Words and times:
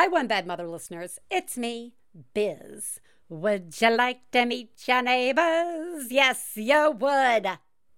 Hi, 0.00 0.08
One 0.08 0.28
Bad 0.28 0.46
Mother 0.46 0.66
listeners. 0.66 1.18
It's 1.30 1.58
me, 1.58 1.92
Biz. 2.32 3.00
Would 3.28 3.78
you 3.82 3.90
like 3.94 4.30
to 4.30 4.46
meet 4.46 4.70
your 4.88 5.02
neighbors? 5.02 6.10
Yes, 6.10 6.52
you 6.54 6.92
would. 6.98 7.46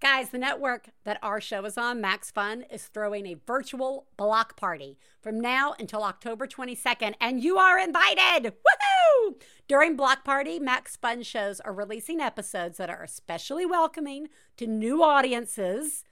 Guys, 0.01 0.31
the 0.31 0.39
network 0.39 0.89
that 1.05 1.21
our 1.23 1.41
show 1.41 1.65
is 1.65 1.79
on, 1.79 2.01
Max 2.01 2.33
Fun, 2.33 2.65
is 2.73 2.87
throwing 2.87 3.25
a 3.29 3.37
virtual 3.47 4.09
block 4.17 4.57
party 4.57 4.99
from 5.21 5.41
now 5.41 5.77
until 5.79 6.03
October 6.03 6.49
22nd, 6.49 7.15
and 7.21 7.41
you 7.41 7.57
are 7.57 7.79
invited! 7.79 8.53
Woohoo! 8.53 9.37
During 9.69 9.95
Block 9.95 10.25
Party, 10.25 10.59
Max 10.59 10.97
Fun 10.97 11.23
shows 11.23 11.61
are 11.61 11.73
releasing 11.73 12.21
episodes 12.21 12.79
that 12.79 12.91
are 12.91 13.05
especially 13.05 13.65
welcoming 13.65 14.27
to 14.57 14.67
new 14.67 15.05
audiences, 15.05 16.03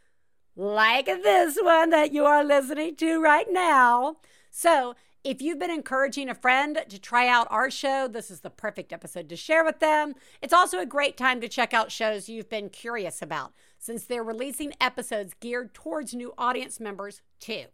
like 0.54 1.07
this 1.07 1.59
one 1.61 1.91
that 1.91 2.12
you 2.12 2.25
are 2.27 2.45
listening 2.45 2.95
to 2.95 3.20
right 3.20 3.48
now. 3.50 4.18
So, 4.52 4.95
if 5.23 5.43
you've 5.43 5.59
been 5.59 5.71
encouraging 5.71 6.29
a 6.29 6.34
friend 6.34 6.82
to 6.89 6.98
try 6.98 7.29
out 7.29 7.46
our 7.50 7.70
show, 7.70 8.09
this 8.09 8.30
is 8.30 8.41
the 8.41 8.51
perfect 8.51 8.92
episode 8.92 9.29
to 9.29 9.37
share 9.37 9.65
with 9.65 9.79
them. 9.79 10.15
It's 10.41 10.52
also 10.52 10.79
a 10.79 10.87
great 10.87 11.16
time 11.16 11.41
to 11.43 11.48
check 11.48 11.74
out 11.74 11.93
shows 11.93 12.29
you've 12.29 12.48
been 12.48 12.70
curious 12.70 13.20
about, 13.20 13.52
since 13.79 14.05
they're 14.05 14.24
releasing 14.24 14.73
episodes 14.80 15.34
geared 15.38 15.74
towards 15.74 16.15
new 16.15 16.33
audience 16.38 16.80
members 16.80 17.20
too. 17.38 17.65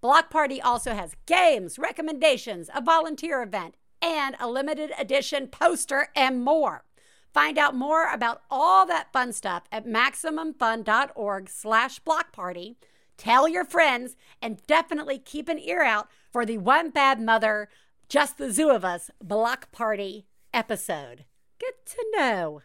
Block 0.00 0.30
Party 0.30 0.60
also 0.60 0.94
has 0.94 1.16
games, 1.26 1.78
recommendations, 1.78 2.70
a 2.74 2.80
volunteer 2.80 3.42
event, 3.42 3.74
and 4.00 4.36
a 4.38 4.48
limited 4.48 4.92
edition 4.98 5.48
poster 5.48 6.08
and 6.14 6.44
more. 6.44 6.84
Find 7.32 7.58
out 7.58 7.74
more 7.74 8.12
about 8.12 8.42
all 8.48 8.86
that 8.86 9.12
fun 9.12 9.32
stuff 9.32 9.64
at 9.72 9.86
maximumfun.org 9.86 11.48
slash 11.48 11.98
block 11.98 12.32
party. 12.32 12.76
Tell 13.16 13.48
your 13.48 13.64
friends 13.64 14.14
and 14.40 14.64
definitely 14.66 15.18
keep 15.18 15.48
an 15.48 15.58
ear 15.58 15.82
out 15.82 16.08
for 16.34 16.44
the 16.44 16.58
One 16.58 16.90
Bad 16.90 17.20
Mother, 17.20 17.68
Just 18.08 18.38
the 18.38 18.50
Zoo 18.50 18.68
of 18.68 18.84
Us 18.84 19.08
Block 19.22 19.70
Party 19.70 20.26
episode. 20.52 21.26
Get 21.60 21.86
to 21.86 22.04
know. 22.12 22.62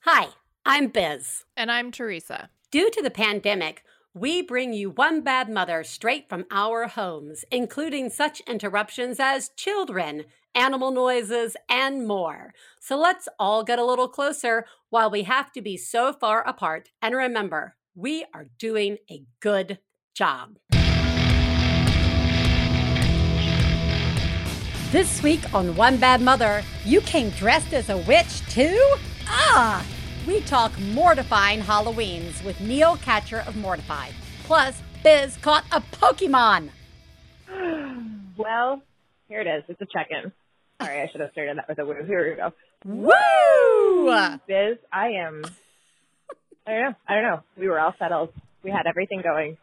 Hi, 0.00 0.30
I'm 0.64 0.88
Biz. 0.88 1.44
And 1.56 1.70
I'm 1.70 1.92
Theresa. 1.92 2.50
Due 2.72 2.90
to 2.90 3.00
the 3.00 3.12
pandemic, 3.12 3.84
we 4.12 4.42
bring 4.42 4.72
you 4.72 4.90
One 4.90 5.20
Bad 5.20 5.48
Mother 5.48 5.84
straight 5.84 6.28
from 6.28 6.46
our 6.50 6.88
homes, 6.88 7.44
including 7.52 8.10
such 8.10 8.40
interruptions 8.40 9.20
as 9.20 9.50
children, 9.50 10.24
animal 10.56 10.90
noises, 10.90 11.56
and 11.70 12.08
more. 12.08 12.52
So 12.80 12.98
let's 12.98 13.28
all 13.38 13.62
get 13.62 13.78
a 13.78 13.84
little 13.84 14.08
closer 14.08 14.66
while 14.90 15.12
we 15.12 15.22
have 15.22 15.52
to 15.52 15.62
be 15.62 15.76
so 15.76 16.12
far 16.12 16.44
apart. 16.44 16.90
And 17.00 17.14
remember, 17.14 17.76
we 17.94 18.24
are 18.34 18.48
doing 18.58 18.96
a 19.08 19.22
good 19.38 19.78
job. 20.12 20.56
This 24.96 25.22
week 25.22 25.52
on 25.52 25.76
One 25.76 25.98
Bad 25.98 26.22
Mother, 26.22 26.62
you 26.82 27.02
came 27.02 27.28
dressed 27.28 27.74
as 27.74 27.90
a 27.90 27.98
witch 27.98 28.40
too? 28.48 28.96
Ah! 29.26 29.84
We 30.26 30.40
talk 30.40 30.72
mortifying 30.80 31.60
Halloweens 31.60 32.42
with 32.42 32.58
Neil 32.62 32.96
Katcher 32.96 33.46
of 33.46 33.56
Mortified. 33.56 34.14
Plus, 34.44 34.80
Biz 35.04 35.36
caught 35.42 35.66
a 35.70 35.82
Pokemon. 35.82 36.70
Well, 38.38 38.80
here 39.28 39.42
it 39.42 39.46
is. 39.46 39.64
It's 39.68 39.80
a 39.82 39.86
check-in. 39.86 40.32
Sorry, 40.80 41.02
I 41.02 41.08
should 41.12 41.20
have 41.20 41.32
started 41.32 41.58
that 41.58 41.68
with 41.68 41.78
a 41.78 41.84
woo. 41.84 42.02
Here 42.06 42.30
we 42.30 42.36
go. 42.36 42.54
Woo! 42.86 44.38
Biz, 44.48 44.78
I 44.90 45.08
am. 45.08 45.44
I 46.66 46.70
don't 46.70 46.80
know. 46.80 46.94
I 47.06 47.14
don't 47.14 47.22
know. 47.22 47.40
We 47.58 47.68
were 47.68 47.78
all 47.78 47.94
settled. 47.98 48.30
We 48.62 48.70
had 48.70 48.86
everything 48.86 49.20
going. 49.22 49.58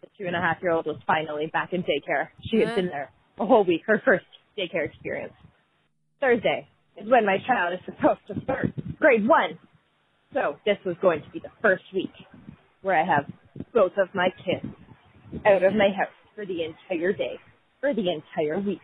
The 0.00 0.08
two 0.16 0.26
and 0.26 0.34
a 0.34 0.40
half 0.40 0.62
year 0.62 0.72
old 0.72 0.86
was 0.86 0.96
finally 1.06 1.48
back 1.48 1.74
in 1.74 1.82
daycare. 1.82 2.28
She 2.50 2.60
had 2.60 2.74
been 2.74 2.86
there 2.86 3.10
a 3.38 3.44
whole 3.44 3.64
week. 3.64 3.82
Her 3.86 4.00
first 4.02 4.24
daycare 4.58 4.86
experience. 4.86 5.32
Thursday 6.20 6.68
is 7.00 7.08
when 7.10 7.26
my 7.26 7.38
child 7.46 7.74
is 7.74 7.80
supposed 7.86 8.20
to 8.28 8.42
start 8.44 8.70
grade 8.98 9.26
one. 9.26 9.58
So 10.34 10.56
this 10.64 10.78
was 10.84 10.96
going 11.02 11.22
to 11.22 11.30
be 11.30 11.40
the 11.40 11.50
first 11.62 11.84
week 11.94 12.12
where 12.82 12.96
I 12.96 13.04
have 13.04 13.24
both 13.74 13.92
of 13.98 14.08
my 14.14 14.28
kids 14.44 14.66
out 15.46 15.62
of 15.62 15.74
my 15.74 15.90
house 15.96 16.14
for 16.34 16.46
the 16.46 16.64
entire 16.64 17.12
day, 17.12 17.38
for 17.80 17.94
the 17.94 18.06
entire 18.10 18.58
week. 18.60 18.80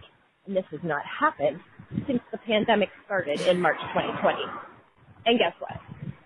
And 0.46 0.56
this 0.56 0.64
has 0.70 0.80
not 0.82 1.02
happened 1.06 1.60
since 2.06 2.20
the 2.32 2.38
pandemic 2.38 2.88
started 3.04 3.40
in 3.42 3.60
March 3.60 3.78
2020. 3.94 4.38
And 5.26 5.38
guess 5.38 5.52
what? 5.58 5.78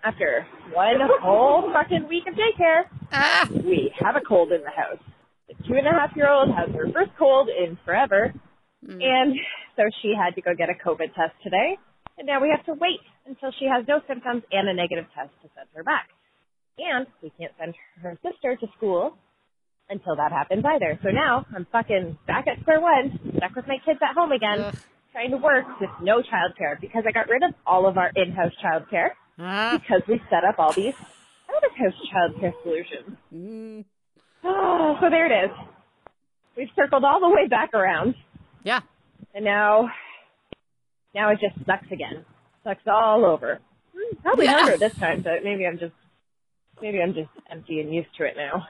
After 0.03 0.45
one 0.73 0.95
whole 1.21 1.71
fucking 1.73 2.07
week 2.07 2.23
of 2.27 2.35
daycare, 2.35 2.83
Ah, 3.11 3.47
we 3.51 3.91
have 3.99 4.15
a 4.15 4.21
cold 4.21 4.51
in 4.51 4.61
the 4.61 4.69
house. 4.71 5.01
The 5.47 5.55
two 5.67 5.75
and 5.75 5.87
a 5.87 5.91
half 5.91 6.15
year 6.15 6.29
old 6.29 6.49
has 6.55 6.69
her 6.75 6.91
first 6.93 7.11
cold 7.19 7.49
in 7.49 7.77
forever. 7.85 8.33
And 8.99 9.35
so 9.77 9.83
she 10.01 10.13
had 10.17 10.35
to 10.35 10.41
go 10.41 10.51
get 10.57 10.69
a 10.69 10.73
COVID 10.73 11.13
test 11.15 11.33
today. 11.43 11.77
And 12.17 12.27
now 12.27 12.41
we 12.41 12.49
have 12.55 12.65
to 12.65 12.73
wait 12.73 12.99
until 13.25 13.51
she 13.57 13.65
has 13.65 13.85
no 13.87 14.01
symptoms 14.07 14.43
and 14.51 14.67
a 14.67 14.73
negative 14.73 15.05
test 15.15 15.31
to 15.43 15.49
send 15.55 15.67
her 15.75 15.83
back. 15.83 16.09
And 16.77 17.07
we 17.21 17.31
can't 17.39 17.53
send 17.59 17.75
her 18.01 18.17
sister 18.21 18.55
to 18.57 18.67
school 18.77 19.15
until 19.89 20.15
that 20.15 20.31
happens 20.31 20.63
either. 20.65 20.99
So 21.03 21.09
now 21.09 21.45
I'm 21.55 21.65
fucking 21.71 22.17
back 22.27 22.47
at 22.47 22.59
square 22.61 22.81
one, 22.81 23.19
stuck 23.37 23.55
with 23.55 23.67
my 23.67 23.77
kids 23.85 23.99
at 24.01 24.15
home 24.15 24.31
again, 24.31 24.59
Ugh. 24.61 24.75
trying 25.11 25.31
to 25.31 25.37
work 25.37 25.65
with 25.79 25.89
no 26.01 26.21
childcare 26.21 26.79
because 26.79 27.03
I 27.07 27.11
got 27.11 27.27
rid 27.29 27.43
of 27.43 27.53
all 27.65 27.87
of 27.87 27.97
our 27.97 28.11
in-house 28.15 28.53
childcare 28.63 29.09
ah, 29.39 29.77
because 29.81 30.01
we 30.07 30.21
set 30.29 30.43
up 30.43 30.59
all 30.59 30.73
these 30.73 30.93
out-of-house 31.53 31.93
childcare 32.13 32.53
solutions. 32.63 33.17
mm, 33.33 33.85
Oh, 34.43 34.97
so 35.01 35.09
there 35.09 35.25
it 35.25 35.45
is. 35.45 35.51
We've 36.57 36.69
circled 36.75 37.03
all 37.03 37.19
the 37.19 37.29
way 37.29 37.47
back 37.47 37.73
around, 37.73 38.15
yeah. 38.63 38.81
and 39.33 39.43
now, 39.45 39.89
now 41.15 41.29
it 41.29 41.39
just 41.39 41.55
sucks 41.65 41.91
again. 41.91 42.25
Sucks 42.63 42.85
all 42.87 43.25
over. 43.25 43.59
Hmm, 43.95 44.15
Probably 44.21 44.45
Yeah. 44.45 44.59
harder 44.59 44.77
this 44.77 44.95
time, 44.95 45.21
but 45.21 45.43
maybe 45.43 45.65
I'm 45.65 45.77
just, 45.79 45.93
maybe 46.81 47.01
I'm 47.01 47.13
just 47.13 47.29
empty 47.49 47.79
and 47.81 47.93
used 47.93 48.09
to 48.17 48.25
it 48.25 48.35
now. 48.37 48.67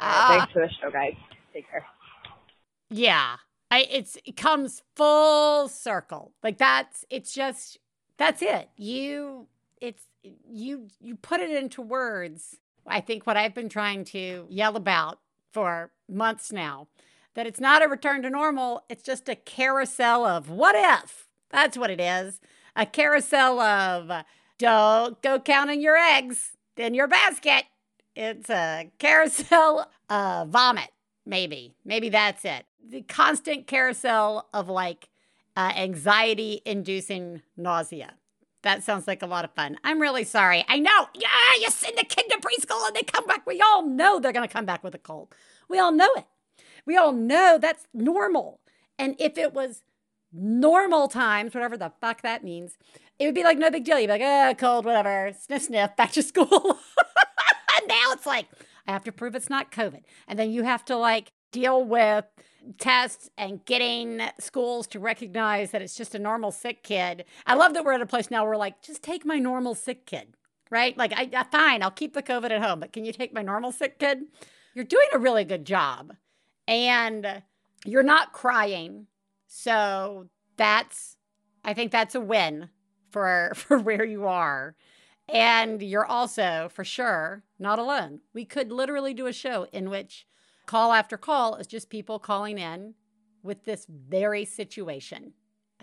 Right, 0.00 0.28
thanks 0.38 0.52
for 0.52 0.62
the 0.62 0.70
show, 0.80 0.90
guys. 0.90 1.14
Take 1.52 1.68
care. 1.70 1.84
Yeah. 2.90 3.36
I 3.70 3.80
it's 3.90 4.16
it 4.24 4.36
comes 4.36 4.82
full 4.96 5.68
circle. 5.68 6.32
Like 6.42 6.56
that's 6.56 7.04
it's 7.10 7.34
just 7.34 7.78
that's 8.16 8.40
it. 8.40 8.70
You 8.76 9.46
it's 9.80 10.04
you 10.22 10.88
you 11.00 11.16
put 11.16 11.40
it 11.40 11.50
into 11.50 11.82
words. 11.82 12.56
I 12.86 13.00
think 13.02 13.26
what 13.26 13.36
I've 13.36 13.54
been 13.54 13.68
trying 13.68 14.04
to 14.06 14.46
yell 14.48 14.74
about 14.76 15.18
for 15.52 15.90
months 16.08 16.50
now 16.50 16.88
that 17.38 17.46
it's 17.46 17.60
not 17.60 17.84
a 17.84 17.88
return 17.88 18.20
to 18.22 18.28
normal, 18.28 18.82
it's 18.88 19.04
just 19.04 19.28
a 19.28 19.36
carousel 19.36 20.26
of 20.26 20.50
what 20.50 20.74
if. 20.76 21.28
That's 21.50 21.78
what 21.78 21.88
it 21.88 22.00
is. 22.00 22.40
A 22.74 22.84
carousel 22.84 23.60
of 23.60 24.24
don't 24.58 25.22
go 25.22 25.38
counting 25.38 25.80
your 25.80 25.96
eggs 25.96 26.56
in 26.76 26.94
your 26.94 27.06
basket. 27.06 27.62
It's 28.16 28.50
a 28.50 28.90
carousel 28.98 29.88
of 30.10 30.48
vomit 30.48 30.90
maybe. 31.24 31.76
Maybe 31.84 32.08
that's 32.08 32.44
it. 32.44 32.66
The 32.84 33.02
constant 33.02 33.68
carousel 33.68 34.48
of 34.52 34.68
like 34.68 35.08
uh, 35.56 35.70
anxiety 35.76 36.60
inducing 36.64 37.42
nausea. 37.56 38.14
That 38.62 38.82
sounds 38.82 39.06
like 39.06 39.22
a 39.22 39.26
lot 39.26 39.44
of 39.44 39.54
fun. 39.54 39.76
I'm 39.84 40.00
really 40.00 40.24
sorry. 40.24 40.64
I 40.66 40.80
know. 40.80 41.06
Yeah 41.14 41.28
you 41.60 41.70
send 41.70 41.96
the 41.96 42.04
kid 42.04 42.24
to 42.30 42.38
preschool 42.38 42.84
and 42.88 42.96
they 42.96 43.02
come 43.02 43.26
back. 43.26 43.46
We 43.46 43.60
all 43.60 43.86
know 43.86 44.18
they're 44.18 44.32
going 44.32 44.46
to 44.46 44.52
come 44.52 44.66
back 44.66 44.82
with 44.82 44.96
a 44.96 44.98
cold. 44.98 45.32
We 45.68 45.78
all 45.78 45.92
know 45.92 46.10
it 46.16 46.26
we 46.86 46.96
all 46.96 47.12
know 47.12 47.58
that's 47.60 47.86
normal 47.92 48.60
and 48.98 49.14
if 49.18 49.38
it 49.38 49.52
was 49.52 49.82
normal 50.32 51.08
times 51.08 51.54
whatever 51.54 51.76
the 51.76 51.92
fuck 52.00 52.22
that 52.22 52.44
means 52.44 52.76
it 53.18 53.26
would 53.26 53.34
be 53.34 53.44
like 53.44 53.58
no 53.58 53.70
big 53.70 53.84
deal 53.84 53.98
you'd 53.98 54.06
be 54.06 54.12
like 54.12 54.22
oh 54.22 54.54
cold 54.58 54.84
whatever 54.84 55.32
sniff 55.38 55.62
sniff 55.62 55.96
back 55.96 56.12
to 56.12 56.22
school 56.22 56.78
and 57.76 57.88
now 57.88 58.12
it's 58.12 58.26
like 58.26 58.46
I 58.88 58.92
have 58.92 59.04
to 59.04 59.12
prove 59.12 59.34
it's 59.34 59.50
not 59.50 59.70
COVID. 59.70 60.02
And 60.26 60.38
then 60.38 60.50
you 60.50 60.62
have 60.62 60.84
to 60.86 60.96
like 60.96 61.32
deal 61.52 61.84
with 61.84 62.24
tests 62.78 63.30
and 63.36 63.64
getting 63.66 64.22
schools 64.40 64.86
to 64.88 64.98
recognize 64.98 65.70
that 65.70 65.82
it's 65.82 65.94
just 65.94 66.14
a 66.14 66.18
normal 66.18 66.50
sick 66.50 66.82
kid. 66.82 67.26
I 67.46 67.54
love 67.54 67.74
that 67.74 67.84
we're 67.84 67.92
at 67.92 68.00
a 68.00 68.06
place 68.06 68.30
now 68.30 68.44
where 68.44 68.56
like, 68.56 68.80
just 68.82 69.02
take 69.02 69.26
my 69.26 69.38
normal 69.38 69.74
sick 69.74 70.06
kid, 70.06 70.34
right? 70.70 70.96
Like, 70.96 71.12
I, 71.14 71.28
I 71.34 71.44
fine, 71.44 71.82
I'll 71.82 71.90
keep 71.90 72.14
the 72.14 72.22
COVID 72.22 72.50
at 72.50 72.62
home, 72.62 72.80
but 72.80 72.92
can 72.92 73.04
you 73.04 73.12
take 73.12 73.34
my 73.34 73.42
normal 73.42 73.72
sick 73.72 73.98
kid? 73.98 74.22
You're 74.74 74.84
doing 74.84 75.08
a 75.12 75.18
really 75.18 75.44
good 75.44 75.66
job, 75.66 76.14
and 76.68 77.42
you're 77.84 78.04
not 78.04 78.32
crying. 78.32 79.06
So 79.48 80.28
that's, 80.56 81.16
I 81.64 81.72
think 81.72 81.90
that's 81.90 82.14
a 82.14 82.20
win 82.20 82.68
for 83.10 83.52
for 83.56 83.78
where 83.78 84.04
you 84.04 84.26
are. 84.26 84.76
And 85.28 85.82
you're 85.82 86.06
also, 86.06 86.70
for 86.72 86.84
sure, 86.84 87.42
not 87.58 87.78
alone. 87.78 88.20
We 88.32 88.44
could 88.44 88.70
literally 88.70 89.12
do 89.12 89.26
a 89.26 89.32
show 89.32 89.66
in 89.72 89.90
which 89.90 90.26
call 90.66 90.92
after 90.92 91.18
call 91.18 91.56
is 91.56 91.66
just 91.66 91.90
people 91.90 92.18
calling 92.18 92.58
in 92.58 92.94
with 93.42 93.64
this 93.64 93.86
very 93.88 94.44
situation 94.46 95.32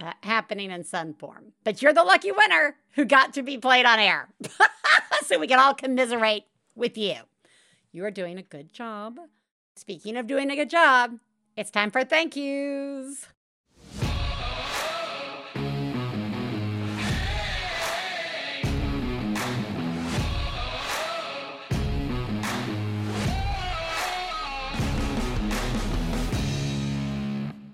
uh, 0.01 0.13
happening 0.23 0.71
in 0.71 0.83
sun 0.83 1.13
form. 1.13 1.53
But 1.63 1.81
you're 1.81 1.93
the 1.93 2.03
lucky 2.03 2.31
winner 2.31 2.75
who 2.95 3.05
got 3.05 3.33
to 3.35 3.43
be 3.43 3.57
played 3.57 3.85
on 3.85 3.99
air. 3.99 4.29
so 5.25 5.39
we 5.39 5.47
can 5.47 5.59
all 5.59 5.75
commiserate 5.75 6.45
with 6.75 6.97
you. 6.97 7.15
You 7.91 8.03
are 8.05 8.11
doing 8.11 8.39
a 8.39 8.43
good 8.43 8.73
job. 8.73 9.19
Speaking 9.77 10.15
of 10.15 10.25
doing 10.25 10.49
a 10.49 10.55
good 10.55 10.69
job, 10.69 11.19
It's 11.57 11.69
time 11.69 11.91
for 11.91 12.03
thank 12.03 12.35
yous. 12.35 13.27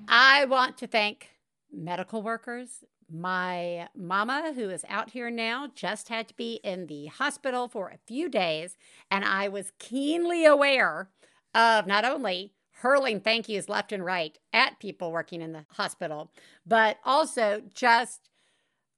I 0.07 0.45
want 0.45 0.77
to 0.77 0.87
thank 0.87 1.29
medical 1.71 2.21
workers. 2.23 2.83
My 3.09 3.89
mama, 3.95 4.53
who 4.55 4.69
is 4.69 4.85
out 4.89 5.11
here 5.11 5.29
now, 5.29 5.67
just 5.73 6.09
had 6.09 6.27
to 6.29 6.35
be 6.35 6.59
in 6.63 6.87
the 6.87 7.07
hospital 7.07 7.67
for 7.67 7.89
a 7.89 7.99
few 8.07 8.27
days. 8.27 8.77
And 9.09 9.23
I 9.23 9.47
was 9.47 9.73
keenly 9.79 10.45
aware 10.45 11.09
of 11.53 11.87
not 11.87 12.05
only 12.05 12.53
hurling 12.81 13.19
thank 13.19 13.47
yous 13.47 13.69
left 13.69 13.91
and 13.91 14.03
right 14.03 14.37
at 14.53 14.79
people 14.79 15.11
working 15.11 15.41
in 15.41 15.51
the 15.51 15.65
hospital, 15.71 16.31
but 16.65 16.97
also 17.05 17.61
just 17.73 18.29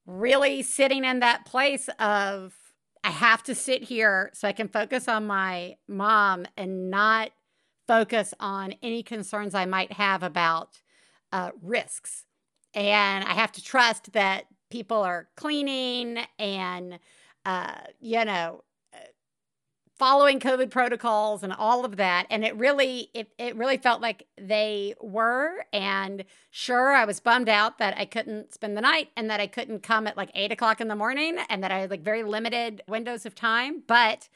really 0.05 0.61
sitting 0.61 1.03
in 1.03 1.19
that 1.19 1.45
place 1.45 1.89
of 1.99 2.53
I 3.03 3.11
have 3.11 3.43
to 3.43 3.55
sit 3.55 3.83
here 3.83 4.31
so 4.33 4.47
I 4.47 4.53
can 4.53 4.69
focus 4.69 5.07
on 5.09 5.27
my 5.27 5.75
mom 5.87 6.45
and 6.55 6.89
not 6.89 7.31
focus 7.85 8.33
on 8.39 8.75
any 8.81 9.03
concerns 9.03 9.53
I 9.53 9.65
might 9.65 9.91
have 9.93 10.23
about 10.23 10.79
uh, 11.33 11.51
risks. 11.61 12.25
And 12.73 13.25
I 13.25 13.33
have 13.33 13.51
to 13.53 13.63
trust 13.63 14.13
that 14.13 14.45
people 14.71 14.97
are 14.97 15.27
cleaning 15.35 16.19
and, 16.39 16.99
uh, 17.45 17.75
you 17.99 18.23
know, 18.23 18.63
following 20.03 20.37
COVID 20.37 20.69
protocols 20.69 21.43
and 21.43 21.53
all 21.53 21.85
of 21.85 21.95
that. 21.95 22.27
And 22.29 22.43
it 22.43 22.53
really, 22.57 23.09
it, 23.13 23.29
it 23.37 23.55
really 23.55 23.77
felt 23.77 24.01
like 24.01 24.27
they 24.37 24.95
were. 24.99 25.63
And 25.71 26.25
sure, 26.51 26.91
I 26.91 27.05
was 27.05 27.21
bummed 27.21 27.47
out 27.47 27.77
that 27.77 27.97
I 27.97 28.03
couldn't 28.03 28.53
spend 28.53 28.75
the 28.75 28.81
night 28.81 29.11
and 29.15 29.29
that 29.29 29.39
I 29.39 29.47
couldn't 29.47 29.81
come 29.81 30.05
at 30.05 30.17
like 30.17 30.29
eight 30.35 30.51
o'clock 30.51 30.81
in 30.81 30.89
the 30.89 30.95
morning 30.97 31.37
and 31.47 31.63
that 31.63 31.71
I 31.71 31.79
had 31.79 31.89
like 31.89 32.01
very 32.01 32.21
limited 32.21 32.81
windows 32.85 33.25
of 33.25 33.33
time. 33.33 33.83
But 33.87 34.27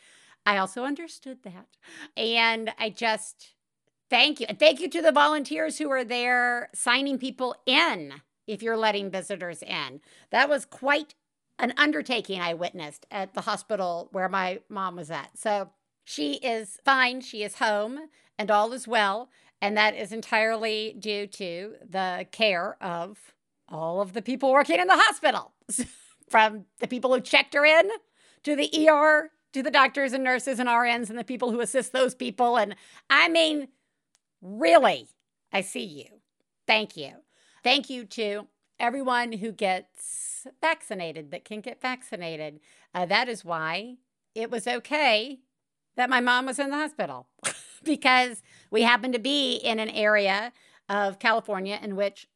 I 0.46 0.58
also 0.58 0.86
understood 0.86 1.40
that. 1.44 1.68
And 2.16 2.72
I 2.80 2.90
just 2.90 3.50
thank 4.10 4.40
you. 4.40 4.46
And 4.48 4.58
thank 4.58 4.80
you 4.80 4.90
to 4.90 5.02
the 5.02 5.12
volunteers 5.12 5.80
who 5.80 5.92
are 5.92 6.06
there 6.06 6.70
signing 6.74 7.18
people 7.18 7.54
in 7.66 8.22
if 8.48 8.64
you're 8.64 8.78
letting 8.78 9.12
visitors 9.12 9.62
in. 9.62 10.00
That 10.30 10.48
was 10.48 10.64
quite 10.64 11.14
an 11.60 11.74
undertaking 11.78 12.40
I 12.40 12.54
witnessed 12.54 13.06
at 13.12 13.34
the 13.34 13.42
hospital 13.42 14.10
where 14.12 14.30
my 14.30 14.60
mom 14.70 14.96
was 14.96 15.10
at. 15.10 15.38
So 15.38 15.70
she 16.04 16.36
is 16.36 16.80
fine. 16.86 17.22
She 17.22 17.44
is 17.44 17.56
home 17.56 18.00
and 18.38 18.52
all 18.52 18.74
is 18.74 18.88
well. 18.88 19.30
And 19.62 19.76
that 19.76 19.96
is 19.96 20.12
entirely 20.12 20.96
due 21.00 21.26
to 21.28 21.76
the 21.90 22.28
care 22.32 22.78
of 22.82 23.34
all 23.68 24.02
of 24.02 24.14
the 24.14 24.22
people 24.22 24.52
working 24.52 24.80
in 24.80 24.88
the 24.88 24.96
hospital, 24.96 25.52
from 26.30 26.66
the 26.80 26.88
people 26.88 27.14
who 27.14 27.20
checked 27.20 27.54
her 27.56 27.66
in 27.66 27.90
to 28.44 28.56
the 28.56 28.88
ER, 28.88 29.32
to 29.54 29.64
the 29.64 29.72
doctors 29.72 30.14
and 30.14 30.24
nurses 30.24 30.60
and 30.60 30.70
RNs 30.70 31.10
and 31.10 31.18
the 31.18 31.24
people 31.24 31.52
who 31.52 31.60
assist 31.60 31.92
those 31.92 32.14
people. 32.14 32.58
And 32.58 32.76
I 33.10 33.30
mean, 33.30 33.70
really, 34.42 35.08
I 35.52 35.62
see 35.62 35.84
you. 35.84 36.06
Thank 36.68 36.96
you. 36.96 37.14
Thank 37.64 37.90
you 37.90 38.06
to 38.06 38.48
everyone 38.80 39.32
who 39.32 39.52
gets 39.52 40.37
vaccinated 40.62 41.32
that 41.32 41.46
can 41.46 41.62
get 41.62 41.82
vaccinated. 41.82 42.60
Uh, 42.94 43.06
that 43.06 43.28
is 43.30 43.46
why 43.46 43.96
it 44.36 44.52
was 44.52 44.68
okay 44.68 45.40
that 45.96 46.10
my 46.10 46.22
mom 46.22 46.46
was 46.46 46.60
in 46.60 46.70
the 46.70 46.78
hospital 46.78 47.28
because 47.84 48.42
we 48.72 48.84
happen 48.84 49.12
to 49.12 49.20
be 49.20 49.56
in 49.56 49.80
an 49.80 49.90
area 49.90 50.54
of 50.88 51.20
California 51.20 51.80
in 51.82 51.96
which 51.96 52.28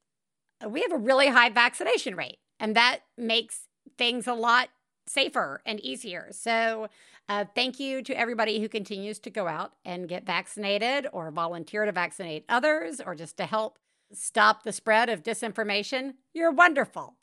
we 0.67 0.81
have 0.81 0.91
a 0.91 0.97
really 0.97 1.27
high 1.27 1.49
vaccination 1.49 2.15
rate, 2.15 2.39
and 2.59 2.75
that 2.75 2.99
makes 3.17 3.67
things 3.97 4.27
a 4.27 4.33
lot 4.33 4.69
safer 5.07 5.61
and 5.65 5.79
easier. 5.79 6.27
So, 6.31 6.87
uh, 7.29 7.45
thank 7.55 7.79
you 7.79 8.01
to 8.03 8.17
everybody 8.17 8.59
who 8.59 8.67
continues 8.67 9.19
to 9.19 9.29
go 9.29 9.47
out 9.47 9.73
and 9.85 10.09
get 10.09 10.25
vaccinated 10.25 11.07
or 11.13 11.31
volunteer 11.31 11.85
to 11.85 11.91
vaccinate 11.91 12.45
others 12.49 12.99
or 12.99 13.15
just 13.15 13.37
to 13.37 13.45
help 13.45 13.79
stop 14.11 14.63
the 14.63 14.73
spread 14.73 15.09
of 15.09 15.23
disinformation. 15.23 16.15
You're 16.33 16.51
wonderful. 16.51 17.15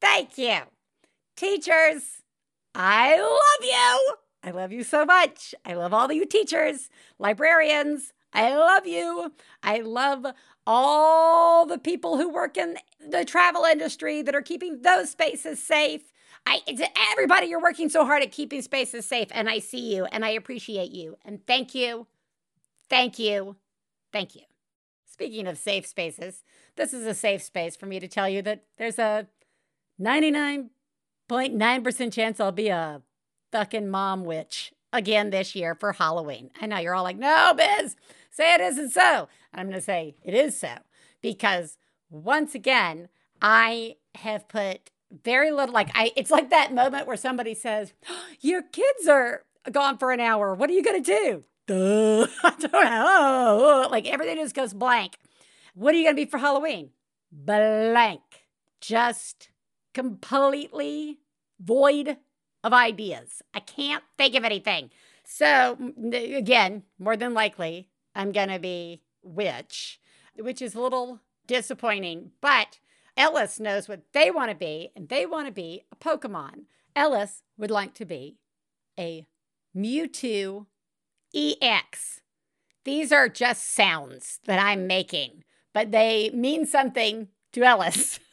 Thank 0.00 0.38
you. 0.38 0.58
Teachers, 1.36 2.22
I 2.74 3.16
love 3.20 3.64
you. 3.64 4.14
I 4.42 4.50
love 4.52 4.72
you 4.72 4.82
so 4.82 5.04
much. 5.04 5.54
I 5.64 5.74
love 5.74 5.92
all 5.92 6.06
of 6.06 6.12
you 6.12 6.24
teachers, 6.24 6.88
librarians. 7.18 8.12
I 8.32 8.56
love 8.56 8.86
you. 8.86 9.32
I 9.62 9.80
love 9.80 10.26
all 10.66 11.66
the 11.66 11.78
people 11.78 12.16
who 12.16 12.28
work 12.28 12.56
in 12.56 12.76
the 13.06 13.24
travel 13.24 13.64
industry 13.64 14.22
that 14.22 14.34
are 14.34 14.42
keeping 14.42 14.82
those 14.82 15.10
spaces 15.10 15.62
safe. 15.62 16.12
I 16.46 16.60
it's 16.66 16.80
everybody 17.12 17.48
you're 17.48 17.60
working 17.60 17.88
so 17.88 18.04
hard 18.04 18.22
at 18.22 18.32
keeping 18.32 18.62
spaces 18.62 19.04
safe 19.04 19.28
and 19.32 19.48
I 19.48 19.58
see 19.58 19.94
you 19.94 20.04
and 20.06 20.24
I 20.24 20.30
appreciate 20.30 20.90
you. 20.90 21.16
And 21.24 21.44
thank 21.46 21.74
you. 21.74 22.06
Thank 22.88 23.18
you. 23.18 23.56
Thank 24.12 24.34
you. 24.34 24.42
Speaking 25.10 25.46
of 25.46 25.58
safe 25.58 25.86
spaces, 25.86 26.44
this 26.76 26.94
is 26.94 27.04
a 27.04 27.14
safe 27.14 27.42
space 27.42 27.76
for 27.76 27.86
me 27.86 28.00
to 28.00 28.08
tell 28.08 28.28
you 28.28 28.40
that 28.42 28.64
there's 28.78 28.98
a 28.98 29.26
99.9% 30.00 32.12
chance 32.12 32.40
I'll 32.40 32.52
be 32.52 32.68
a 32.68 33.02
fucking 33.52 33.88
mom 33.88 34.24
witch 34.24 34.72
again 34.92 35.30
this 35.30 35.54
year 35.54 35.74
for 35.74 35.92
Halloween. 35.92 36.50
I 36.60 36.66
know 36.66 36.78
you're 36.78 36.94
all 36.94 37.04
like, 37.04 37.18
no, 37.18 37.54
Biz, 37.56 37.96
say 38.30 38.54
it 38.54 38.60
isn't 38.60 38.90
so. 38.90 39.28
I'm 39.52 39.66
going 39.66 39.78
to 39.78 39.84
say 39.84 40.14
it 40.22 40.34
is 40.34 40.58
so 40.58 40.74
because 41.20 41.76
once 42.08 42.54
again, 42.54 43.08
I 43.42 43.96
have 44.16 44.48
put 44.48 44.90
very 45.24 45.50
little, 45.50 45.74
like, 45.74 45.90
I, 45.94 46.12
it's 46.16 46.30
like 46.30 46.50
that 46.50 46.74
moment 46.74 47.06
where 47.06 47.16
somebody 47.16 47.54
says, 47.54 47.92
your 48.40 48.62
kids 48.62 49.08
are 49.08 49.44
gone 49.70 49.98
for 49.98 50.12
an 50.12 50.20
hour. 50.20 50.54
What 50.54 50.70
are 50.70 50.74
you 50.74 50.82
going 50.82 51.02
to 51.02 51.12
do? 51.12 51.44
Duh. 51.66 52.26
I 52.42 52.54
don't 52.58 52.72
know. 52.72 53.88
Like 53.90 54.06
everything 54.06 54.36
just 54.36 54.54
goes 54.54 54.72
blank. 54.72 55.18
What 55.74 55.94
are 55.94 55.98
you 55.98 56.04
going 56.04 56.16
to 56.16 56.24
be 56.24 56.30
for 56.30 56.38
Halloween? 56.38 56.90
Blank. 57.30 58.22
Just 58.80 59.49
completely 59.94 61.18
void 61.60 62.16
of 62.62 62.72
ideas. 62.72 63.42
I 63.54 63.60
can't 63.60 64.04
think 64.16 64.34
of 64.34 64.44
anything. 64.44 64.90
So, 65.24 65.92
again, 66.12 66.82
more 66.98 67.16
than 67.16 67.34
likely, 67.34 67.88
I'm 68.14 68.32
going 68.32 68.48
to 68.48 68.58
be 68.58 69.02
witch, 69.22 70.00
which 70.36 70.60
is 70.60 70.74
a 70.74 70.80
little 70.80 71.20
disappointing. 71.46 72.32
But 72.40 72.80
Ellis 73.16 73.60
knows 73.60 73.88
what 73.88 74.02
they 74.12 74.30
want 74.30 74.50
to 74.50 74.56
be, 74.56 74.90
and 74.96 75.08
they 75.08 75.26
want 75.26 75.46
to 75.46 75.52
be 75.52 75.84
a 75.92 75.96
Pokemon. 75.96 76.64
Ellis 76.96 77.42
would 77.56 77.70
like 77.70 77.94
to 77.94 78.04
be 78.04 78.38
a 78.98 79.26
Mewtwo 79.76 80.66
EX. 81.34 82.20
These 82.84 83.12
are 83.12 83.28
just 83.28 83.72
sounds 83.74 84.40
that 84.46 84.58
I'm 84.58 84.86
making, 84.86 85.44
but 85.72 85.92
they 85.92 86.30
mean 86.30 86.66
something 86.66 87.28
to 87.52 87.62
Ellis. 87.62 88.18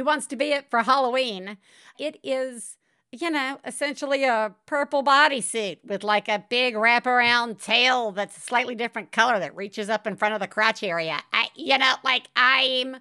who 0.00 0.04
wants 0.06 0.26
to 0.26 0.36
be 0.36 0.52
it 0.52 0.70
for 0.70 0.82
Halloween. 0.82 1.58
It 1.98 2.18
is, 2.22 2.78
you 3.12 3.30
know, 3.30 3.58
essentially 3.66 4.24
a 4.24 4.54
purple 4.64 5.04
bodysuit 5.04 5.78
with 5.84 6.02
like 6.02 6.26
a 6.26 6.42
big 6.48 6.74
wraparound 6.74 7.62
tail 7.62 8.10
that's 8.10 8.36
a 8.38 8.40
slightly 8.40 8.74
different 8.74 9.12
color 9.12 9.38
that 9.38 9.54
reaches 9.54 9.90
up 9.90 10.06
in 10.06 10.16
front 10.16 10.32
of 10.32 10.40
the 10.40 10.48
crotch 10.48 10.82
area. 10.82 11.20
I, 11.34 11.48
you 11.54 11.76
know, 11.76 11.94
like 12.02 12.28
I'm, 12.34 12.96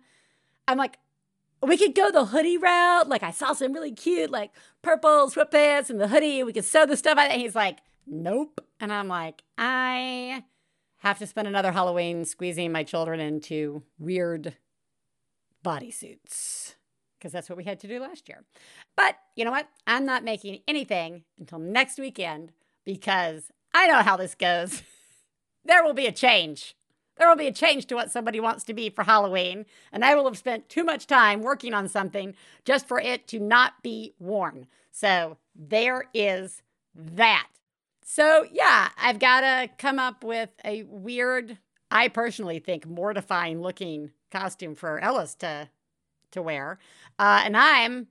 I'm 0.68 0.78
like, 0.78 0.98
we 1.64 1.78
could 1.78 1.96
go 1.96 2.12
the 2.12 2.26
hoodie 2.26 2.58
route. 2.58 3.08
Like 3.08 3.24
I 3.24 3.32
saw 3.32 3.54
some 3.54 3.72
really 3.72 3.94
cute, 3.94 4.30
like 4.30 4.52
purple 4.82 5.30
sweatpants 5.30 5.90
and 5.90 6.02
the 6.02 6.10
hoodie. 6.10 6.44
We 6.44 6.52
could 6.52 6.66
sew 6.66 6.86
the 6.86 6.98
stuff. 6.98 7.18
And 7.18 7.42
he's 7.42 7.56
like, 7.56 7.80
nope. 8.06 8.60
And 8.82 8.92
I'm 8.92 9.08
like, 9.08 9.44
I 9.58 10.44
have 10.98 11.18
to 11.20 11.28
spend 11.28 11.48
another 11.48 11.72
Halloween 11.72 12.26
squeezing 12.26 12.74
my 12.74 12.84
children 12.84 13.22
into 13.22 13.84
weird 13.98 14.58
bodysuits 15.64 16.76
because 17.20 17.32
that's 17.32 17.50
what 17.50 17.58
we 17.58 17.66
had 17.66 17.80
to 17.82 17.88
do 17.88 18.00
last 18.00 18.30
year. 18.30 18.44
But 18.96 19.18
you 19.36 19.46
know 19.46 19.52
what? 19.52 19.68
I'm 19.86 20.06
not 20.06 20.24
making 20.24 20.62
anything 20.68 21.24
until 21.40 21.60
next 21.60 22.00
weekend 22.00 22.52
because 22.86 23.52
I 23.74 23.88
know 23.88 24.02
how 24.02 24.18
this 24.18 24.36
goes. 24.36 24.82
there 25.66 25.84
will 25.84 25.94
be 25.94 26.08
a 26.08 26.12
change. 26.12 26.76
There 27.18 27.28
will 27.28 27.36
be 27.36 27.48
a 27.48 27.54
change 27.54 27.86
to 27.88 27.96
what 27.96 28.12
somebody 28.12 28.40
wants 28.40 28.64
to 28.64 28.74
be 28.74 28.90
for 28.90 29.04
Halloween, 29.04 29.66
and 29.92 30.06
I 30.06 30.16
will 30.16 30.24
have 30.24 30.38
spent 30.38 30.70
too 30.70 30.86
much 30.86 31.06
time 31.06 31.42
working 31.42 31.74
on 31.74 31.90
something 31.90 32.34
just 32.64 32.88
for 32.88 33.00
it 33.00 33.28
to 33.28 33.40
not 33.40 33.84
be 33.84 34.14
worn. 34.20 34.68
So 34.92 35.38
there 35.54 36.06
is 36.14 36.64
that. 36.96 37.48
So, 38.06 38.46
yeah, 38.52 38.90
I've 38.98 39.20
got 39.20 39.42
to 39.42 39.70
come 39.78 40.00
up 40.00 40.24
with 40.24 40.50
a 40.64 40.84
weird, 40.84 41.58
I 41.92 42.08
personally 42.08 42.60
think 42.60 42.88
mortifying 42.88 43.62
looking 43.62 44.12
costume 44.32 44.76
for 44.76 45.00
Ellis 45.00 45.36
to 45.36 45.70
to 46.32 46.42
wear. 46.42 46.80
Uh, 47.18 47.42
and 47.46 47.58
I'm 47.58 48.08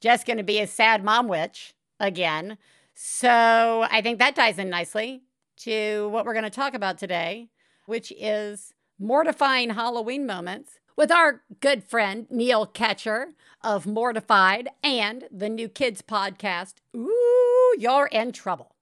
just 0.00 0.26
going 0.26 0.38
to 0.38 0.42
be 0.42 0.60
a 0.60 0.66
sad 0.66 1.04
mom 1.04 1.28
witch 1.28 1.74
again. 1.98 2.58
So 2.94 3.86
I 3.90 4.00
think 4.02 4.18
that 4.18 4.36
ties 4.36 4.58
in 4.58 4.70
nicely 4.70 5.22
to 5.58 6.08
what 6.08 6.24
we're 6.24 6.32
going 6.32 6.44
to 6.44 6.50
talk 6.50 6.74
about 6.74 6.98
today, 6.98 7.48
which 7.86 8.12
is 8.18 8.72
mortifying 8.98 9.70
Halloween 9.70 10.26
moments 10.26 10.78
with 10.96 11.10
our 11.10 11.42
good 11.60 11.82
friend 11.82 12.26
Neil 12.30 12.66
Katcher 12.66 13.32
of 13.62 13.86
Mortified 13.86 14.68
and 14.82 15.24
the 15.30 15.48
New 15.48 15.68
Kids 15.68 16.02
podcast. 16.02 16.74
Ooh, 16.94 17.74
you're 17.78 18.06
in 18.06 18.32
trouble. 18.32 18.74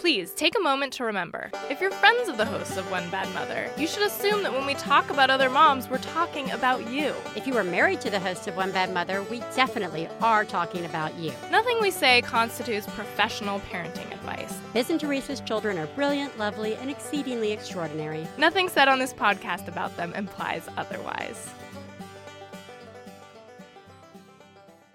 Please 0.00 0.32
take 0.32 0.56
a 0.56 0.62
moment 0.62 0.94
to 0.94 1.04
remember 1.04 1.50
if 1.68 1.78
you're 1.78 1.90
friends 1.90 2.26
of 2.26 2.38
the 2.38 2.46
hosts 2.46 2.78
of 2.78 2.90
One 2.90 3.10
Bad 3.10 3.30
Mother, 3.34 3.70
you 3.76 3.86
should 3.86 4.02
assume 4.02 4.42
that 4.42 4.52
when 4.52 4.64
we 4.64 4.72
talk 4.72 5.10
about 5.10 5.28
other 5.28 5.50
moms, 5.50 5.90
we're 5.90 5.98
talking 5.98 6.50
about 6.52 6.88
you. 6.88 7.14
If 7.36 7.46
you 7.46 7.54
are 7.58 7.62
married 7.62 8.00
to 8.00 8.08
the 8.08 8.18
host 8.18 8.48
of 8.48 8.56
One 8.56 8.72
Bad 8.72 8.94
Mother, 8.94 9.22
we 9.24 9.40
definitely 9.54 10.08
are 10.22 10.46
talking 10.46 10.86
about 10.86 11.14
you. 11.18 11.34
Nothing 11.50 11.82
we 11.82 11.90
say 11.90 12.22
constitutes 12.22 12.86
professional 12.86 13.60
parenting 13.60 14.10
advice. 14.10 14.58
Biz 14.72 14.88
and 14.88 14.98
Theresa's 14.98 15.42
children 15.42 15.76
are 15.76 15.86
brilliant, 15.88 16.38
lovely, 16.38 16.76
and 16.76 16.88
exceedingly 16.88 17.52
extraordinary. 17.52 18.26
Nothing 18.38 18.70
said 18.70 18.88
on 18.88 19.00
this 19.00 19.12
podcast 19.12 19.68
about 19.68 19.94
them 19.98 20.14
implies 20.14 20.66
otherwise. 20.78 21.50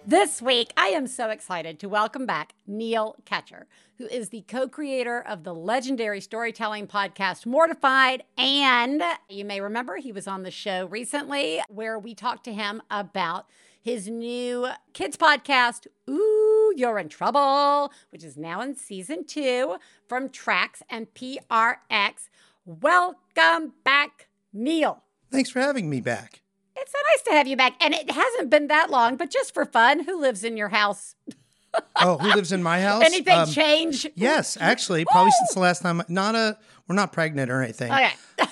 This 0.07 0.39
week, 0.39 0.71
I 0.77 0.89
am 0.89 1.07
so 1.07 1.31
excited 1.31 1.79
to 1.79 1.89
welcome 1.89 2.27
back 2.27 2.53
Neil 2.67 3.15
Katcher, 3.25 3.63
who 3.97 4.07
is 4.07 4.29
the 4.29 4.41
co 4.41 4.67
creator 4.67 5.21
of 5.21 5.43
the 5.43 5.53
legendary 5.53 6.21
storytelling 6.21 6.87
podcast 6.87 7.45
Mortified. 7.45 8.23
And 8.37 9.01
you 9.29 9.45
may 9.45 9.61
remember 9.61 9.97
he 9.97 10.11
was 10.11 10.27
on 10.27 10.43
the 10.43 10.51
show 10.51 10.85
recently 10.87 11.61
where 11.69 11.97
we 11.97 12.13
talked 12.13 12.43
to 12.45 12.53
him 12.53 12.81
about 12.91 13.45
his 13.81 14.07
new 14.07 14.67
kids 14.93 15.15
podcast, 15.15 15.87
Ooh, 16.09 16.73
You're 16.75 16.97
in 16.99 17.07
Trouble, 17.07 17.91
which 18.09 18.23
is 18.23 18.35
now 18.35 18.61
in 18.61 18.75
season 18.75 19.25
two 19.25 19.77
from 20.07 20.29
Trax 20.29 20.81
and 20.89 21.07
PRX. 21.13 22.29
Welcome 22.65 23.73
back, 23.83 24.27
Neil. 24.51 25.03
Thanks 25.31 25.51
for 25.51 25.59
having 25.59 25.89
me 25.89 26.01
back. 26.01 26.41
It's 26.75 26.91
so 26.91 26.97
nice 27.13 27.21
to 27.23 27.31
have 27.31 27.47
you 27.47 27.55
back. 27.55 27.75
And 27.79 27.93
it 27.93 28.11
hasn't 28.11 28.49
been 28.49 28.67
that 28.67 28.89
long, 28.89 29.15
but 29.17 29.31
just 29.31 29.53
for 29.53 29.65
fun, 29.65 30.05
who 30.05 30.19
lives 30.19 30.43
in 30.43 30.57
your 30.57 30.69
house? 30.69 31.15
Oh, 31.97 32.17
who 32.17 32.27
lives 32.33 32.51
in 32.51 32.61
my 32.61 32.81
house? 32.81 33.03
Anything 33.03 33.37
Um, 33.37 33.49
change? 33.49 34.07
Yes, 34.15 34.57
actually, 34.59 35.05
probably 35.05 35.31
since 35.31 35.53
the 35.53 35.59
last 35.59 35.81
time. 35.81 36.01
Not 36.07 36.35
a, 36.35 36.57
we're 36.87 36.95
not 36.95 37.11
pregnant 37.13 37.49
or 37.51 37.61
anything. 37.61 37.91
Okay. 37.91 38.11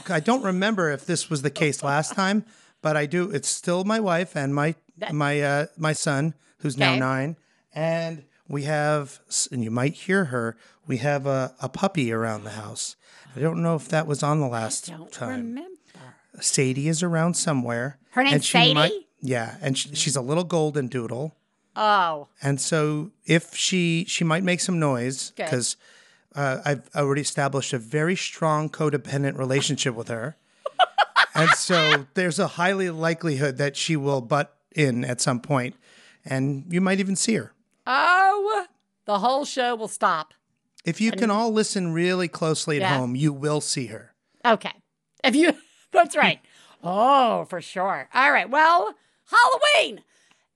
I 0.09 0.19
don't 0.19 0.43
remember 0.43 0.89
if 0.91 1.05
this 1.05 1.29
was 1.29 1.41
the 1.41 1.49
case 1.49 1.83
last 1.83 2.13
time, 2.15 2.45
but 2.81 2.95
I 2.97 3.05
do. 3.05 3.29
It's 3.31 3.49
still 3.49 3.83
my 3.83 3.99
wife 3.99 4.35
and 4.35 4.53
my 4.55 4.75
my 5.11 5.41
uh, 5.41 5.65
my 5.77 5.93
son, 5.93 6.33
who's 6.59 6.77
now 6.77 6.95
nine, 6.95 7.35
and 7.73 8.23
we 8.47 8.63
have, 8.63 9.19
and 9.51 9.63
you 9.63 9.71
might 9.71 9.93
hear 9.93 10.25
her. 10.25 10.55
We 10.87 10.97
have 10.97 11.25
a, 11.25 11.53
a 11.61 11.69
puppy 11.69 12.11
around 12.11 12.43
the 12.43 12.51
house. 12.51 12.95
I 13.35 13.39
don't 13.39 13.61
know 13.63 13.75
if 13.75 13.87
that 13.89 14.05
was 14.07 14.21
on 14.23 14.39
the 14.39 14.47
last 14.47 14.87
Don't 14.87 15.11
time. 15.11 15.29
remember. 15.47 15.69
Sadie 16.39 16.87
is 16.87 17.03
around 17.03 17.35
somewhere. 17.35 17.99
Her 18.11 18.23
name's 18.23 18.33
and 18.35 18.43
she 18.45 18.73
might- 18.73 18.89
Sadie? 18.91 19.07
yeah, 19.21 19.55
and 19.61 19.77
she, 19.77 19.93
she's 19.95 20.15
a 20.15 20.21
little 20.21 20.43
golden 20.43 20.87
doodle. 20.87 21.35
Oh, 21.75 22.27
And 22.41 22.61
so 22.61 23.11
if 23.25 23.55
she 23.55 24.05
she 24.07 24.23
might 24.23 24.43
make 24.43 24.59
some 24.59 24.79
noise 24.79 25.31
because 25.35 25.75
uh, 26.35 26.59
I've 26.65 26.89
already 26.95 27.21
established 27.21 27.73
a 27.73 27.79
very 27.79 28.15
strong 28.15 28.69
codependent 28.69 29.37
relationship 29.37 29.95
with 29.95 30.07
her, 30.09 30.35
and 31.35 31.49
so 31.51 32.05
there's 32.13 32.37
a 32.39 32.47
highly 32.47 32.89
likelihood 32.89 33.57
that 33.57 33.75
she 33.75 33.95
will 33.95 34.21
butt 34.21 34.55
in 34.75 35.03
at 35.03 35.19
some 35.21 35.39
point, 35.39 35.75
and 36.25 36.65
you 36.69 36.79
might 36.81 36.99
even 36.99 37.15
see 37.15 37.35
her. 37.35 37.53
oh, 37.87 38.65
the 39.05 39.19
whole 39.19 39.43
show 39.45 39.75
will 39.75 39.87
stop. 39.87 40.33
If 40.85 40.99
you 41.01 41.11
can 41.11 41.31
all 41.31 41.51
listen 41.51 41.91
really 41.93 42.27
closely 42.27 42.77
at 42.77 42.81
Yeah. 42.83 42.97
home, 42.97 43.15
you 43.15 43.31
will 43.33 43.61
see 43.61 43.87
her. 43.87 44.13
Okay. 44.45 44.73
If 45.23 45.35
you, 45.35 45.53
that's 45.91 46.15
right. 46.15 46.39
Oh, 46.85 47.45
for 47.45 47.61
sure. 47.61 48.09
All 48.13 48.31
right. 48.33 48.49
Well, 48.49 48.93
Halloween. 49.31 50.01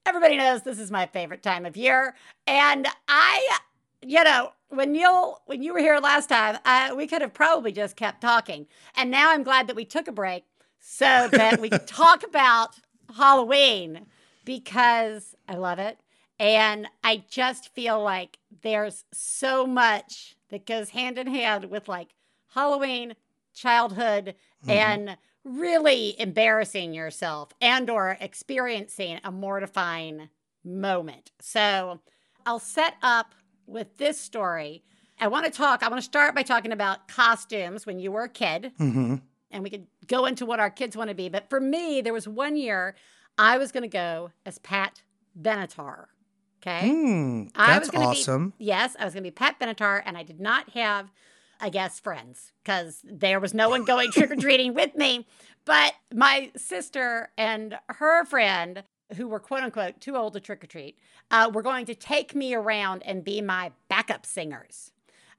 Everybody 0.08 0.38
knows 0.38 0.62
this 0.62 0.80
is 0.80 0.90
my 0.90 1.06
favorite 1.06 1.44
time 1.44 1.66
of 1.66 1.76
year. 1.76 2.16
And 2.48 2.88
I, 3.10 3.58
you 4.02 4.24
know, 4.24 4.52
when 4.70 4.94
Neil, 4.94 5.42
when 5.48 5.62
you 5.62 5.74
were 5.74 5.80
here 5.80 6.00
last 6.00 6.30
time, 6.30 6.58
uh, 6.64 6.96
we 6.96 7.08
could 7.08 7.22
have 7.22 7.34
probably 7.34 7.74
just 7.74 7.98
kept 7.98 8.22
talking. 8.22 8.68
And 8.96 9.12
now 9.12 9.32
I'm 9.32 9.44
glad 9.44 9.68
that 9.68 9.76
we 9.76 9.84
took 9.84 10.08
a 10.08 10.14
break 10.14 10.46
so 10.80 11.28
that 11.34 11.60
we 11.60 11.70
could 11.70 11.88
talk 11.88 12.24
about 12.24 12.76
Halloween 13.18 14.06
because 14.46 15.36
I 15.46 15.56
love 15.56 15.78
it. 15.78 16.00
And 16.40 16.88
I 17.04 17.26
just 17.30 17.76
feel 17.76 18.02
like 18.02 18.38
there's 18.62 19.04
so 19.12 19.68
much 19.68 20.38
that 20.52 20.66
goes 20.66 20.92
hand 20.92 21.18
in 21.18 21.28
hand 21.28 21.66
with 21.66 21.90
like 21.90 22.14
Halloween, 22.54 23.14
childhood, 23.54 24.36
and 24.70 25.18
really 25.48 26.20
embarrassing 26.20 26.94
yourself 26.94 27.50
and 27.62 27.90
or 27.90 28.18
experiencing 28.20 29.20
a 29.24 29.32
mortifying 29.32 30.30
moment. 30.64 31.32
So 31.40 32.00
I'll 32.46 32.60
set 32.60 32.96
up 33.02 33.34
with 33.66 33.98
this 33.98 34.20
story. 34.20 34.84
I 35.20 35.28
want 35.28 35.46
to 35.46 35.52
talk, 35.52 35.84
I 35.84 35.90
want 35.90 36.00
to 36.00 36.06
start 36.06 36.36
by 36.36 36.44
talking 36.44 36.72
about 36.72 37.08
costumes 37.08 37.86
when 37.86 38.00
you 38.00 38.12
were 38.12 38.24
a 38.24 38.30
kid 38.30 38.72
hmm 38.78 39.16
and 39.50 39.64
we 39.64 39.70
could 39.70 39.88
go 40.08 40.26
into 40.26 40.46
what 40.46 40.60
our 40.60 40.70
kids 40.70 40.98
want 40.98 41.10
to 41.10 41.16
be. 41.16 41.30
But 41.30 41.50
for 41.50 41.60
me, 41.62 42.02
there 42.02 42.14
was 42.14 42.28
one 42.28 42.58
year 42.58 42.96
I 43.38 43.58
was 43.58 43.72
going 43.72 43.84
to 43.84 43.88
go 43.88 44.32
as 44.46 44.60
Pat 44.60 45.02
Benatar. 45.42 46.08
Okay. 46.62 46.90
Mm, 46.90 47.52
I 47.56 47.68
that's 47.68 47.80
was 47.80 47.90
gonna 47.92 48.06
awesome. 48.08 48.50
Be, 48.58 48.66
yes, 48.66 48.96
I 49.00 49.06
was 49.06 49.14
going 49.14 49.24
to 49.24 49.28
be 49.30 49.34
Pat 49.34 49.60
Benatar, 49.60 50.02
and 50.06 50.18
I 50.18 50.24
did 50.24 50.40
not 50.42 50.70
have, 50.72 51.12
I 51.60 51.70
guess, 51.70 52.00
friends 52.00 52.52
because 52.64 53.02
there 53.04 53.40
was 53.40 53.54
no 53.54 53.70
one 53.70 53.86
going 53.86 54.12
trick 54.12 54.32
or 54.32 54.36
treating 54.36 54.74
with 54.74 54.96
me. 54.96 55.26
But 55.66 55.94
my 56.14 56.52
sister 56.56 57.30
and 57.38 57.78
her 57.90 58.26
friend, 58.26 58.84
who 59.16 59.28
were 59.28 59.40
quote 59.40 59.64
unquote 59.64 60.00
too 60.00 60.16
old 60.16 60.34
to 60.34 60.40
trick 60.40 60.64
or 60.64 60.68
treat, 60.68 60.98
uh, 61.32 61.50
were 61.54 61.62
going 61.62 61.86
to 61.88 61.96
take 61.96 62.36
me 62.36 62.54
around 62.54 63.04
and 63.04 63.24
be 63.24 63.42
my 63.42 63.72
backup 63.90 64.26
singers. 64.26 64.92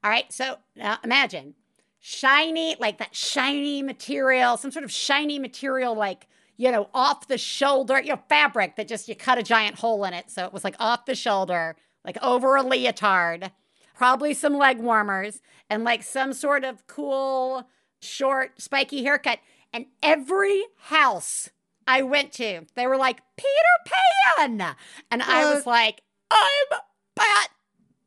All 0.05 0.11
right. 0.11 0.31
So 0.33 0.59
now 0.77 0.99
imagine 1.03 1.55
shiny, 1.99 2.77
like 2.79 2.99
that 2.99 3.15
shiny 3.15 3.83
material, 3.83 4.57
some 4.57 4.71
sort 4.71 4.85
of 4.85 4.93
shiny 4.93 5.39
material, 5.39 5.95
like, 5.95 6.27
you 6.57 6.71
know, 6.71 6.89
off 6.95 7.29
the 7.29 7.39
shoulder, 7.39 8.01
you 8.01 8.11
know, 8.11 8.21
fabric 8.29 8.77
that 8.77 8.89
just 8.89 9.09
you 9.09 9.15
cut 9.15 9.39
a 9.39 9.43
giant 9.43 9.79
hole 9.79 10.05
in 10.05 10.15
it. 10.15 10.31
So 10.31 10.45
it 10.45 10.53
was 10.53 10.65
like 10.65 10.77
off 10.79 11.07
the 11.07 11.15
shoulder, 11.15 11.77
like 12.05 12.23
over 12.23 12.57
a 12.57 12.63
leotard, 12.63 13.51
probably 13.99 14.33
some 14.33 14.57
leg 14.57 14.79
warmers, 14.79 15.43
and 15.69 15.83
like 15.83 16.05
some 16.05 16.33
sort 16.33 16.65
of 16.65 16.87
cool, 16.87 17.69
short, 18.01 18.63
spiky 18.63 19.03
haircut. 19.03 19.41
And 19.73 19.87
every 20.03 20.63
house 20.77 21.51
I 21.87 22.03
went 22.03 22.33
to, 22.35 22.63
they 22.77 22.87
were 22.87 22.97
like, 22.97 23.21
Peter 23.37 23.93
Pan. 24.37 24.77
And 25.11 25.23
I 25.23 25.53
was 25.53 25.67
uh-huh. 25.67 25.71
like, 25.71 26.03
I'm 26.31 26.79
Pat 27.17 27.51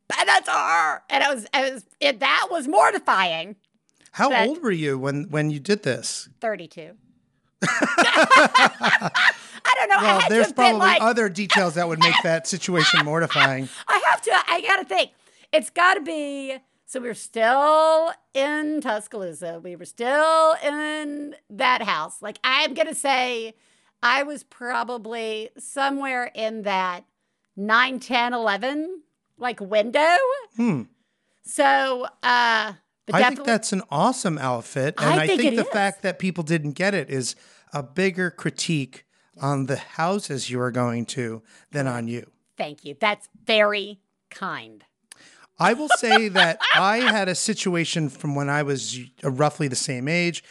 Benatar. 0.10 1.02
And 1.10 1.24
it 1.24 1.36
was, 1.36 1.46
it 1.54 1.74
was, 1.74 1.86
it, 2.00 2.20
that 2.22 2.48
was 2.50 2.68
mortifying. 2.68 3.58
How 4.14 4.30
that- 4.30 4.48
old 4.48 4.64
were 4.64 4.72
you 4.72 4.98
when 4.98 5.26
when 5.30 5.52
you 5.52 5.60
did 5.60 5.84
this? 5.84 6.30
32. 6.40 6.96
I 7.64 9.12
don't 9.76 9.90
know. 9.90 9.98
I 9.98 10.02
Well, 10.02 10.30
there's 10.30 10.52
probably 10.52 10.80
like, 10.80 11.02
other 11.02 11.30
details 11.30 11.76
that 11.76 11.88
would 11.88 12.00
make 12.00 12.16
that 12.24 12.48
situation 12.48 13.06
mortifying. 13.06 13.70
I 13.88 14.02
have 14.10 14.22
to, 14.24 14.32
I 14.48 14.62
got 14.62 14.78
to 14.78 14.86
think. 14.86 15.12
It's 15.52 15.70
got 15.70 15.96
to 15.96 16.02
be, 16.02 16.58
so 16.86 17.00
we 17.02 17.08
were 17.08 17.14
still 17.14 18.12
in 18.34 18.82
Tuscaloosa. 18.82 19.60
We 19.64 19.76
were 19.76 19.86
still 19.86 20.56
in 20.64 21.36
that 21.50 21.82
house. 21.82 22.22
Like, 22.22 22.38
I'm 22.44 22.74
going 22.74 22.88
to 22.88 22.96
say 22.96 23.56
I 24.02 24.24
was 24.24 24.44
probably 24.44 25.50
somewhere 25.58 26.32
in 26.34 26.62
that 26.64 27.04
9, 27.58 28.00
10, 28.00 28.34
11, 28.34 29.02
like 29.38 29.60
window. 29.60 30.16
Hmm. 30.56 30.84
So, 31.44 32.06
uh, 32.24 32.74
I 33.14 33.24
think 33.24 33.44
that's 33.44 33.74
an 33.74 33.82
awesome 33.90 34.38
outfit, 34.38 34.94
and 34.98 35.20
I 35.20 35.24
I, 35.24 35.28
think 35.28 35.42
think, 35.42 35.56
the 35.56 35.64
is. 35.64 35.70
fact 35.70 36.02
that 36.04 36.18
people 36.18 36.44
didn't 36.44 36.74
get 36.74 36.94
it 36.94 37.10
is 37.10 37.36
a 37.74 37.84
bigger 37.84 38.32
critique 38.32 39.06
on 39.42 39.66
the 39.66 39.76
houses 39.76 40.50
you 40.50 40.62
are 40.62 40.72
going 40.72 41.06
to 41.08 41.42
than 41.72 41.88
on 41.88 42.08
you. 42.08 42.30
thank 42.58 42.86
you. 42.86 42.96
That's 43.00 43.28
very 43.46 44.00
kind. 44.30 44.86
I 45.62 45.74
will 45.74 45.90
say 45.98 46.28
that 46.30 46.60
I 46.76 46.98
had 46.98 47.30
a 47.30 47.36
situation 47.36 48.10
from 48.10 48.34
when 48.36 48.50
I 48.50 48.64
was 48.64 49.00
roughly 49.24 49.68
the 49.68 49.76
same 49.76 50.08
age 50.08 50.44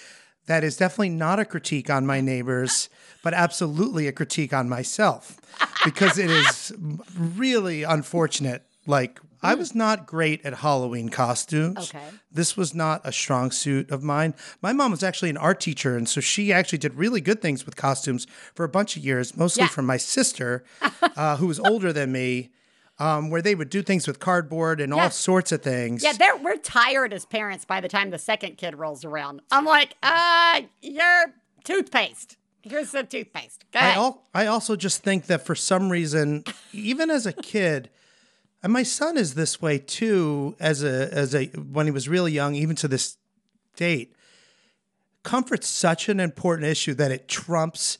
that 0.46 0.62
is 0.64 0.76
definitely 0.76 1.10
not 1.10 1.38
a 1.40 1.44
critique 1.44 1.90
on 1.90 2.06
my 2.06 2.20
neighbors, 2.20 2.88
but 3.22 3.34
absolutely 3.34 4.06
a 4.06 4.12
critique 4.12 4.52
on 4.52 4.68
myself 4.68 5.40
because 5.84 6.16
it 6.16 6.30
is 6.30 6.72
really 7.18 7.82
unfortunate. 7.82 8.64
Like, 8.86 9.20
I 9.42 9.54
was 9.54 9.74
not 9.74 10.06
great 10.06 10.44
at 10.44 10.54
Halloween 10.54 11.08
costumes. 11.08 11.78
Okay. 11.90 12.04
This 12.30 12.56
was 12.56 12.74
not 12.74 13.00
a 13.04 13.12
strong 13.12 13.50
suit 13.50 13.90
of 13.90 14.02
mine. 14.02 14.34
My 14.62 14.72
mom 14.72 14.90
was 14.90 15.02
actually 15.02 15.30
an 15.30 15.36
art 15.36 15.60
teacher, 15.60 15.96
and 15.96 16.08
so 16.08 16.20
she 16.20 16.52
actually 16.52 16.78
did 16.78 16.94
really 16.94 17.20
good 17.20 17.40
things 17.42 17.64
with 17.66 17.74
costumes 17.74 18.26
for 18.54 18.64
a 18.64 18.68
bunch 18.68 18.96
of 18.96 19.04
years, 19.04 19.36
mostly 19.36 19.62
Yeah. 19.64 19.68
from 19.68 19.86
my 19.86 19.96
sister, 19.96 20.62
uh, 21.16 21.36
who 21.38 21.46
was 21.46 21.58
older 21.60 21.92
than 21.92 22.12
me. 22.12 22.50
Um, 23.00 23.30
where 23.30 23.42
they 23.42 23.54
would 23.56 23.70
do 23.70 23.82
things 23.82 24.06
with 24.06 24.20
cardboard 24.20 24.80
and 24.80 24.94
Yeah. 24.94 25.04
all 25.04 25.10
sorts 25.10 25.50
of 25.50 25.62
things. 25.62 26.04
Yeah, 26.04 26.12
they're 26.12 26.36
we're 26.36 26.56
tired 26.58 27.12
as 27.12 27.24
parents 27.24 27.64
by 27.64 27.80
the 27.80 27.88
time 27.88 28.10
the 28.10 28.18
second 28.18 28.58
kid 28.58 28.76
rolls 28.76 29.04
around. 29.04 29.40
I'm 29.50 29.64
like, 29.64 29.96
uh, 30.02 30.60
your 30.82 31.34
toothpaste. 31.64 32.36
Here's 32.62 32.90
some 32.90 33.06
toothpaste. 33.06 33.64
Go 33.72 33.78
I, 33.80 33.92
al- 33.92 34.22
I 34.34 34.46
also 34.46 34.76
just 34.76 35.02
think 35.02 35.26
that 35.26 35.46
for 35.46 35.54
some 35.54 35.88
reason, 35.90 36.44
even 36.74 37.10
as 37.10 37.24
a 37.26 37.32
kid, 37.32 37.88
and 38.62 38.70
my 38.70 38.82
son 38.82 39.16
is 39.16 39.32
this 39.34 39.62
way 39.62 39.78
too, 39.78 40.54
as 40.60 40.82
a 40.84 41.08
as 41.12 41.34
a 41.34 41.46
when 41.46 41.86
he 41.86 41.90
was 41.92 42.06
really 42.06 42.32
young, 42.32 42.54
even 42.54 42.76
to 42.76 42.86
this 42.88 43.16
date. 43.76 44.14
Comfort's 45.22 45.68
such 45.68 46.08
an 46.08 46.18
important 46.20 46.66
issue 46.68 46.94
that 46.94 47.10
it 47.10 47.28
trumps 47.28 47.98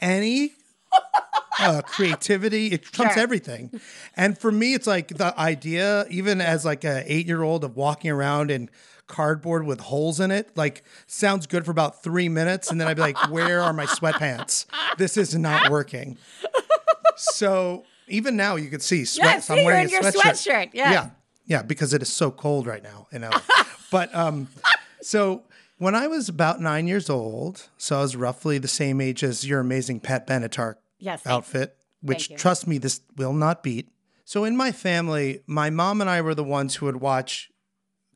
any 0.00 0.52
uh, 1.60 1.82
creativity. 1.82 2.68
It 2.68 2.82
trumps 2.82 3.14
Sure. 3.14 3.22
everything. 3.22 3.80
And 4.16 4.38
for 4.38 4.50
me, 4.52 4.74
it's 4.74 4.86
like 4.86 5.08
the 5.08 5.38
idea, 5.38 6.06
even 6.10 6.40
as 6.40 6.64
like 6.64 6.84
a 6.84 7.02
eight 7.12 7.26
year 7.26 7.42
old, 7.42 7.64
of 7.64 7.76
walking 7.76 8.10
around 8.10 8.50
in 8.50 8.70
cardboard 9.06 9.64
with 9.64 9.80
holes 9.80 10.20
in 10.20 10.30
it, 10.30 10.50
like 10.56 10.84
sounds 11.06 11.46
good 11.46 11.64
for 11.64 11.70
about 11.70 12.02
three 12.02 12.28
minutes, 12.28 12.70
and 12.70 12.80
then 12.80 12.88
I'd 12.88 12.96
be 12.96 13.02
like, 13.02 13.30
"Where 13.30 13.62
are 13.62 13.72
my 13.72 13.86
sweatpants? 13.86 14.66
This 14.98 15.16
is 15.16 15.34
not 15.34 15.70
working." 15.70 16.18
So 17.16 17.84
even 18.08 18.36
now, 18.36 18.56
you 18.56 18.70
can 18.70 18.80
see 18.80 19.04
sweat. 19.04 19.42
see, 19.42 19.62
you're 19.62 19.72
in 19.74 19.88
your 19.88 20.02
sweatshirt. 20.02 20.70
Yeah. 20.72 20.92
yeah, 20.92 21.10
yeah, 21.46 21.62
because 21.62 21.92
it 21.92 22.02
is 22.02 22.08
so 22.08 22.30
cold 22.30 22.66
right 22.66 22.82
now 22.82 23.06
You 23.12 23.18
know, 23.20 23.30
but 23.90 24.14
um, 24.14 24.48
so 25.02 25.42
when 25.78 25.94
I 25.94 26.06
was 26.06 26.28
about 26.28 26.60
nine 26.60 26.86
years 26.86 27.08
old, 27.08 27.68
so 27.76 27.98
I 27.98 28.02
was 28.02 28.16
roughly 28.16 28.58
the 28.58 28.68
same 28.68 29.00
age 29.00 29.22
as 29.24 29.46
your 29.46 29.60
amazing 29.60 30.00
Pat 30.00 30.26
Benatar 30.26 30.74
Yes, 30.98 31.26
outfit, 31.26 31.76
which 32.02 32.34
trust 32.36 32.66
me, 32.66 32.78
this 32.78 33.00
will 33.16 33.32
not 33.32 33.62
beat. 33.62 33.88
So 34.24 34.44
in 34.44 34.56
my 34.56 34.72
family, 34.72 35.40
my 35.46 35.70
mom 35.70 36.00
and 36.00 36.10
I 36.10 36.20
were 36.20 36.34
the 36.34 36.44
ones 36.44 36.76
who 36.76 36.86
would 36.86 37.00
watch 37.00 37.50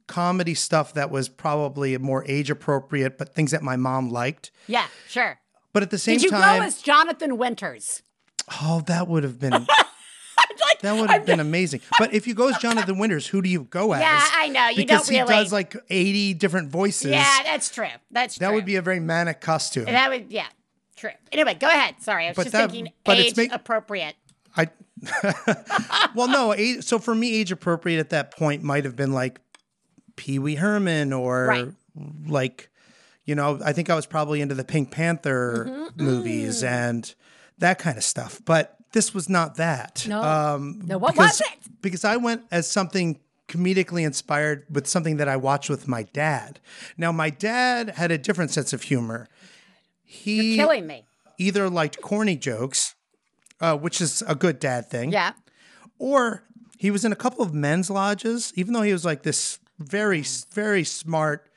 comedy 0.07 0.54
stuff 0.54 0.92
that 0.95 1.11
was 1.11 1.28
probably 1.28 1.97
more 1.99 2.25
age 2.26 2.50
appropriate, 2.50 3.16
but 3.16 3.35
things 3.35 3.52
that 3.52 3.62
my 3.62 3.76
mom 3.76 4.11
liked. 4.11 4.50
Yeah, 4.66 4.88
sure. 5.09 5.38
But 5.73 5.83
at 5.83 5.90
the 5.90 5.99
same 5.99 6.16
time, 6.16 6.21
Did 6.21 6.25
you 6.25 6.31
time, 6.31 6.61
go 6.61 6.66
as 6.66 6.83
Jonathan 6.83 7.38
Winters? 7.38 8.02
oh, 8.61 8.83
that 8.87 9.09
would 9.09 9.23
have 9.23 9.38
been 9.38 9.52
Like, 10.65 10.81
that 10.81 10.95
would 11.01 11.11
have 11.11 11.27
been 11.27 11.41
amazing. 11.41 11.81
But 11.99 12.12
if 12.15 12.27
you 12.27 12.35
go 12.35 12.49
as 12.49 12.57
Jonathan 12.59 12.99
Winters, 12.99 13.27
who 13.27 13.43
do 13.43 13.49
you 13.49 13.65
go 13.65 13.93
as? 13.93 14.01
Yeah, 14.01 14.21
I 14.35 14.49
know. 14.49 14.69
You 14.69 14.77
because 14.77 15.07
don't 15.07 15.15
he 15.15 15.21
really. 15.21 15.35
does 15.35 15.53
like 15.53 15.75
eighty 15.91 16.35
different 16.35 16.71
voices. 16.71 17.11
yeah, 17.11 17.41
that's 17.45 17.71
true. 17.71 17.87
That's 18.11 18.37
that 18.39 18.47
true. 18.49 18.55
would 18.57 18.65
be 18.65 18.77
a 18.77 18.83
very 18.83 19.01
manic 19.01 19.41
costume. 19.41 19.87
That 19.87 20.11
would, 20.11 20.31
yeah, 20.31 20.47
true. 20.97 21.11
Anyway, 21.33 21.55
go 21.55 21.67
ahead. 21.69 21.97
Sorry, 22.01 22.27
I 22.27 22.29
was 22.31 22.37
But 22.37 22.43
just 22.45 22.53
that- 22.53 22.71
thinking 22.71 22.93
but 23.05 23.19
it's 23.19 23.31
age 23.31 23.37
make- 23.37 23.53
appropriate. 23.53 24.15
I 24.57 24.69
well, 26.15 26.29
no. 26.29 26.55
Age, 26.55 26.85
so 26.85 26.99
for 26.99 27.15
me, 27.15 27.35
age 27.35 27.53
appropriate 27.53 27.99
at 27.99 28.11
that 28.11 28.37
point 28.37 28.62
might 28.62 28.85
have 28.85 28.97
been 28.97 29.12
like 29.12 29.41
Pee 30.17 30.39
Wee 30.39 30.55
Herman 30.57 31.12
or 31.12 31.47
Right. 31.47 31.69
like, 32.27 32.71
you 33.25 33.35
know, 33.35 33.59
I 33.65 33.73
think 33.73 33.91
I 33.91 33.95
was 33.95 34.07
probably 34.07 34.41
into 34.41 34.55
the 34.55 34.65
Pink 34.65 34.91
Panther 34.91 35.67
Mm-hmm. 35.69 36.05
movies 36.05 36.62
and 36.62 37.12
that 37.59 37.79
kind 37.79 37.97
of 37.97 38.05
stuff. 38.05 38.41
But 38.45 38.77
this 38.92 39.12
was 39.14 39.28
not 39.28 39.56
that. 39.56 40.04
No. 40.08 40.22
Um, 40.22 40.82
No, 40.84 40.99
what 40.99 41.14
because, 41.14 41.40
was 41.40 41.40
it? 41.40 41.82
Because 41.82 42.04
I 42.04 42.16
went 42.16 42.42
as 42.50 42.70
something 42.70 43.18
comedically 43.49 44.04
inspired 44.06 44.64
with 44.70 44.87
something 44.87 45.16
that 45.18 45.28
I 45.28 45.37
watched 45.37 45.68
with 45.68 45.87
my 45.88 46.04
dad. 46.14 46.61
Now, 46.96 47.12
my 47.12 47.28
dad 47.30 47.90
had 47.90 48.11
a 48.11 48.18
different 48.18 48.50
sense 48.50 48.72
of 48.72 48.82
humor. 48.82 49.28
He 50.04 50.56
Killing 50.56 50.87
me. 50.87 51.04
either 51.38 51.68
liked 51.70 52.00
corny 52.00 52.37
jokes, 52.37 52.94
uh, 53.61 53.76
which 53.76 54.00
is 54.00 54.22
a 54.26 54.34
good 54.34 54.58
dad 54.58 54.88
thing, 54.90 55.12
Yeah. 55.12 55.32
or 55.99 56.44
he 56.78 56.90
was 56.90 57.04
in 57.04 57.12
a 57.12 57.16
couple 57.16 57.42
of 57.44 57.52
men's 57.54 57.88
lodges, 57.90 58.52
even 58.56 58.72
though 58.75 58.82
he 58.82 58.92
was 58.92 59.04
like 59.04 59.22
this 59.22 59.58
very, 59.78 60.22
very 60.52 60.84
smart, 60.84 61.49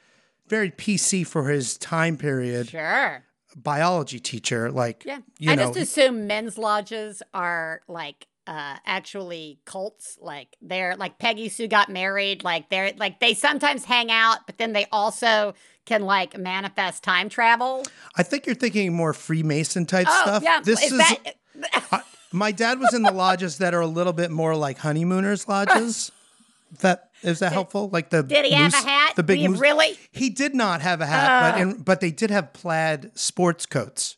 very 0.47 0.71
PC 0.71 1.23
for 1.25 1.49
his 1.49 1.77
time 1.77 2.17
period 2.17 2.69
Sure. 2.69 3.23
Biology 3.55 4.19
teacher. 4.19 4.71
Like, 4.71 5.03
Yeah. 5.05 5.19
you 5.39 5.51
I 5.51 5.55
know, 5.55 5.67
just 5.73 5.77
assume 5.97 6.27
men's 6.27 6.57
lodges 6.57 7.21
are 7.33 7.81
like 7.87 8.27
uh 8.47 8.75
actually 8.85 9.59
cults. 9.65 10.17
Like 10.21 10.55
they're 10.61 10.95
like 10.97 11.17
Peggy 11.17 11.49
Sue 11.49 11.67
got 11.67 11.89
married. 11.89 12.43
Like 12.43 12.69
they're 12.69 12.91
like 12.97 13.19
they 13.19 13.33
sometimes 13.33 13.85
hang 13.85 14.11
out, 14.11 14.45
but 14.45 14.57
then 14.57 14.73
they 14.73 14.85
also 14.91 15.53
can 15.85 16.03
like 16.03 16.37
manifest 16.37 17.03
time 17.03 17.29
travel. 17.29 17.83
I 18.15 18.23
think 18.23 18.45
you're 18.45 18.55
thinking 18.55 18.93
more 18.93 19.13
Freemason 19.13 19.85
type 19.85 20.07
Oh, 20.09 20.21
stuff. 20.23 20.43
yeah. 20.43 20.59
This 20.63 20.83
is, 20.83 20.91
is. 20.91 20.97
that 20.99 21.17
I- 21.91 22.01
my 22.31 22.51
dad 22.51 22.79
was 22.79 22.93
in 22.93 23.01
the 23.03 23.11
lodges 23.13 23.59
that 23.59 23.73
are 23.73 23.79
a 23.81 23.87
little 23.87 24.11
bit 24.13 24.29
more 24.29 24.55
like 24.55 24.77
honeymooners 24.77 25.47
lodges. 25.47 26.11
that 26.81 27.04
is 27.21 27.39
that 27.39 27.51
helpful? 27.53 27.89
Like 27.89 28.09
the 28.09 28.23
Did 28.23 28.45
he 28.45 28.51
have 28.51 28.73
a 28.73 28.77
hat? 28.77 29.15
The 29.15 29.23
big 29.23 29.49
moose- 29.49 29.59
really? 29.59 29.97
He 30.11 30.29
did 30.29 30.53
not 30.53 30.81
have 30.81 31.01
a 31.01 31.05
hat, 31.05 31.53
but 31.53 31.61
in, 31.61 31.81
but 31.81 32.01
they 32.01 32.11
did 32.11 32.31
have 32.31 32.53
plaid 32.53 33.11
sports 33.17 33.65
coats. 33.65 34.17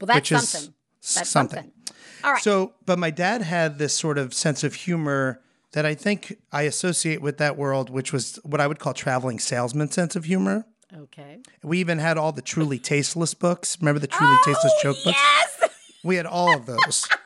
Well, 0.00 0.06
that's 0.06 0.28
something. 0.28 0.74
That's 1.00 1.28
something. 1.28 1.56
something. 1.58 1.72
All 2.24 2.32
right. 2.32 2.42
So, 2.42 2.74
but 2.86 2.98
my 2.98 3.10
dad 3.10 3.42
had 3.42 3.78
this 3.78 3.94
sort 3.94 4.18
of 4.18 4.34
sense 4.34 4.62
of 4.64 4.74
humor 4.74 5.40
that 5.72 5.86
I 5.86 5.94
think 5.94 6.38
I 6.52 6.62
associate 6.62 7.22
with 7.22 7.38
that 7.38 7.56
world, 7.56 7.90
which 7.90 8.12
was 8.12 8.38
what 8.44 8.60
I 8.60 8.66
would 8.66 8.78
call 8.78 8.94
traveling 8.94 9.38
salesman 9.38 9.90
sense 9.90 10.16
of 10.16 10.24
humor. 10.24 10.66
okay. 10.94 11.38
We 11.62 11.78
even 11.78 11.98
had 11.98 12.18
all 12.18 12.32
the 12.32 12.42
truly 12.42 12.78
tasteless 12.78 13.34
books. 13.34 13.78
Remember 13.80 13.98
the 13.98 14.06
truly 14.06 14.36
tasteless 14.44 14.72
oh, 14.76 14.82
joke 14.82 14.96
books? 15.04 15.18
Oh, 15.18 15.38
Yes. 15.60 15.70
We 16.04 16.16
had 16.16 16.26
all 16.26 16.56
of 16.56 16.66
those. 16.66 17.06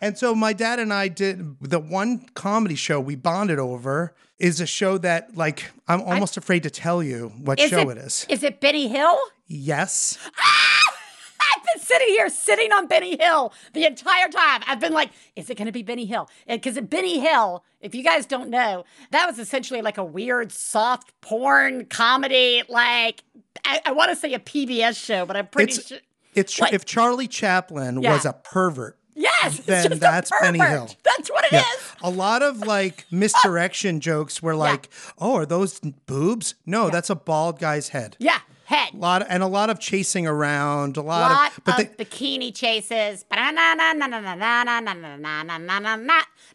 and 0.00 0.16
so 0.18 0.34
my 0.34 0.52
dad 0.52 0.78
and 0.78 0.92
I 0.92 1.08
did 1.08 1.56
the 1.60 1.78
one 1.78 2.26
comedy 2.34 2.74
show 2.74 3.00
we 3.00 3.14
bonded 3.16 3.58
over 3.58 4.14
is 4.38 4.60
a 4.60 4.66
show 4.66 4.98
that 4.98 5.36
like 5.36 5.70
I'm 5.88 6.02
almost 6.02 6.36
afraid 6.36 6.62
to 6.64 6.70
tell 6.70 7.02
you 7.02 7.32
what 7.42 7.58
show 7.60 7.90
it, 7.90 7.98
it 7.98 8.04
is. 8.04 8.26
Is 8.28 8.42
it 8.42 8.60
Benny 8.60 8.88
Hill? 8.88 9.18
Yes. 9.46 10.18
Ah! 10.40 10.94
I've 11.40 11.64
been 11.74 11.82
sitting 11.82 12.08
here, 12.08 12.28
sitting 12.28 12.72
on 12.72 12.86
Benny 12.88 13.16
Hill 13.16 13.52
the 13.72 13.84
entire 13.86 14.28
time. 14.28 14.62
I've 14.66 14.80
been 14.80 14.92
like, 14.92 15.10
is 15.36 15.48
it 15.48 15.56
going 15.56 15.66
to 15.66 15.72
be 15.72 15.82
Benny 15.82 16.04
Hill? 16.04 16.28
Because 16.46 16.78
Benny 16.80 17.20
Hill, 17.20 17.64
if 17.80 17.94
you 17.94 18.02
guys 18.04 18.26
don't 18.26 18.50
know, 18.50 18.84
that 19.12 19.26
was 19.26 19.38
essentially 19.38 19.80
like 19.80 19.96
a 19.98 20.04
weird 20.04 20.52
soft 20.52 21.18
porn 21.20 21.86
comedy, 21.86 22.62
like 22.68 23.22
I, 23.64 23.80
I 23.86 23.92
want 23.92 24.10
to 24.10 24.16
say 24.16 24.34
a 24.34 24.38
PBS 24.38 25.02
show, 25.02 25.24
but 25.24 25.36
I'm 25.36 25.46
pretty 25.46 25.72
It's 25.72 25.88
sure. 25.88 25.98
it's 26.34 26.60
What? 26.60 26.72
if 26.74 26.84
Charlie 26.84 27.28
Chaplin 27.28 28.02
Yeah. 28.02 28.12
was 28.12 28.26
a 28.26 28.32
pervert. 28.34 28.97
Yes, 29.18 29.58
it's 29.58 29.66
then 29.66 29.98
that's 29.98 30.30
Benny. 30.40 30.60
Hill. 30.60 30.88
That's 31.02 31.28
what 31.28 31.44
it 31.46 31.52
is. 31.52 31.62
Yeah. 31.62 32.08
A 32.08 32.10
lot 32.10 32.42
of 32.42 32.60
like 32.60 33.04
misdirection 33.10 33.98
jokes 33.98 34.40
were 34.40 34.54
like, 34.54 34.88
"Oh, 35.18 35.34
are 35.34 35.46
those 35.46 35.80
boobs?" 36.06 36.54
No, 36.64 36.88
that's 36.88 37.10
a 37.10 37.16
bald 37.16 37.58
guy's 37.58 37.88
head. 37.88 38.16
Yeah, 38.20 38.38
head. 38.66 38.94
A 38.94 38.96
lot 38.96 39.26
and 39.28 39.42
a 39.42 39.48
lot 39.48 39.70
of 39.70 39.80
chasing 39.80 40.28
around, 40.28 40.96
a 40.96 41.02
lot, 41.02 41.32
lot 41.32 41.58
of 41.58 41.64
but 41.64 41.80
of 41.80 41.96
they, 41.96 42.04
bikini 42.04 42.54
chases. 42.54 43.24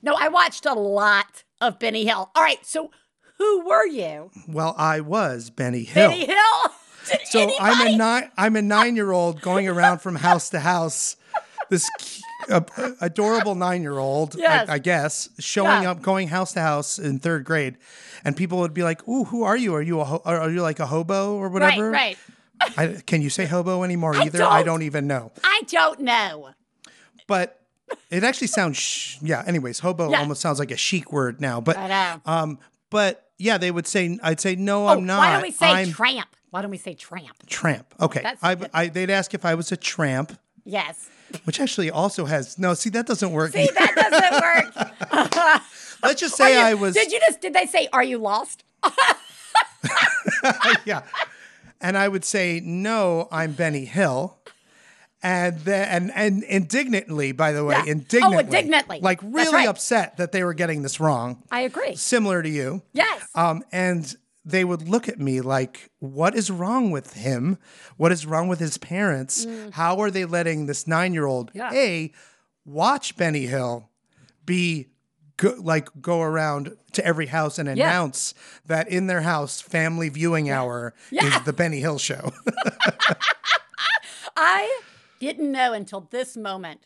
No, 0.02 0.16
I 0.16 0.30
watched 0.30 0.66
a 0.66 0.74
lot 0.74 1.44
of 1.60 1.80
Benny 1.80 2.06
Hill. 2.06 2.32
All 2.34 2.44
right, 2.44 2.66
so 2.66 2.92
who 3.38 3.68
were 3.68 3.86
you? 3.86 4.32
well, 4.48 4.74
I 4.78 5.02
was 5.02 5.50
Benny 5.50 5.84
Hill. 5.84 6.10
Benny 6.10 6.26
Hill? 6.26 6.72
Did 7.10 7.20
So 7.28 7.52
I'm 7.60 7.88
a 7.88 7.98
nine 7.98 8.32
I'm 8.38 8.56
a 8.56 8.62
9-year-old 8.62 9.42
going 9.42 9.68
around 9.68 10.00
from 10.00 10.16
house 10.16 10.50
to 10.52 10.62
house. 10.62 11.18
This 11.70 11.90
uh, 12.50 12.62
adorable 13.02 13.56
9-year-old, 13.56 14.36
Yes. 14.36 14.70
I, 14.70 14.74
I 14.74 14.78
guess, 14.80 15.30
showing 15.40 15.84
Yeah. 15.84 15.92
up 15.92 16.02
going 16.02 16.28
house 16.30 16.54
to 16.54 16.62
house 16.62 17.00
in 17.00 17.20
3rd 17.20 17.44
grade. 17.44 17.78
And 18.26 18.36
people 18.38 18.60
would 18.60 18.74
be 18.74 18.84
like, 18.84 19.08
"Ooh, 19.08 19.26
who 19.26 19.44
are 19.44 19.58
you? 19.58 19.74
Are 19.76 19.82
you 19.82 20.00
a 20.00 20.06
ho- 20.06 20.22
are 20.26 20.50
you 20.50 20.62
like 20.62 20.80
a 20.80 20.86
hobo 20.86 21.36
or 21.36 21.50
whatever?" 21.50 21.92
right. 21.92 22.18
Right. 22.62 22.78
I, 22.78 23.02
can 23.06 23.22
you 23.22 23.30
say 23.30 23.46
hobo 23.46 23.84
anymore 23.84 24.16
I 24.16 24.26
either? 24.26 24.44
I 24.44 24.58
don't. 24.60 24.66
don't 24.68 24.82
even 24.84 25.08
know. 25.08 25.32
I 25.44 25.62
don't 25.68 26.00
know. 26.00 26.52
but 27.28 27.60
it 28.10 28.24
actually 28.24 28.48
sounds 28.48 28.78
sh- 28.78 29.18
yeah 29.22 29.44
anyways 29.46 29.80
hobo 29.80 30.10
Yeah. 30.10 30.20
almost 30.20 30.42
sounds 30.42 30.58
like 30.60 30.72
a 30.72 30.78
chic 30.78 31.12
word 31.12 31.40
now 31.42 31.60
but 31.62 31.78
um 32.26 32.58
but 32.90 33.30
yeah 33.38 33.58
they 33.60 33.70
would 33.70 33.86
say 33.86 34.18
i'd 34.24 34.40
say 34.40 34.56
no 34.56 34.86
Oh, 34.86 34.90
i'm 34.90 35.06
not 35.06 35.20
why 35.20 35.34
don't 35.34 35.42
we 35.44 35.52
say 35.52 35.68
i'm 35.70 35.92
tramp? 35.92 36.28
Why 36.50 36.62
don't 36.64 36.72
we 36.72 36.78
say 36.78 36.94
tramp? 36.96 37.36
tramp 37.48 37.94
okay 38.00 38.24
I. 38.42 38.58
I 38.74 38.88
they'd 38.88 39.10
ask 39.12 39.34
if 39.34 39.46
i 39.46 39.54
was 39.56 39.72
a 39.72 39.78
tramp 39.78 40.38
Yes. 40.66 41.10
Which 41.46 41.60
actually 41.60 41.90
also 41.92 42.26
has 42.26 42.58
no 42.58 42.74
see 42.74 42.90
that 42.90 43.06
doesn't 43.06 43.32
work 43.32 43.52
See, 43.54 43.70
that 43.76 43.96
doesn't 43.96 44.42
work. 44.42 45.62
let's 46.04 46.20
just 46.22 46.36
say 46.36 46.54
you- 46.54 46.60
i 46.60 46.74
was 46.74 46.94
Did 46.94 47.12
you 47.12 47.20
just? 47.20 47.42
Did 47.42 47.54
they 47.54 47.66
say? 47.66 47.88
Are 47.94 48.04
you 48.04 48.18
lost? 48.18 48.64
yeah 50.86 51.02
and 51.82 51.98
i 51.98 52.08
would 52.08 52.24
say 52.26 52.62
no 52.64 53.28
i'm 53.32 53.52
benny 53.54 53.86
hill 53.86 54.38
and 55.22 55.60
then 55.62 55.88
and, 55.90 56.12
and 56.16 56.44
indignantly 56.44 57.32
by 57.32 57.52
the 57.52 57.64
way 57.64 57.76
Yeah. 57.76 57.84
Oh, 57.86 57.92
indignantly 57.92 58.40
indignantly. 58.44 59.00
like 59.02 59.20
really 59.24 59.54
right. 59.54 59.68
upset 59.68 60.18
that 60.18 60.32
they 60.32 60.44
were 60.44 60.54
getting 60.54 60.82
this 60.82 61.00
wrong 61.00 61.44
I 61.52 61.62
agree. 61.62 61.96
similar 61.96 62.42
to 62.44 62.50
you 62.50 62.82
Yes. 62.94 63.28
Um, 63.36 63.64
and 63.72 64.14
they 64.46 64.64
would 64.66 64.88
look 64.90 65.08
at 65.08 65.20
me 65.20 65.40
like, 65.42 65.90
what 66.00 66.36
is 66.36 66.52
wrong 66.52 66.92
with 66.92 67.14
him? 67.14 67.58
What 67.98 68.12
is 68.12 68.26
wrong 68.26 68.48
with 68.48 68.60
his 68.60 68.78
parents? 68.78 69.46
How 69.72 70.00
are 70.02 70.12
they 70.12 70.26
letting 70.26 70.66
this 70.66 70.86
nine 70.88 71.14
year 71.14 71.26
old, 71.26 71.52
Mm. 71.52 71.56
Yeah. 71.56 71.72
A, 71.74 72.12
watch 72.66 73.16
Benny 73.16 73.46
Hill, 73.46 73.90
B, 74.46 74.88
go, 75.38 75.56
like 75.60 75.90
go 76.02 76.22
around 76.22 76.76
to 76.94 77.06
every 77.06 77.28
house 77.28 77.58
and 77.58 77.68
Yeah. 77.70 77.88
announce 77.88 78.34
that 78.66 78.88
in 78.90 79.08
their 79.08 79.22
house 79.22 79.62
family 79.62 80.10
viewing 80.10 80.50
hour 80.50 80.94
is 81.12 81.42
the 81.44 81.54
Benny 81.54 81.80
Hill 81.80 81.98
show. 81.98 82.32
I 84.36 84.82
didn't 85.20 85.52
know 85.52 85.74
until 85.74 86.02
this 86.12 86.36
moment 86.36 86.82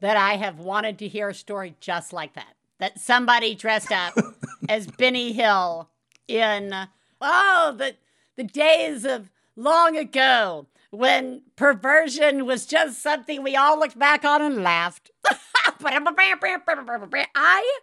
that 0.00 0.16
I 0.16 0.36
have 0.36 0.58
wanted 0.58 0.98
to 0.98 1.08
hear 1.08 1.28
a 1.28 1.34
story 1.34 1.74
just 1.80 2.12
like 2.12 2.34
that. 2.34 2.54
That 2.78 2.98
somebody 2.98 3.54
dressed 3.54 3.92
up 3.92 4.14
as 4.68 4.86
Benny 4.86 5.32
Hill 5.32 5.90
in 6.30 6.74
oh 7.20 7.74
the 7.76 7.96
the 8.36 8.44
days 8.44 9.04
of 9.04 9.30
long 9.56 9.96
ago 9.96 10.66
when 10.90 11.42
perversion 11.56 12.46
was 12.46 12.66
just 12.66 13.02
something 13.02 13.42
we 13.42 13.56
all 13.56 13.78
looked 13.78 13.98
back 13.98 14.24
on 14.24 14.42
and 14.42 14.62
laughed. 14.62 15.10
I 17.34 17.78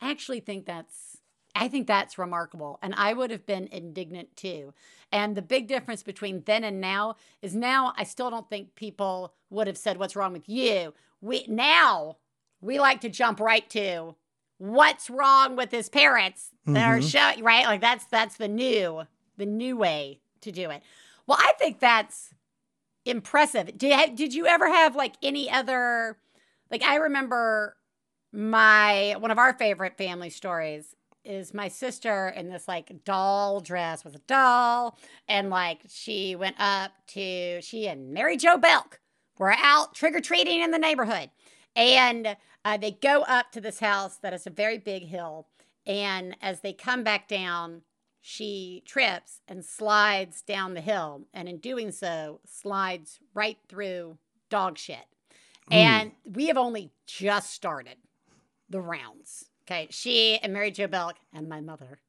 actually 0.00 0.40
think 0.40 0.66
that's 0.66 1.18
I 1.54 1.68
think 1.68 1.86
that's 1.86 2.18
remarkable. 2.18 2.78
And 2.80 2.94
I 2.96 3.12
would 3.12 3.30
have 3.32 3.44
been 3.44 3.68
indignant 3.72 4.36
too. 4.36 4.72
And 5.10 5.36
the 5.36 5.42
big 5.42 5.66
difference 5.66 6.04
between 6.04 6.44
then 6.46 6.62
and 6.62 6.80
now 6.80 7.16
is 7.42 7.54
now 7.54 7.92
I 7.96 8.04
still 8.04 8.30
don't 8.30 8.48
think 8.48 8.76
people 8.76 9.34
would 9.50 9.66
have 9.66 9.78
said, 9.78 9.98
What's 9.98 10.16
wrong 10.16 10.32
with 10.32 10.48
you? 10.48 10.94
We 11.20 11.44
now 11.48 12.16
we 12.60 12.78
like 12.78 13.00
to 13.02 13.08
jump 13.08 13.40
right 13.40 13.68
to 13.70 14.14
what's 14.60 15.08
wrong 15.08 15.56
with 15.56 15.70
his 15.70 15.88
parents 15.88 16.50
that 16.66 16.86
are 16.86 16.98
mm-hmm. 16.98 17.06
showing 17.08 17.42
right? 17.42 17.64
Like 17.64 17.80
that's 17.80 18.04
that's 18.04 18.36
the 18.36 18.46
new, 18.46 19.02
the 19.38 19.46
new 19.46 19.76
way 19.76 20.20
to 20.42 20.52
do 20.52 20.70
it. 20.70 20.82
Well, 21.26 21.38
I 21.40 21.54
think 21.58 21.80
that's 21.80 22.34
impressive. 23.06 23.76
Did 23.78 24.16
did 24.16 24.34
you 24.34 24.46
ever 24.46 24.68
have 24.68 24.94
like 24.94 25.14
any 25.22 25.50
other 25.50 26.18
like 26.70 26.82
I 26.82 26.96
remember 26.96 27.76
my 28.32 29.16
one 29.18 29.30
of 29.30 29.38
our 29.38 29.54
favorite 29.54 29.96
family 29.96 30.28
stories 30.28 30.94
is 31.24 31.54
my 31.54 31.68
sister 31.68 32.28
in 32.28 32.50
this 32.50 32.68
like 32.68 33.04
doll 33.04 33.60
dress 33.60 34.04
with 34.04 34.14
a 34.14 34.20
doll 34.26 34.98
and 35.26 35.50
like 35.50 35.80
she 35.88 36.36
went 36.36 36.56
up 36.58 36.92
to 37.08 37.60
she 37.62 37.88
and 37.88 38.12
Mary 38.12 38.36
Jo 38.36 38.58
Belk 38.58 39.00
were 39.38 39.54
out 39.58 39.94
trick 39.94 40.14
or 40.14 40.20
treating 40.20 40.60
in 40.60 40.70
the 40.70 40.78
neighborhood 40.78 41.30
and 41.76 42.36
uh, 42.64 42.76
they 42.76 42.90
go 42.90 43.22
up 43.22 43.52
to 43.52 43.60
this 43.60 43.80
house 43.80 44.16
that 44.16 44.34
is 44.34 44.46
a 44.46 44.50
very 44.50 44.78
big 44.78 45.06
hill 45.06 45.46
and 45.86 46.36
as 46.40 46.60
they 46.60 46.72
come 46.72 47.02
back 47.02 47.28
down 47.28 47.82
she 48.20 48.82
trips 48.84 49.40
and 49.48 49.64
slides 49.64 50.42
down 50.42 50.74
the 50.74 50.80
hill 50.80 51.22
and 51.32 51.48
in 51.48 51.56
doing 51.58 51.90
so 51.90 52.40
slides 52.44 53.18
right 53.34 53.58
through 53.68 54.18
dog 54.50 54.76
shit 54.76 55.06
and 55.70 56.12
we 56.24 56.48
have 56.48 56.56
only 56.56 56.90
just 57.06 57.52
started 57.52 57.96
the 58.68 58.80
rounds. 58.80 59.46
Okay. 59.66 59.88
She 59.90 60.38
and 60.38 60.52
Mary 60.52 60.70
Jo 60.70 60.86
Belk 60.86 61.16
and 61.32 61.48
my 61.48 61.60
mother 61.60 62.00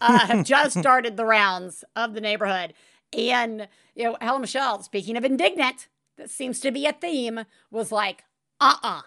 uh, 0.00 0.26
have 0.26 0.44
just 0.44 0.78
started 0.78 1.16
the 1.16 1.24
rounds 1.24 1.84
of 1.94 2.14
the 2.14 2.20
neighborhood. 2.20 2.74
And, 3.16 3.68
you 3.94 4.04
know, 4.04 4.16
Helen 4.20 4.40
Michelle, 4.40 4.82
speaking 4.82 5.16
of 5.16 5.24
indignant, 5.24 5.88
that 6.16 6.30
seems 6.30 6.60
to 6.60 6.72
be 6.72 6.86
a 6.86 6.92
theme, 6.92 7.44
was 7.70 7.92
like, 7.92 8.24
uh 8.60 8.76
uh 8.82 9.00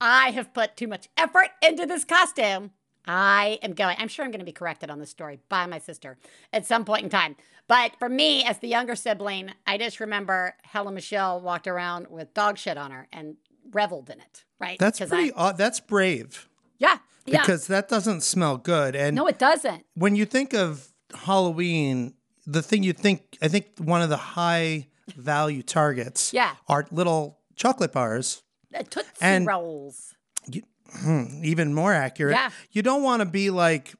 I 0.00 0.30
have 0.30 0.54
put 0.54 0.76
too 0.76 0.88
much 0.88 1.08
effort 1.16 1.48
into 1.62 1.84
this 1.86 2.04
costume. 2.04 2.70
I 3.06 3.58
am 3.62 3.72
going. 3.72 3.96
I'm 3.98 4.08
sure 4.08 4.24
I'm 4.24 4.30
going 4.30 4.40
to 4.40 4.46
be 4.46 4.52
corrected 4.52 4.88
on 4.90 4.98
this 4.98 5.10
story 5.10 5.40
by 5.48 5.66
my 5.66 5.78
sister 5.78 6.16
at 6.52 6.64
some 6.66 6.84
point 6.84 7.04
in 7.04 7.10
time. 7.10 7.36
But 7.68 7.92
for 7.98 8.08
me, 8.08 8.44
as 8.44 8.58
the 8.58 8.68
younger 8.68 8.94
sibling, 8.94 9.50
I 9.66 9.78
just 9.78 10.00
remember 10.00 10.54
Helen 10.62 10.94
Michelle 10.94 11.40
walked 11.40 11.66
around 11.66 12.06
with 12.08 12.32
dog 12.34 12.56
shit 12.58 12.78
on 12.78 12.90
her 12.92 13.08
and 13.12 13.36
reveled 13.72 14.10
in 14.10 14.20
it. 14.20 14.44
Right? 14.58 14.78
That's 14.78 14.98
pretty. 15.00 15.32
I, 15.32 15.48
odd. 15.48 15.56
that's 15.58 15.80
brave 15.80 16.48
yeah. 16.78 16.98
Yeah. 17.26 17.40
because 17.40 17.66
that 17.68 17.88
doesn't 17.88 18.22
smell 18.22 18.56
good. 18.56 18.94
And 18.96 19.16
no, 19.16 19.26
it 19.26 19.38
doesn't. 19.38 19.84
when 19.94 20.14
you 20.16 20.24
think 20.24 20.52
of 20.54 20.88
Halloween, 21.14 22.14
the 22.46 22.62
thing 22.62 22.82
you 22.82 22.92
think, 22.92 23.38
I 23.42 23.48
think 23.48 23.66
one 23.78 24.02
of 24.02 24.08
the 24.08 24.16
high 24.16 24.88
value 25.16 25.62
targets 25.62 26.32
Yeah. 26.32 26.54
are 26.68 26.86
little 26.90 27.38
chocolate 27.56 27.92
bars. 27.92 28.42
Uh, 28.74 28.82
Tootsie 28.82 29.10
And- 29.20 29.46
Rolls. 29.46 30.14
even 31.42 31.72
more 31.74 31.92
accurate. 31.92 32.34
Yeah. 32.34 32.50
You 32.72 32.82
don't 32.82 33.02
want 33.02 33.20
to 33.20 33.26
be 33.26 33.50
like 33.50 33.94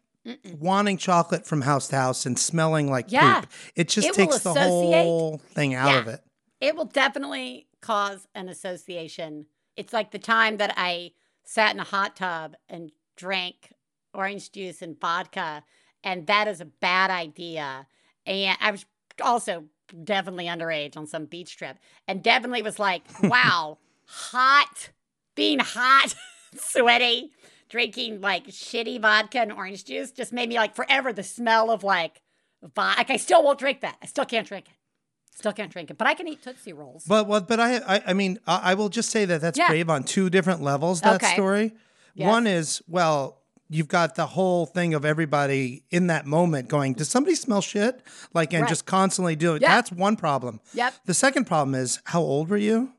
wanting 0.59 0.96
chocolate 0.98 1.46
from 1.46 1.62
house 1.62 1.88
to 1.88 1.96
house 1.96 2.26
and 2.26 2.38
smelling 2.38 2.90
like 2.90 3.06
Yeah. 3.11 3.40
poop. 3.42 3.50
It 3.76 3.88
just 3.88 4.09
It 4.09 4.14
takes 4.14 4.40
the 4.40 4.52
whole 4.54 5.38
thing 5.38 5.74
out 5.74 5.90
Yeah. 5.92 5.98
of 6.00 6.09
it. 6.09 6.20
It 6.61 6.76
will 6.76 6.85
definitely 6.85 7.68
cause 7.80 8.26
an 8.35 8.48
association. 8.48 9.46
It's 9.76 9.92
like 9.92 10.11
the 10.11 10.18
time 10.18 10.56
that 10.59 10.74
I 10.76 11.12
sat 11.44 11.74
in 11.74 11.80
a 11.80 11.85
hot 11.85 12.16
tub 12.16 12.56
and 12.68 12.92
drank 13.16 13.72
orange 14.12 14.50
juice 14.52 14.83
and 14.83 15.00
vodka, 15.00 15.62
and 16.04 16.26
that 16.26 16.48
is 16.48 16.61
a 16.61 16.64
bad 16.66 17.11
idea. 17.11 17.87
And 18.26 18.59
I 18.61 18.70
was 18.72 18.85
also 19.22 19.64
definitely 20.04 20.46
underage 20.46 20.96
on 20.96 21.06
some 21.06 21.24
beach 21.26 21.56
trip, 21.56 21.78
and 22.09 22.22
definitely 22.22 22.62
was 22.62 22.78
like, 22.78 23.02
wow, 23.22 23.78
hot, 24.11 24.90
being 25.37 25.59
hot, 25.61 26.14
sweaty, 26.57 27.33
drinking 27.68 28.20
like 28.20 28.46
shitty 28.49 29.01
vodka 29.01 29.40
and 29.40 29.53
orange 29.53 29.85
juice 29.85 30.11
just 30.11 30.33
made 30.33 30.49
me 30.49 30.57
like 30.57 30.75
forever 30.75 31.12
the 31.12 31.23
smell 31.23 31.70
of 31.70 31.85
like, 31.85 32.20
vo- 32.62 32.83
like 32.96 33.11
I 33.11 33.16
still 33.16 33.42
won't 33.44 33.59
drink 33.59 33.81
that. 33.83 33.96
I 34.03 34.07
still 34.07 34.25
can't 34.25 34.46
drink 34.46 34.66
it. 34.68 34.75
Still 35.33 35.53
can't 35.53 35.70
drink 35.73 35.90
it, 35.90 35.96
but 35.96 36.07
I 36.07 36.14
can 36.14 36.29
eat 36.29 36.42
Tootsie 36.42 36.73
Rolls. 36.73 37.05
But 37.07 37.27
well, 37.27 37.40
but 37.40 37.61
I, 37.61 37.77
I, 37.79 38.03
I 38.09 38.12
mean, 38.12 38.38
I, 38.46 38.73
I 38.73 38.75
will 38.75 38.88
just 38.90 39.11
say 39.11 39.25
that 39.25 39.40
that's 39.40 39.57
Yeah. 39.59 39.68
brave 39.68 39.88
on 39.88 40.03
two 40.05 40.29
different 40.29 40.61
levels. 40.61 41.01
That 41.01 41.14
Okay. 41.23 41.33
story. 41.33 41.73
Yes. 42.14 42.27
One 42.29 42.46
is 42.46 42.83
well, 42.88 43.38
you've 43.70 43.88
got 43.88 44.16
the 44.16 44.27
whole 44.27 44.66
thing 44.66 44.92
of 44.92 45.05
everybody 45.05 45.85
in 45.90 46.09
that 46.09 46.27
moment 46.27 46.68
going, 46.68 46.92
"Does 46.94 47.09
somebody 47.09 47.37
smell 47.37 47.62
shit?" 47.62 48.03
Like, 48.35 48.53
and 48.53 48.62
Right. 48.62 48.68
just 48.68 48.85
constantly 48.85 49.37
doing. 49.37 49.62
Yeah. 49.62 49.77
That's 49.77 49.92
one 49.92 50.16
problem. 50.16 50.61
Yep. 50.75 50.94
The 51.07 51.14
second 51.14 51.46
problem 51.46 51.75
is 51.77 52.01
how 52.05 52.20
old 52.20 52.51
were 52.51 52.57
you? 52.59 52.92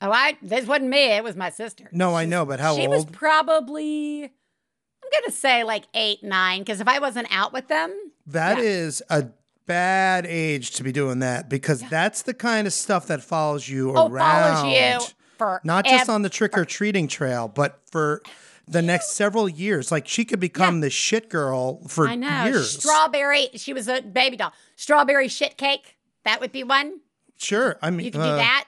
Oh, 0.00 0.10
I 0.10 0.36
this 0.42 0.66
wasn't 0.66 0.88
me. 0.90 1.04
It 1.16 1.24
was 1.24 1.36
my 1.36 1.50
sister. 1.50 1.88
No, 1.92 2.14
I 2.14 2.26
know, 2.26 2.44
but 2.44 2.60
how 2.60 2.70
old 2.72 2.78
was 2.78 2.82
she 2.82 2.86
old? 2.86 2.94
was 2.96 3.04
probably. 3.16 4.24
I'm 4.24 5.10
gonna 5.22 5.32
say 5.32 5.62
like 5.64 5.84
eight, 5.94 6.22
nine, 6.22 6.60
because 6.60 6.80
if 6.80 6.88
I 6.88 6.98
wasn't 6.98 7.28
out 7.30 7.52
with 7.52 7.68
them, 7.68 7.94
That 8.26 8.58
Yeah. 8.58 8.64
is 8.64 9.02
a 9.08 9.26
bad 9.66 10.26
age 10.26 10.72
to 10.72 10.82
be 10.82 10.92
doing 10.92 11.20
that 11.20 11.48
because 11.48 11.80
that's 11.88 12.22
the 12.22 12.34
kind 12.34 12.66
of 12.66 12.72
stuff 12.72 13.06
that 13.06 13.22
follows 13.22 13.68
you 13.68 13.92
oh, 13.96 14.08
around. 14.08 14.56
follows 14.56 14.74
you 14.74 15.14
for 15.38 15.60
Not 15.64 15.84
just 15.86 16.08
on 16.08 16.22
the 16.22 16.28
trick 16.28 16.56
or 16.58 16.64
treating 16.64 17.08
trail, 17.08 17.48
but 17.48 17.80
for 17.90 18.20
the 18.68 18.82
next 18.82 19.12
several 19.12 19.48
years. 19.48 19.90
Like 19.92 20.08
she 20.08 20.24
could 20.24 20.40
become 20.40 20.80
the 20.80 20.90
shit 20.90 21.28
girl 21.28 21.80
for 21.88 22.08
I 22.08 22.16
know 22.16 22.44
years. 22.46 22.78
strawberry. 22.78 23.48
She 23.54 23.72
was 23.72 23.86
a 23.88 24.02
baby 24.02 24.36
doll. 24.36 24.52
Strawberry 24.76 25.28
shit 25.28 25.56
cake. 25.56 25.96
That 26.24 26.40
would 26.40 26.52
be 26.52 26.64
one. 26.64 27.00
sure. 27.36 27.78
I 27.80 27.90
mean, 27.90 28.06
You 28.06 28.12
could 28.12 28.20
uh, 28.22 28.30
do 28.32 28.36
that. 28.36 28.64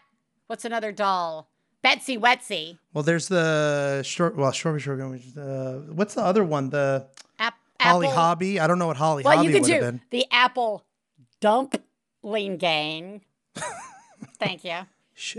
What's 0.49 0.65
another 0.65 0.91
doll? 0.93 1.49
Betsy 1.83 2.19
Wetsy. 2.19 2.79
Well, 2.93 3.05
there's 3.05 3.29
the 3.29 4.03
short. 4.03 4.35
Well, 4.37 4.53
strawberry 4.53 4.81
shortcake. 4.81 5.33
the- 5.35 5.85
what's 5.93 6.15
the 6.15 6.23
other 6.23 6.43
one? 6.43 6.71
The 6.71 7.07
Ap- 7.39 7.55
Holly 7.81 8.09
apple- 8.09 8.19
Hobbie. 8.19 8.59
I 8.61 8.67
don't 8.67 8.81
know 8.81 8.89
what 8.89 8.97
Holly 8.97 9.23
Well, 9.23 9.37
Hobbie 9.37 9.47
you 9.47 9.53
could 9.53 9.63
would 9.63 9.71
have 9.71 9.81
do 9.81 9.87
been. 9.87 10.01
the 10.11 10.27
apple 10.33 10.85
dumpling 11.41 12.57
gang. 12.59 13.21
Thank 14.41 14.65
you. 14.65 14.79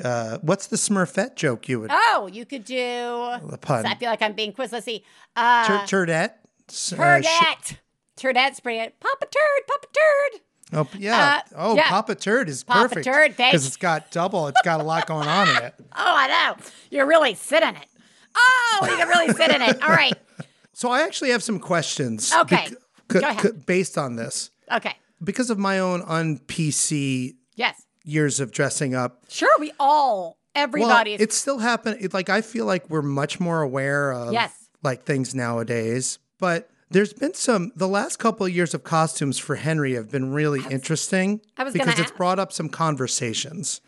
Uh, 0.04 0.38
what's 0.42 0.68
the 0.68 0.76
Smurfette 0.78 1.36
joke 1.36 1.68
you 1.70 1.80
would? 1.82 1.90
Oh, 1.92 2.30
you 2.32 2.46
could 2.46 2.66
do. 2.66 2.76
the 2.76 3.58
pun. 3.62 3.86
I 3.86 3.96
feel 3.96 4.10
like 4.10 4.22
I'm 4.22 4.34
being 4.34 4.54
quiz. 4.54 4.72
Let's 4.72 4.86
see. 4.86 5.04
Uh, 5.36 5.66
Tur- 5.86 6.06
Turdette. 6.06 6.36
S- 6.70 6.94
uh, 6.94 7.22
sh- 7.22 7.26
Turdette. 7.26 7.78
Turdette's 8.18 8.60
pretty 8.60 8.80
good. 8.80 9.00
Papa 9.00 9.26
Turd, 9.26 9.68
Papa 9.68 9.88
Turd. 9.94 10.42
Oh 10.72 10.88
yeah. 10.98 11.42
Uh, 11.52 11.56
oh, 11.56 11.76
yeah. 11.76 11.90
Papa 11.90 12.16
Turd 12.16 12.48
is 12.50 12.64
Papa 12.64 12.90
perfect. 12.90 13.06
Turd, 13.06 13.36
thanks. 13.36 13.52
because 13.54 13.68
it's 13.68 13.78
got 13.78 14.12
double. 14.12 14.48
It's 14.48 14.62
got 14.64 14.80
a 14.80 14.84
lot 14.84 15.08
going 15.08 15.28
on 15.28 15.50
in 15.50 15.56
it. 15.64 15.74
Oh, 15.92 16.16
I 16.16 16.28
know. 16.28 16.64
You're 16.92 17.08
really 17.08 17.34
sitting 17.36 17.70
in 17.70 17.76
it. 17.76 17.88
Oh, 18.36 18.88
you 18.90 18.96
can 18.96 19.08
really 19.08 19.34
sit 19.34 19.50
in 19.52 19.62
it. 19.62 19.82
All 19.84 19.90
right. 19.90 20.14
So 20.72 20.90
I 20.90 21.02
actually 21.02 21.32
have 21.32 21.44
some 21.44 21.60
questions. 21.60 22.32
Okay. 22.34 22.68
c- 22.68 22.76
Go 23.10 23.20
ahead. 23.20 23.42
c- 23.42 23.52
based 23.66 23.98
on 23.98 24.16
this, 24.16 24.50
Okay. 24.72 24.96
because 25.22 25.50
of 25.50 25.58
my 25.60 25.80
own 25.80 26.02
un 26.08 26.38
PC 26.38 27.36
Yes. 27.56 27.86
years 28.06 28.40
of 28.40 28.54
dressing 28.54 28.96
up. 28.96 29.26
Sure. 29.28 29.52
We 29.60 29.74
all, 29.78 30.38
everybody. 30.56 31.12
Well, 31.12 31.22
it's 31.22 31.36
still 31.36 31.58
happening. 31.60 31.98
It, 32.02 32.14
like 32.14 32.30
I 32.30 32.40
feel 32.40 32.66
like 32.66 32.90
we're 32.90 33.02
much 33.02 33.42
more 33.42 33.62
aware 33.62 34.14
of 34.14 34.32
Yes. 34.32 34.54
like 34.82 35.04
things 35.04 35.36
nowadays. 35.36 36.18
But 36.40 36.70
there's 36.92 37.14
been 37.14 37.34
some. 37.34 37.72
The 37.76 37.88
last 37.88 38.18
couple 38.20 38.46
of 38.46 38.52
years 38.54 38.74
of 38.74 38.84
costumes 38.84 39.38
for 39.38 39.56
Henry 39.56 39.94
have 39.94 40.10
been 40.10 40.34
really 40.34 40.62
interesting 40.70 41.42
I 41.58 41.64
was 41.64 41.74
because 41.74 41.90
it's 42.00 42.00
ask. 42.12 42.16
brought 42.16 42.40
up 42.40 42.52
some 42.52 42.70
conversations. 42.70 43.82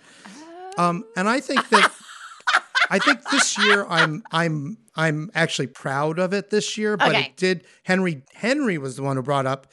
Um, 0.78 1.04
and 1.18 1.28
I 1.28 1.40
think 1.40 1.68
that 1.70 1.92
I 2.90 3.00
think 3.00 3.20
this 3.32 3.58
year 3.58 3.86
I'm 3.90 4.24
I'm 4.32 4.78
I'm 4.96 5.32
actually 5.34 5.68
proud 5.68 6.20
of 6.20 6.34
it 6.34 6.50
this 6.50 6.78
year. 6.78 6.96
But 6.98 7.10
Okay. 7.10 7.22
it 7.26 7.38
did 7.38 7.66
Henry 7.84 8.24
Henry 8.34 8.78
was 8.78 8.96
the 8.96 9.04
one 9.04 9.16
who 9.18 9.22
brought 9.24 9.46
up 9.46 9.68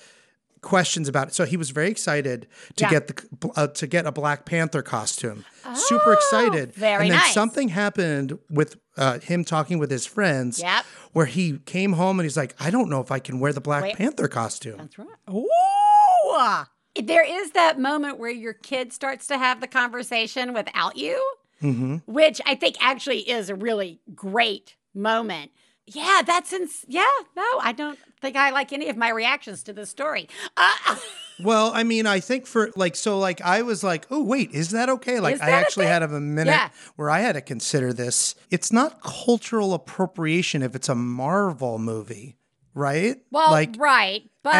questions 0.62 1.08
about 1.08 1.28
it. 1.28 1.34
So 1.34 1.44
he 1.44 1.56
was 1.56 1.70
very 1.70 1.90
excited 1.90 2.46
to 2.76 2.84
Yeah. 2.84 2.90
get 2.90 3.06
the 3.08 3.48
uh, 3.56 3.66
to 3.68 3.86
get 3.86 4.06
a 4.06 4.12
Black 4.12 4.44
Panther 4.44 4.82
costume. 4.82 5.44
Super 5.74 6.12
excited. 6.14 6.70
Oh, 6.76 6.80
very 6.80 7.02
and 7.04 7.10
then 7.12 7.18
nice. 7.18 7.32
something 7.34 7.68
happened 7.68 8.38
with 8.50 8.76
uh, 8.96 9.18
him 9.20 9.44
talking 9.44 9.78
with 9.78 9.90
his 9.90 10.06
friends. 10.06 10.60
Yep. 10.60 10.84
Where 11.12 11.26
he 11.26 11.58
came 11.58 11.92
home 11.94 12.18
and 12.18 12.24
he's 12.24 12.36
like, 12.36 12.54
I 12.60 12.70
don't 12.70 12.88
know 12.90 13.00
if 13.00 13.10
I 13.10 13.18
can 13.18 13.38
wear 13.40 13.52
the 13.52 13.60
Black 13.60 13.82
Wait. 13.82 13.96
Panther 13.96 14.28
costume. 14.28 14.76
That's 14.78 14.98
right. 14.98 15.08
Ooh. 15.30 16.64
There 17.02 17.24
is 17.24 17.52
that 17.52 17.78
moment 17.78 18.18
where 18.18 18.30
your 18.30 18.52
kid 18.52 18.92
starts 18.92 19.26
to 19.28 19.38
have 19.38 19.60
the 19.60 19.66
conversation 19.68 20.52
without 20.52 20.96
you, 20.96 21.22
Mm-hmm. 21.62 21.96
which 22.06 22.40
I 22.46 22.54
think 22.54 22.76
actually 22.80 23.28
is 23.28 23.50
a 23.50 23.54
really 23.56 24.00
great 24.14 24.76
moment. 24.94 25.50
Yeah, 25.94 26.22
that's 26.26 26.52
ins- 26.52 26.84
yeah. 26.88 27.06
No, 27.36 27.44
I 27.60 27.72
don't 27.72 27.98
think 28.20 28.36
I 28.36 28.50
like 28.50 28.72
any 28.72 28.88
of 28.88 28.96
my 28.96 29.08
reactions 29.10 29.62
to 29.64 29.72
this 29.72 29.90
story. 29.90 30.28
Uh, 30.56 30.96
Well, 31.40 31.70
I 31.72 31.84
mean, 31.84 32.04
I 32.04 32.18
think 32.18 32.48
for 32.48 32.70
like, 32.74 32.96
so 32.96 33.16
like, 33.16 33.40
I 33.42 33.62
was 33.62 33.84
like, 33.84 34.06
oh, 34.10 34.24
wait, 34.24 34.50
is 34.50 34.70
that 34.70 34.88
okay? 34.88 35.20
Like, 35.20 35.36
I 35.36 35.46
that 35.46 35.48
a 35.50 35.52
actually 35.52 35.86
had 35.86 36.02
a 36.02 36.08
minute 36.08 36.50
Yeah. 36.50 36.70
where 36.96 37.10
I 37.10 37.20
had 37.20 37.34
to 37.34 37.40
consider 37.40 37.92
this. 37.92 38.34
It's 38.50 38.72
not 38.72 39.00
cultural 39.04 39.72
appropriation 39.72 40.64
if 40.64 40.74
it's 40.74 40.88
a 40.88 40.96
Marvel 40.96 41.78
movie, 41.78 42.38
right? 42.74 43.18
well, 43.30 43.52
like, 43.52 43.76
right, 43.78 44.28
but 44.42 44.54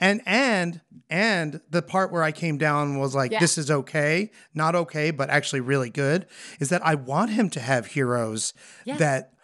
and, 0.00 0.22
and 0.22 0.22
and 0.24 0.80
and 1.10 1.60
the 1.68 1.82
part 1.82 2.10
where 2.10 2.22
I 2.22 2.32
came 2.32 2.56
down 2.56 2.98
was 2.98 3.14
like, 3.14 3.30
Yeah. 3.32 3.40
this 3.40 3.58
is 3.58 3.70
okay, 3.70 4.30
not 4.54 4.74
okay, 4.74 5.10
but 5.10 5.28
actually 5.28 5.60
really 5.60 5.90
good. 5.90 6.24
Is 6.60 6.70
that 6.70 6.80
I 6.82 6.94
want 6.94 7.32
him 7.32 7.50
to 7.50 7.60
have 7.60 7.88
heroes 7.88 8.54
Yes. 8.86 8.98
that 9.00 9.34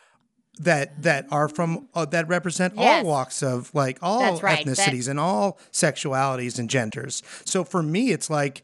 that 0.59 1.03
that 1.03 1.27
are 1.31 1.49
from 1.49 1.89
uh, 1.95 2.05
that 2.07 2.29
represent 2.29 2.75
Yes. 2.77 3.05
all 3.05 3.11
walks 3.11 3.43
of 3.43 3.75
like 3.75 3.99
all 4.03 4.39
right, 4.41 4.65
that- 4.65 4.77
ethnicities 4.77 5.09
and 5.09 5.19
all 5.21 5.59
sexualities 5.73 6.59
and 6.59 6.69
genders. 6.71 7.23
So 7.45 7.65
for 7.65 7.83
me, 7.83 8.11
it's 8.11 8.29
like, 8.31 8.63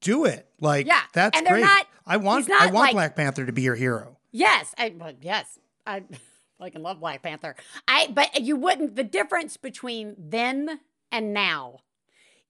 do 0.00 0.24
it. 0.24 0.48
Like 0.60 0.86
Yeah, 0.86 1.00
that's 1.12 1.36
and 1.36 1.46
they're 1.46 1.54
great. 1.54 1.64
not- 1.64 1.86
I 2.06 2.16
want 2.18 2.48
not 2.48 2.62
I 2.62 2.66
want 2.66 2.74
like- 2.74 2.92
Black 2.92 3.16
Panther 3.16 3.44
to 3.46 3.52
be 3.52 3.62
your 3.62 3.74
hero. 3.74 4.16
Yes, 4.32 4.74
I 4.78 4.94
yes, 5.22 5.58
I 5.86 6.02
fucking 6.58 6.82
love 6.82 7.00
Black 7.00 7.22
Panther. 7.22 7.56
I 7.88 8.08
but 8.12 8.40
you 8.42 8.56
wouldn't. 8.56 8.96
The 8.96 9.04
difference 9.04 9.56
between 9.56 10.14
then 10.18 10.80
and 11.10 11.32
now 11.34 11.80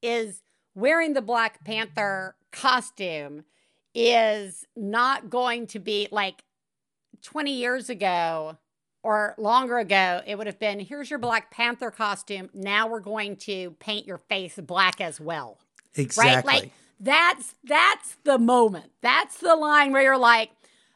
is 0.01 0.41
wearing 0.75 1.13
the 1.13 1.21
Black 1.21 1.63
Panther 1.65 2.35
costume 2.51 3.43
is 3.95 4.65
not 4.75 5.29
going 5.29 5.65
to 5.67 5.79
be 5.79 6.07
like 6.11 6.43
20 7.23 7.51
years 7.51 7.89
ago 7.89 8.57
or 9.07 9.33
longer 9.37 9.77
ago, 9.77 10.21
it 10.27 10.37
would 10.37 10.47
have 10.47 10.59
been 10.59 10.79
here's 10.81 11.09
your 11.09 11.19
Black 11.19 11.49
Panther 11.49 11.91
costume. 11.91 12.49
Now 12.53 12.87
we're 12.87 12.99
going 12.99 13.37
to 13.37 13.71
paint 13.79 14.05
your 14.05 14.17
face 14.17 14.55
black 14.61 14.99
as 14.99 15.19
well 15.21 15.59
Exactly. 15.95 16.33
right 16.35 16.45
like 16.63 16.71
that's 16.99 17.55
that's 17.63 18.17
the 18.25 18.37
moment 18.37 18.91
that's 19.01 19.37
the 19.37 19.55
line 19.55 19.91
where 19.93 20.01
you're 20.01 20.17
like 20.17 20.49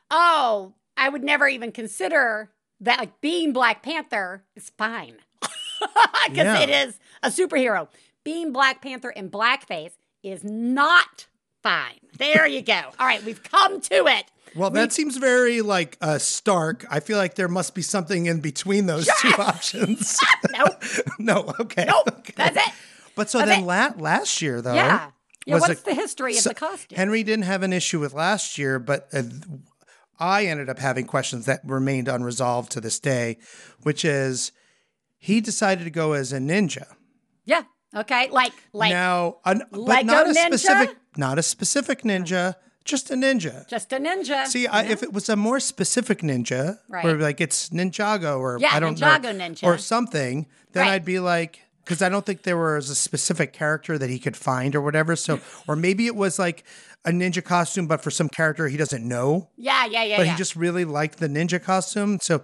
oh 0.09 0.73
i 0.97 1.07
would 1.07 1.23
never 1.23 1.47
even 1.47 1.71
consider 1.71 2.51
that 2.79 2.99
like 2.99 3.21
being 3.21 3.53
black 3.53 3.81
panther 3.83 4.43
is 4.55 4.71
fine 4.77 5.15
because 5.39 6.35
Yeah. 6.37 6.59
it 6.61 6.69
is 6.69 6.99
a 7.23 7.29
superhero 7.29 7.87
being 8.23 8.51
black 8.51 8.81
panther 8.81 9.09
in 9.11 9.29
blackface 9.29 9.93
is 10.23 10.43
not 10.43 11.27
fine 11.63 11.95
there 12.17 12.45
you 12.47 12.61
go 12.61 12.79
all 12.99 13.05
right 13.07 13.23
we've 13.23 13.43
come 13.43 13.79
to 13.81 14.05
it 14.07 14.25
Well, 14.55 14.69
that 14.71 14.91
seems 14.91 15.15
very 15.17 15.61
like 15.61 15.97
uh, 16.01 16.17
stark. 16.17 16.85
I 16.89 16.99
feel 16.99 17.17
like 17.17 17.35
there 17.35 17.47
must 17.47 17.73
be 17.73 17.81
something 17.81 18.25
in 18.25 18.41
between 18.41 18.85
those 18.85 19.07
two 19.21 19.31
options. 19.37 20.17
nope 20.51 20.83
no, 21.19 21.53
okay. 21.59 21.85
nope 21.87 22.07
okay. 22.19 22.33
that's 22.35 22.57
it 22.57 22.73
But 23.15 23.29
so 23.29 23.37
That's 23.39 23.51
then 23.51 23.63
it. 23.63 23.65
la- 23.65 23.93
last 23.97 24.41
year, 24.41 24.61
though, 24.61 24.73
yeah 24.73 25.11
yeah 25.45 25.57
what's 25.59 25.81
a- 25.81 25.83
the 25.85 25.93
history 25.95 26.37
of 26.37 26.43
the 26.43 26.53
costume 26.53 26.97
Henry 26.97 27.23
didn't 27.23 27.45
have 27.45 27.63
an 27.63 27.71
issue 27.73 27.99
with 27.99 28.13
last 28.13 28.57
year, 28.57 28.77
but 28.79 29.07
uh, 29.13 29.23
I 30.19 30.45
ended 30.45 30.69
up 30.69 30.79
having 30.79 31.05
questions 31.05 31.45
that 31.45 31.61
remained 31.65 32.07
unresolved 32.07 32.71
to 32.73 32.81
this 32.81 32.99
day, 32.99 33.37
which 33.83 34.03
is 34.05 34.51
he 35.17 35.39
decided 35.41 35.83
to 35.85 35.89
go 35.91 36.13
as 36.13 36.33
a 36.33 36.37
ninja. 36.39 36.85
yeah 37.45 37.63
okay 37.95 38.29
like 38.31 38.53
like 38.73 38.91
now, 38.91 39.37
an, 39.45 39.63
but 39.71 40.05
not 40.05 40.27
a 40.27 40.31
ninja? 40.31 40.57
specific, 40.57 40.97
not 41.17 41.37
a 41.37 41.43
specific 41.43 42.01
ninja, 42.03 42.55
just 42.85 43.11
a 43.11 43.15
ninja. 43.15 43.67
just 43.67 43.91
a 43.93 43.97
ninja 43.97 44.47
See, 44.47 44.67
I, 44.67 44.83
if 44.83 45.03
it 45.03 45.13
was 45.13 45.29
a 45.29 45.35
more 45.35 45.59
specific 45.59 46.19
ninja, 46.19 46.79
Right. 46.89 47.03
where 47.03 47.15
like 47.17 47.39
it's 47.41 47.69
Ninjago 47.69 48.39
or 48.39 48.57
Yeah, 48.59 48.69
I 48.71 48.79
don't 48.79 48.97
Ninjago 48.97 49.35
know, 49.35 49.45
ninja. 49.49 49.63
or 49.63 49.77
something, 49.77 50.47
then 50.73 50.83
Right. 50.87 50.93
I'd 50.93 51.05
be 51.05 51.19
like, 51.19 51.59
because 51.83 52.01
I 52.01 52.09
don't 52.09 52.25
think 52.25 52.43
there 52.43 52.57
was 52.57 52.89
a 52.89 52.95
specific 52.95 53.53
character 53.53 53.97
that 53.97 54.09
he 54.09 54.19
could 54.19 54.37
find 54.37 54.75
or 54.75 54.81
whatever. 54.81 55.15
So, 55.15 55.39
or 55.67 55.75
maybe 55.75 56.05
it 56.07 56.15
was 56.15 56.39
like 56.39 56.63
a 57.05 57.11
ninja 57.11 57.43
costume, 57.43 57.87
but 57.87 58.01
for 58.01 58.11
some 58.11 58.29
character 58.29 58.67
he 58.67 58.77
doesn't 58.77 59.05
know, 59.07 59.49
yeah 59.57 59.85
yeah 59.85 60.03
yeah 60.03 60.17
but 60.17 60.25
yeah 60.27 60.31
he 60.33 60.37
just 60.37 60.55
really 60.55 60.85
liked 60.85 61.19
the 61.19 61.27
ninja 61.27 61.61
costume. 61.61 62.19
So. 62.21 62.41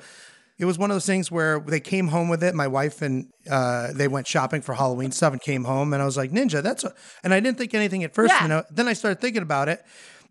It 0.60 0.66
was 0.66 0.78
one 0.80 0.90
of 0.90 0.96
those 0.96 1.06
things 1.06 1.30
where 1.32 1.60
they 1.60 1.80
came 1.80 2.08
home 2.08 2.30
with 2.30 2.44
it. 2.44 2.56
My 2.56 2.68
wife 2.68 3.02
and 3.04 3.28
uh, 3.50 3.94
they 3.94 4.08
went 4.08 4.26
shopping 4.26 4.62
for 4.62 4.74
Halloween 4.74 5.12
stuff 5.12 5.32
and 5.32 5.42
came 5.42 5.64
home, 5.66 5.94
and 5.94 6.02
I 6.02 6.06
was 6.06 6.18
like, 6.18 6.32
"Ninja, 6.32 6.64
that's." 6.64 6.84
A... 6.84 6.94
And 7.24 7.34
I 7.34 7.40
didn't 7.40 7.58
think 7.60 7.74
anything 7.76 8.04
at 8.04 8.14
first. 8.16 8.34
Yeah. 8.34 8.42
You 8.44 8.48
know, 8.50 8.64
then 8.72 8.88
I 8.88 8.94
started 8.94 9.22
thinking 9.22 9.44
about 9.44 9.70
it, 9.70 9.86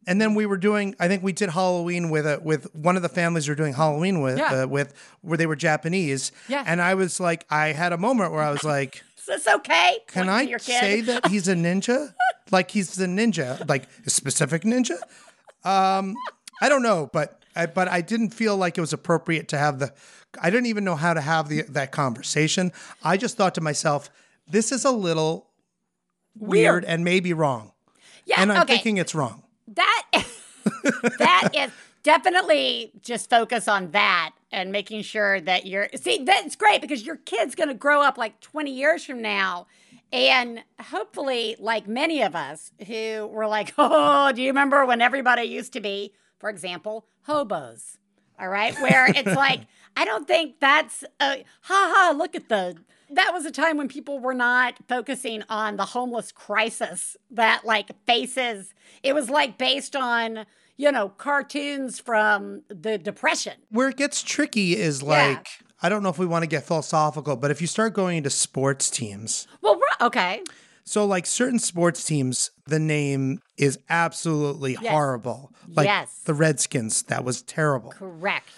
and 0.07 0.21
then 0.21 0.35
we 0.35 0.45
were 0.45 0.57
doing. 0.57 0.97
I 0.99 1.07
think 1.07 1.23
we 1.23 1.33
did 1.33 1.51
Halloween 1.51 2.11
with 2.11 2.27
a 2.27 2.41
with 2.43 2.75
one 2.75 2.97
of 2.97 3.03
the 3.03 3.09
families 3.09 3.47
we 3.47 3.53
were 3.53 3.57
doing 3.57 3.75
Halloween 3.75 4.21
with 4.21 4.37
Yeah. 4.39 4.63
uh, 4.63 4.67
with 4.67 4.95
where 5.21 5.39
they 5.39 5.47
were 5.47 5.55
Japanese. 5.57 6.33
Yeah. 6.49 6.65
And 6.67 6.83
I 6.83 6.95
was 6.95 7.21
like, 7.21 7.47
I 7.49 7.69
had 7.69 7.93
a 7.93 7.99
moment 7.99 8.33
where 8.33 8.43
I 8.43 8.51
was 8.51 8.65
like, 8.65 9.05
Is 9.19 9.27
this 9.27 9.47
okay? 9.47 9.99
"Can 10.09 10.27
Point 10.27 10.55
I 10.55 10.57
say 10.59 11.01
that 11.03 11.29
he's 11.29 11.47
a 11.47 11.55
ninja? 11.55 12.15
like 12.51 12.73
he's 12.73 12.97
the 12.97 13.07
ninja, 13.07 13.69
like 13.69 13.89
a 14.05 14.11
specific 14.11 14.63
ninja?" 14.63 14.99
Um, 15.65 16.17
I 16.61 16.69
don't 16.69 16.83
know, 16.83 17.11
but 17.13 17.43
I, 17.57 17.67
but 17.67 17.89
I 17.89 18.01
didn't 18.01 18.31
feel 18.31 18.57
like 18.57 18.77
it 18.79 18.81
was 18.81 18.93
appropriate 18.93 19.49
to 19.49 19.59
have 19.59 19.79
the. 19.79 19.93
I 20.41 20.51
didn't 20.51 20.67
even 20.67 20.85
know 20.85 20.97
how 20.97 21.15
to 21.15 21.21
have 21.21 21.49
the 21.49 21.63
that 21.71 21.93
conversation. 21.93 22.73
I 23.03 23.17
just 23.17 23.37
thought 23.37 23.55
to 23.57 23.61
myself, 23.61 24.11
"This 24.47 24.71
is 24.73 24.85
a 24.85 24.91
little 24.91 25.51
weird, 26.39 26.51
Weird. 26.83 26.85
and 26.85 27.05
maybe 27.05 27.33
wrong," 27.33 27.73
Yeah, 28.27 28.41
and 28.43 28.53
I'm 28.53 28.63
okay. 28.63 28.75
thinking 28.75 28.99
it's 28.99 29.15
wrong. 29.15 29.43
that 29.69 30.05
that 31.19 31.49
is 31.55 31.71
definitely 32.03 32.93
just 33.03 33.29
focus 33.31 33.67
on 33.69 33.91
that 33.93 34.33
and 34.53 34.71
making 34.71 35.03
sure 35.03 35.41
that 35.41 35.67
you're 35.67 35.89
see 35.97 36.23
that's 36.25 36.55
great 36.57 36.81
because 36.81 37.05
your 37.05 37.17
kid's 37.17 37.55
going 37.55 37.69
to 37.69 37.75
grow 37.75 38.01
up 38.01 38.17
like 38.17 38.41
20 38.41 38.71
years 38.71 39.05
from 39.05 39.21
now 39.21 39.67
and 40.13 40.63
hopefully 40.81 41.57
like 41.59 41.89
many 41.89 42.23
of 42.23 42.37
us 42.37 42.71
who 42.87 43.27
were 43.27 43.49
like 43.49 43.75
oh 43.79 44.31
do 44.33 44.41
you 44.41 44.49
remember 44.49 44.87
when 44.87 45.01
everybody 45.01 45.43
used 45.43 45.73
to 45.73 45.81
be 45.81 46.13
for 46.39 46.51
example 46.51 47.07
hobos 47.23 47.99
all 48.39 48.49
right? 48.49 48.79
Where 48.81 49.07
it's 49.09 49.35
like 49.37 49.61
i 49.97 50.05
don't 50.05 50.27
think 50.27 50.61
that's 50.61 51.05
a 51.21 51.45
ha 51.63 51.93
ha 51.95 52.15
look 52.17 52.35
at 52.35 52.49
the 52.49 52.77
that 53.11 53.33
was 53.33 53.47
a 53.47 53.51
time 53.51 53.77
when 53.77 53.89
people 53.89 54.19
were 54.19 54.35
not 54.35 54.75
focusing 54.89 55.43
on 55.49 55.77
the 55.77 55.85
homeless 55.85 56.33
crisis 56.33 57.17
that 57.31 57.65
like 57.65 57.91
faces 58.05 58.75
it 59.03 59.15
was 59.15 59.31
like 59.31 59.59
based 59.59 59.95
on 59.95 60.45
you 60.77 60.93
know 60.93 61.09
cartoons 61.09 61.99
from 61.99 62.63
the 62.69 62.99
depression. 62.99 63.55
Where 63.71 63.89
it 63.89 63.97
gets 63.97 64.23
tricky 64.23 64.77
is 64.77 65.03
like 65.03 65.49
I 65.83 65.89
don't 65.89 66.03
know 66.03 66.09
if 66.09 66.19
we 66.19 66.27
want 66.27 66.43
to 66.43 66.47
get 66.47 66.65
philosophical, 66.65 67.37
but 67.37 67.51
if 67.51 67.61
you 67.61 67.67
start 67.67 67.93
going 67.93 68.19
into 68.19 68.31
sports 68.31 68.91
teams, 68.91 69.47
well 69.63 69.81
okay 70.01 70.43
so 70.87 71.05
like 71.05 71.27
certain 71.27 71.59
sports 71.59 72.05
teams, 72.05 72.51
the 72.67 72.79
name 72.79 73.41
is 73.59 73.79
absolutely 73.91 74.79
Yes. 74.81 74.91
horrible. 74.93 75.53
Like 75.69 75.87
Yes. 75.87 76.21
the 76.25 76.33
Redskins, 76.33 77.03
that 77.05 77.25
was 77.25 77.43
terrible. 77.43 77.91
correct 77.91 78.49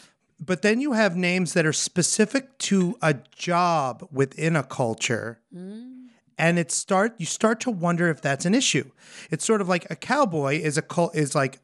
But 0.40 0.62
then 0.62 0.80
you 0.80 0.92
have 0.92 1.16
names 1.16 1.54
that 1.54 1.66
are 1.66 1.72
specific 1.72 2.56
to 2.58 2.96
a 3.02 3.14
job 3.34 4.06
within 4.12 4.54
a 4.54 4.62
culture. 4.62 5.40
Mm. 5.52 6.04
And 6.38 6.60
it 6.60 6.70
start 6.70 7.14
you 7.18 7.26
start 7.26 7.58
to 7.60 7.72
wonder 7.72 8.08
if 8.08 8.20
that's 8.22 8.44
an 8.46 8.54
issue. 8.54 8.88
It's 9.32 9.44
sort 9.44 9.60
of 9.60 9.68
like 9.68 9.90
a 9.90 9.96
cowboy 9.96 10.60
is 10.60 10.78
a 10.78 10.82
cult 10.82 11.16
is 11.16 11.34
like 11.34 11.58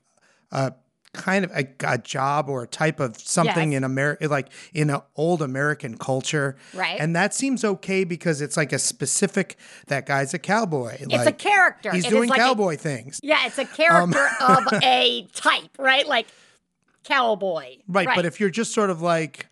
a 0.51 0.73
kind 1.15 1.45
of 1.45 1.51
a, 1.53 1.67
a 1.85 1.99
job 1.99 2.49
or 2.49 2.63
a 2.65 2.67
type 2.67 3.01
of 3.01 3.17
something 3.19 3.73
Yes. 3.73 3.79
in 3.79 3.85
America 3.85 4.29
like 4.29 4.49
in 4.73 4.91
an 4.91 5.01
old 5.17 5.41
American 5.41 5.97
culture. 5.97 6.57
Right. 6.75 6.99
And 7.01 7.17
that 7.17 7.33
seems 7.33 7.65
okay 7.65 8.05
because 8.05 8.41
it's 8.43 8.57
like 8.57 8.73
a 8.73 8.79
specific 8.79 9.57
that 9.87 10.05
guy's 10.07 10.35
a 10.35 10.39
cowboy. 10.39 10.97
it's 11.01 11.27
a 11.27 11.33
character 11.33 11.93
He's 11.93 12.05
It 12.07 12.11
doing 12.11 12.29
like 12.29 12.39
a- 12.39 12.43
cowboy 12.43 12.77
things. 12.77 13.21
yeah 13.23 13.47
it's 13.47 13.59
a 13.59 13.63
Um, 13.63 14.13
character 14.13 14.29
of 14.41 14.65
a 14.83 15.27
type 15.35 15.71
right 15.79 16.07
like 16.07 16.27
cowboy 17.05 17.77
Right, 17.87 18.09
but 18.15 18.25
if 18.27 18.41
you're 18.41 18.51
just 18.51 18.73
sort 18.73 18.91
of 18.91 19.03
like, 19.03 19.47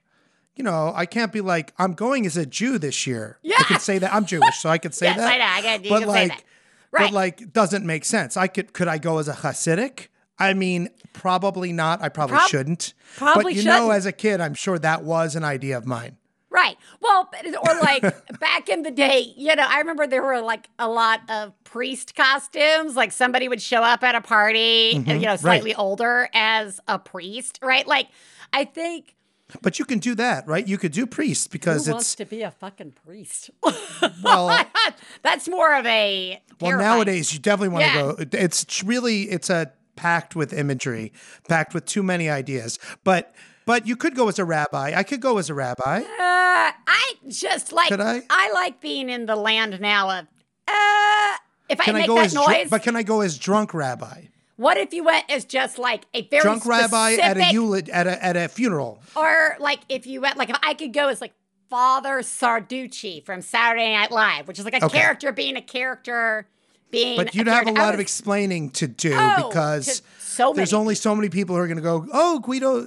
you 0.56 0.64
know, 0.64 0.92
I 0.94 1.06
can't 1.06 1.32
be 1.32 1.40
like, 1.40 1.72
I'm 1.78 1.92
going 1.92 2.26
as 2.26 2.36
a 2.36 2.44
Jew 2.46 2.78
this 2.78 3.06
year. 3.06 3.38
Yeah. 3.42 3.56
I 3.58 3.64
Yeah. 3.70 3.78
say 3.78 3.98
that 3.98 4.12
I'm 4.12 4.24
Jewish, 4.26 4.58
so 4.58 4.68
I 4.68 4.78
could 4.78 4.94
say 4.94 5.06
Yes, 5.08 5.16
that. 5.18 5.32
I 5.32 5.38
know, 5.38 5.68
I 5.70 5.74
you 5.82 5.88
but 5.90 5.98
can 6.00 6.08
say 6.08 6.14
like, 6.14 6.28
that. 6.28 6.42
Right. 6.90 7.04
but 7.06 7.12
like, 7.12 7.52
doesn't 7.52 7.86
make 7.86 8.04
sense. 8.04 8.36
I 8.36 8.46
could, 8.48 8.72
could 8.72 8.88
I 8.88 8.98
go 8.98 9.18
as 9.18 9.28
a 9.28 9.32
Hasidic? 9.32 10.08
I 10.42 10.54
mean, 10.54 10.88
probably 11.12 11.72
not. 11.72 12.02
I 12.02 12.08
probably 12.08 12.36
Prob- 12.36 12.48
shouldn't. 12.50 12.94
probably 13.16 13.44
but 13.44 13.54
you 13.54 13.64
know, 13.64 13.76
shouldn't. 13.76 13.92
as 13.92 14.06
a 14.06 14.12
kid, 14.12 14.40
I'm 14.40 14.54
sure 14.54 14.78
that 14.78 15.04
was 15.04 15.36
an 15.36 15.44
idea 15.44 15.76
of 15.76 15.86
mine. 15.86 16.16
Right. 16.50 16.76
Well, 17.00 17.30
or 17.66 17.80
like 17.80 18.02
back 18.40 18.68
in 18.68 18.82
the 18.82 18.90
day, 18.90 19.32
you 19.36 19.56
know, 19.56 19.64
I 19.66 19.78
remember 19.78 20.06
there 20.06 20.22
were 20.22 20.42
like 20.42 20.68
a 20.78 20.88
lot 20.88 21.20
of 21.30 21.52
priest 21.64 22.14
costumes. 22.14 22.94
Like 22.94 23.10
somebody 23.12 23.48
would 23.48 23.62
show 23.62 23.82
up 23.82 24.02
at 24.02 24.14
a 24.14 24.20
party, 24.20 24.92
and, 24.94 25.06
mm-hmm. 25.06 25.20
you 25.20 25.26
know, 25.26 25.36
slightly 25.36 25.74
older 25.74 26.28
as 26.34 26.78
a 26.86 26.98
priest, 26.98 27.58
right? 27.62 27.86
Like, 27.86 28.08
I 28.52 28.64
think 28.66 29.16
But 29.62 29.78
you 29.78 29.86
can 29.86 29.98
do 29.98 30.14
that, 30.16 30.46
right? 30.46 30.66
You 30.66 30.76
could 30.76 30.92
do 30.92 31.06
priest 31.06 31.50
because 31.50 31.86
who 31.86 31.92
it's 31.92 31.94
wants 31.94 32.14
to 32.16 32.26
be 32.26 32.42
a 32.42 32.50
fucking 32.50 32.92
priest? 33.04 33.50
well, 34.22 34.66
That's 35.22 35.48
more 35.48 35.74
of 35.74 35.86
a 35.86 36.42
well 36.60 36.78
nowadays 36.78 37.32
you 37.32 37.38
definitely 37.38 37.70
want 37.70 37.84
to 37.86 37.90
Yeah. 37.90 38.24
go. 38.26 38.38
It's 38.44 38.84
really 38.84 39.22
it's 39.22 39.48
a 39.48 39.72
packed 39.96 40.34
with 40.36 40.52
imagery, 40.52 41.12
packed 41.48 41.74
with 41.74 41.84
too 41.86 42.02
many 42.02 42.28
ideas. 42.28 42.78
But 43.04 43.34
but 43.66 43.86
you 43.86 43.96
could 43.96 44.14
go 44.14 44.28
as 44.28 44.38
a 44.38 44.44
rabbi. 44.44 44.92
I 44.96 45.02
could 45.02 45.20
go 45.20 45.38
as 45.38 45.48
a 45.50 45.54
rabbi. 45.54 46.00
Uh, 46.00 46.04
I 46.18 47.14
just 47.28 47.72
like 47.72 47.88
Could 47.88 48.00
I? 48.00 48.22
I 48.28 48.50
like 48.52 48.80
being 48.80 49.08
in 49.08 49.26
the 49.26 49.36
land 49.36 49.80
now 49.80 50.10
of 50.20 50.26
uh 50.68 51.36
if 51.68 51.78
Can 51.78 51.94
I 51.94 51.98
I, 51.98 52.00
make 52.02 52.06
go 52.08 52.16
that 52.16 52.26
as 52.26 52.34
noise. 52.34 52.44
dr- 52.46 52.70
but 52.70 52.82
can 52.82 52.96
I 52.96 53.02
go 53.02 53.20
as 53.20 53.38
drunk 53.38 53.72
rabbi? 53.74 54.24
what 54.56 54.76
if 54.76 54.92
you 54.92 55.02
went 55.02 55.24
as 55.30 55.44
just 55.44 55.78
like 55.78 56.04
a 56.14 56.22
very 56.28 56.42
Drunk 56.42 56.66
rabbi 56.66 57.14
at 57.14 57.36
a 57.36 57.40
eulid 57.40 57.88
at 57.92 58.06
a 58.06 58.22
at 58.24 58.36
a 58.36 58.48
funeral. 58.48 59.02
Or 59.16 59.56
like 59.58 59.80
if 59.88 60.06
you 60.06 60.20
went 60.20 60.36
like 60.36 60.50
if 60.50 60.56
I 60.62 60.74
could 60.74 60.92
go 60.92 61.08
as 61.08 61.20
like 61.20 61.32
Father 61.70 62.18
Sarducci 62.20 63.24
from 63.24 63.40
Saturday 63.40 63.92
Night 63.94 64.10
Live, 64.10 64.46
which 64.46 64.58
is 64.58 64.64
like 64.64 64.74
a 64.74 64.84
Okay. 64.84 64.98
character 64.98 65.32
being 65.32 65.56
a 65.56 65.62
character 65.62 66.46
being 66.92 67.16
But 67.16 67.34
you'd 67.34 67.48
have 67.48 67.66
a 67.66 67.72
lot 67.72 67.94
of 67.94 67.98
explaining 68.00 68.70
to 68.70 68.86
do 68.86 69.12
Oh, 69.14 69.48
because 69.48 70.00
to 70.00 70.06
so 70.20 70.52
there's 70.54 70.72
only 70.72 70.94
so 70.94 71.14
many 71.14 71.28
people 71.28 71.56
who 71.56 71.62
are 71.62 71.66
going 71.66 71.76
to 71.76 71.82
go, 71.82 72.06
oh, 72.12 72.38
Guido, 72.38 72.86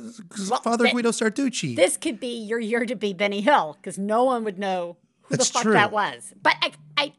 Father 0.63 0.89
Guido 0.89 1.12
Sarducci. 1.12 1.76
this 1.76 1.98
could 1.98 2.20
be 2.20 2.38
your 2.44 2.60
year 2.60 2.86
to 2.86 2.96
be 2.96 3.13
Benny 3.13 3.41
Hill 3.41 3.78
because 3.80 4.00
no 4.00 4.24
one 4.24 4.44
would 4.46 4.58
know 4.58 4.98
who 5.24 5.36
That's 5.38 5.50
the 5.50 5.54
fuck 5.54 5.62
true. 5.63 5.74
that 5.74 5.91
was. 5.91 6.34
But 6.41 6.56
I, 6.62 6.72
I, 6.98 7.13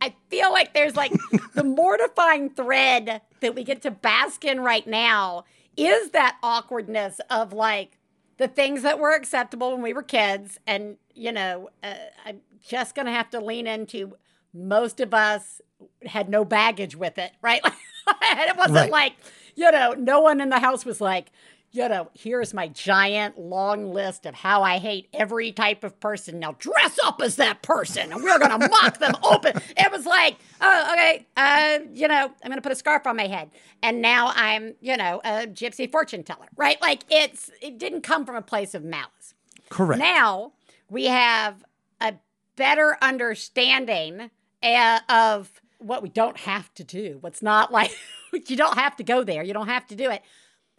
I 0.00 0.14
feel 0.28 0.52
like 0.52 0.72
there's 0.74 0.94
like 0.94 1.12
the 1.54 1.64
mortifying 1.64 2.50
thread 2.50 3.22
that 3.40 3.54
we 3.54 3.64
get 3.64 3.82
to 3.82 3.90
bask 3.90 4.44
in 4.44 4.60
right 4.60 4.86
now 4.86 5.44
is 5.76 6.10
that 6.10 6.36
awkwardness 6.42 7.20
of 7.30 7.52
like 7.52 7.98
the 8.36 8.48
things 8.48 8.82
that 8.82 8.98
were 8.98 9.14
acceptable 9.14 9.72
when 9.72 9.82
we 9.82 9.92
were 9.92 10.02
kids, 10.02 10.58
and 10.66 10.96
you 11.14 11.32
know, 11.32 11.70
uh, 11.82 11.94
I'm 12.24 12.40
just 12.66 12.94
gonna 12.94 13.12
have 13.12 13.30
to 13.30 13.40
lean 13.40 13.66
into. 13.66 14.16
Most 14.54 15.00
of 15.00 15.12
us 15.14 15.60
had 16.06 16.28
no 16.28 16.44
baggage 16.44 16.94
with 16.96 17.18
it, 17.18 17.32
right? 17.42 17.60
and 17.64 18.40
it 18.40 18.56
wasn't 18.56 18.76
Right. 18.76 18.90
like 18.90 19.12
you 19.54 19.70
know, 19.70 19.92
no 19.92 20.20
one 20.20 20.40
in 20.40 20.48
the 20.48 20.58
house 20.58 20.86
was 20.86 20.98
like, 20.98 21.30
you 21.72 21.86
know, 21.88 22.08
here's 22.14 22.54
my 22.54 22.68
giant 22.68 23.38
long 23.38 23.92
list 23.92 24.24
of 24.24 24.34
how 24.34 24.62
I 24.62 24.78
hate 24.78 25.08
every 25.12 25.52
type 25.52 25.84
of 25.84 26.00
person. 26.00 26.38
Now 26.38 26.52
dress 26.58 26.98
up 27.04 27.20
as 27.22 27.36
that 27.36 27.60
person 27.60 28.12
and 28.12 28.22
we're 28.22 28.38
going 28.38 28.58
to 28.58 28.68
mock 28.68 28.98
them 28.98 29.12
open. 29.22 29.52
It 29.76 29.92
was 29.92 30.06
like, 30.06 30.36
oh, 30.62 30.88
okay, 30.92 31.26
uh, 31.36 31.80
you 31.92 32.08
know, 32.08 32.24
I'm 32.42 32.48
going 32.48 32.56
to 32.56 32.62
put 32.62 32.72
a 32.72 32.76
scarf 32.76 33.06
on 33.06 33.16
my 33.16 33.26
head. 33.26 33.50
And 33.82 34.00
now 34.00 34.32
I'm, 34.34 34.74
you 34.80 34.96
know, 34.96 35.20
a 35.24 35.46
gypsy 35.46 35.90
fortune 35.90 36.22
teller, 36.24 36.46
right? 36.56 36.80
Like 36.80 37.04
it's, 37.10 37.50
it 37.60 37.76
didn't 37.78 38.00
come 38.02 38.24
from 38.24 38.36
a 38.36 38.42
place 38.42 38.74
of 38.74 38.82
malice. 38.84 39.34
Correct. 39.68 39.98
Now 40.00 40.52
we 40.88 41.06
have 41.06 41.62
a 42.00 42.14
better 42.56 42.96
understanding 43.02 44.30
uh, 44.62 45.00
of 45.08 45.50
what 45.78 46.02
we 46.02 46.08
don't 46.08 46.36
have 46.38 46.72
to 46.74 46.84
do. 46.84 47.18
What's 47.20 47.42
not 47.42 47.72
like 47.72 47.90
you 48.32 48.56
don't 48.56 48.78
have 48.78 48.96
to 48.96 49.02
go 49.04 49.24
there. 49.24 49.42
You 49.42 49.52
don't 49.52 49.68
have 49.68 49.86
to 49.88 49.96
do 49.96 50.10
it. 50.10 50.22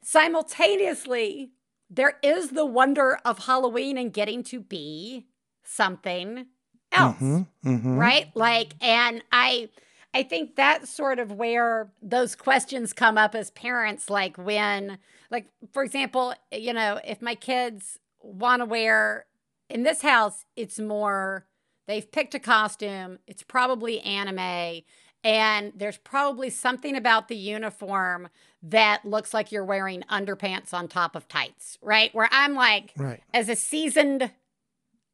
Simultaneously, 0.03 1.51
there 1.89 2.17
is 2.23 2.49
the 2.49 2.65
wonder 2.65 3.17
of 3.23 3.45
Halloween 3.45 3.97
and 3.97 4.11
getting 4.13 4.43
to 4.45 4.59
be 4.59 5.27
something 5.63 6.47
else 6.91 7.15
Mhm, 7.17 7.47
mhm. 7.65 7.97
right 7.97 8.29
like 8.35 8.73
and 8.81 9.23
i 9.31 9.67
i 10.13 10.21
think 10.21 10.55
that's 10.55 10.89
sort 10.95 11.17
of 11.17 11.31
where 11.31 11.91
those 12.03 12.35
questions 12.35 12.93
come 12.93 13.17
up 13.17 13.33
as 13.33 13.49
parents 13.51 14.09
like 14.11 14.37
when 14.37 14.99
like 15.31 15.47
for 15.71 15.83
example 15.83 16.35
you 16.51 16.71
know 16.73 16.99
if 17.03 17.19
my 17.21 17.33
kids 17.33 17.97
want 18.21 18.59
to 18.59 18.65
wear 18.65 19.25
in 19.69 19.81
this 19.81 20.03
house 20.03 20.45
it's 20.55 20.77
more 20.77 21.47
they've 21.87 22.11
picked 22.11 22.35
a 22.35 22.39
costume 22.39 23.19
it's 23.27 23.43
probably 23.43 23.99
anime 24.01 24.81
and 25.23 25.71
there's 25.75 25.97
probably 25.97 26.49
something 26.49 26.95
about 26.95 27.27
the 27.29 27.35
uniform 27.35 28.27
that 28.61 29.05
looks 29.05 29.33
like 29.33 29.51
you're 29.51 29.63
wearing 29.65 30.01
underpants 30.11 30.73
on 30.73 30.87
top 30.87 31.15
of 31.15 31.27
tights 31.27 31.77
right 31.81 32.13
where 32.13 32.29
i'm 32.31 32.53
like 32.55 32.93
Right. 32.97 33.21
as 33.33 33.49
a 33.49 33.55
seasoned 33.55 34.31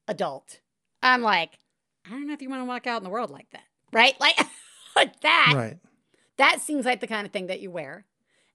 adult, 0.08 0.60
I'm 1.04 1.22
like, 1.22 1.60
I 2.06 2.10
don't 2.10 2.28
know 2.28 2.34
if 2.34 2.42
you 2.42 2.50
want 2.50 2.62
to 2.62 2.66
walk 2.66 2.88
out 2.88 2.98
in 2.98 3.04
the 3.04 3.10
world 3.12 3.30
like 3.30 3.50
that, 3.52 3.64
right? 3.94 4.16
Like, 4.20 4.38
like 4.96 5.20
that. 5.22 5.54
Right. 5.56 5.78
That 6.38 6.62
seems 6.62 6.84
like 6.84 7.00
the 7.00 7.08
kind 7.08 7.26
of 7.28 7.32
thing 7.32 7.46
that 7.48 7.62
you 7.62 7.70
wear. 7.70 8.06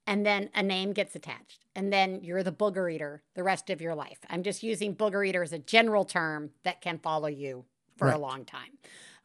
And 0.06 0.26
then 0.26 0.50
a 0.54 0.62
name 0.64 0.92
gets 0.92 1.14
attached. 1.14 1.64
And 1.76 1.92
then 1.92 2.24
you're 2.24 2.42
the 2.42 2.50
booger 2.52 2.92
eater 2.92 3.22
the 3.34 3.44
rest 3.44 3.70
of 3.70 3.80
your 3.80 3.94
life. 3.94 4.18
I'm 4.28 4.42
just 4.42 4.62
using 4.64 4.96
booger 4.96 5.26
eater 5.26 5.42
as 5.44 5.52
a 5.52 5.58
general 5.60 6.04
term 6.04 6.50
that 6.64 6.80
can 6.80 6.98
follow 6.98 7.28
you 7.28 7.64
for 7.96 8.08
a 8.10 8.18
long 8.18 8.44
time. 8.44 8.78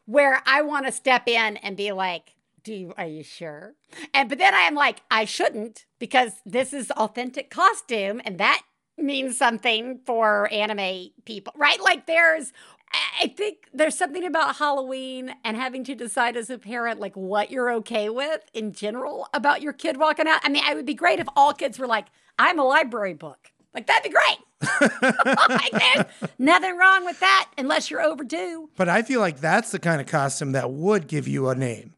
Where 0.06 0.42
I 0.46 0.62
want 0.62 0.86
to 0.86 0.92
step 0.92 1.28
in 1.28 1.58
and 1.58 1.78
be 1.78 1.92
like, 1.92 2.36
do 2.64 2.74
you, 2.74 2.94
are 2.98 3.06
you 3.08 3.24
sure? 3.24 3.74
And 4.14 4.28
but 4.30 4.38
then 4.38 4.54
I 4.54 4.62
am 4.62 4.76
like, 4.76 5.02
I 5.10 5.26
shouldn't 5.26 5.86
because 6.00 6.34
this 6.46 6.74
is 6.74 6.92
authentic 6.92 7.50
costume 7.50 8.22
and 8.26 8.38
that 8.40 8.62
means 8.98 9.38
something 9.38 10.00
for 10.06 10.52
anime 10.52 11.10
people, 11.26 11.54
right? 11.56 11.82
Like 11.82 12.06
there's 12.06 12.52
I- 12.92 13.24
I 13.26 13.28
think 13.28 13.68
there's 13.74 13.96
something 13.98 14.26
about 14.26 14.56
Halloween 14.58 15.36
and 15.44 15.56
having 15.56 15.84
to 15.86 15.96
decide 15.96 16.36
as 16.36 16.50
a 16.50 16.58
parent 16.58 17.00
like 17.00 17.16
what 17.16 17.52
you're 17.52 17.72
okay 17.76 18.10
with 18.10 18.42
in 18.54 18.74
general 18.74 19.28
about 19.34 19.62
your 19.62 19.74
kid 19.74 19.98
walking 19.98 20.28
out. 20.28 20.42
I 20.44 20.50
mean, 20.50 20.64
it 20.68 20.76
would 20.76 20.88
be 20.88 20.96
great 20.96 21.20
if 21.20 21.28
all 21.36 21.54
kids 21.54 21.78
were 21.78 21.88
like, 21.88 22.08
I'm 22.40 22.58
a 22.60 22.64
library 22.66 23.14
book. 23.14 23.52
Like 23.74 23.88
that'd 23.88 24.04
be 24.04 24.10
great. 24.10 24.38
like 25.50 25.72
there's 25.72 26.06
nothing 26.38 26.78
wrong 26.78 27.06
with 27.06 27.20
that 27.20 27.50
unless 27.58 27.90
you're 27.90 28.02
overdue. 28.02 28.70
But 28.76 28.90
I 28.90 29.02
feel 29.04 29.20
like 29.20 29.40
that's 29.40 29.72
the 29.72 29.80
kind 29.80 30.02
of 30.02 30.08
costume 30.08 30.52
that 30.54 30.72
would 30.72 31.08
give 31.08 31.28
you 31.28 31.50
a 31.50 31.56
name. 31.56 31.94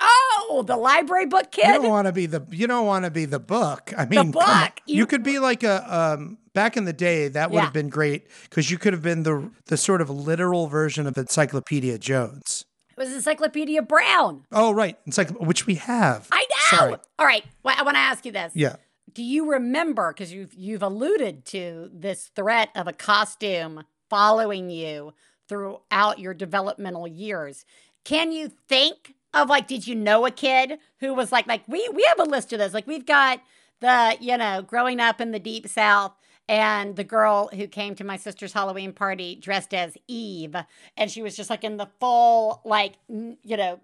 Oh, 0.00 0.62
the 0.66 0.76
library 0.76 1.26
book 1.26 1.50
kid. 1.50 1.66
You 1.66 1.72
don't 1.74 1.88
want 1.88 2.06
to 2.06 2.12
be 2.12 2.26
the 2.26 2.44
you 2.50 2.66
don't 2.66 2.86
want 2.86 3.04
to 3.04 3.10
be 3.10 3.24
the 3.24 3.38
book. 3.40 3.92
I 3.96 4.04
mean, 4.06 4.18
on. 4.18 4.30
book. 4.32 4.80
You, 4.86 4.96
You- 4.98 5.06
could 5.06 5.22
be 5.22 5.38
like 5.38 5.62
a 5.62 5.94
um 6.16 6.38
back 6.54 6.76
in 6.76 6.84
the 6.84 6.92
day 6.92 7.28
that 7.28 7.50
would 7.50 7.56
Yeah. 7.56 7.64
have 7.64 7.72
been 7.72 7.88
great 7.88 8.26
because 8.44 8.70
you 8.70 8.78
could 8.78 8.92
have 8.92 9.02
been 9.02 9.22
the 9.22 9.50
the 9.66 9.76
sort 9.76 10.00
of 10.00 10.10
literal 10.10 10.66
version 10.68 11.06
of 11.06 11.16
Encyclopedia 11.16 11.98
Jones. 11.98 12.64
it 12.90 12.98
was 12.98 13.12
Encyclopedia 13.12 13.82
Brown. 13.82 14.44
Oh 14.52 14.72
right, 14.72 14.96
Encycl- 15.06 15.44
which 15.44 15.66
we 15.66 15.76
have. 15.76 16.28
I 16.30 16.46
know. 16.72 16.76
Sorry. 16.78 16.94
All 17.18 17.26
right. 17.26 17.44
Well, 17.64 17.74
I 17.78 17.82
want 17.82 17.94
to 17.96 18.00
ask 18.00 18.24
you 18.24 18.32
this. 18.32 18.52
Yeah. 18.54 18.76
Do 19.12 19.22
you 19.22 19.50
remember 19.50 20.12
because 20.12 20.32
you've 20.32 20.54
you've 20.54 20.82
alluded 20.82 21.44
to 21.46 21.90
this 21.92 22.30
threat 22.34 22.70
of 22.74 22.86
a 22.86 22.92
costume 22.92 23.84
following 24.08 24.70
you 24.70 25.14
throughout 25.48 26.18
your 26.18 26.34
developmental 26.34 27.06
years? 27.06 27.64
Can 28.04 28.32
you 28.32 28.48
think 28.68 29.14
of 29.34 29.48
like 29.48 29.66
did 29.66 29.86
you 29.86 29.94
know 29.94 30.26
a 30.26 30.30
kid 30.30 30.78
who 31.00 31.14
was 31.14 31.32
like 31.32 31.46
like 31.46 31.66
we 31.66 31.88
we 31.94 32.04
have 32.08 32.20
a 32.20 32.30
list 32.30 32.52
of 32.52 32.58
those. 32.58 32.74
Like 32.74 32.86
we've 32.86 33.06
got 33.06 33.40
the, 33.80 34.16
you 34.20 34.36
know, 34.36 34.62
growing 34.62 35.00
up 35.00 35.20
in 35.20 35.32
the 35.32 35.38
deep 35.38 35.66
south 35.66 36.12
and 36.48 36.96
the 36.96 37.04
girl 37.04 37.48
who 37.52 37.66
came 37.66 37.94
to 37.96 38.04
my 38.04 38.16
sister's 38.16 38.52
Halloween 38.52 38.92
party 38.92 39.34
dressed 39.34 39.74
as 39.74 39.96
Eve 40.06 40.56
and 40.96 41.10
she 41.10 41.22
was 41.22 41.36
just 41.36 41.50
like 41.50 41.64
in 41.64 41.76
the 41.76 41.88
full 41.98 42.60
like 42.64 42.94
you 43.08 43.56
know 43.56 43.80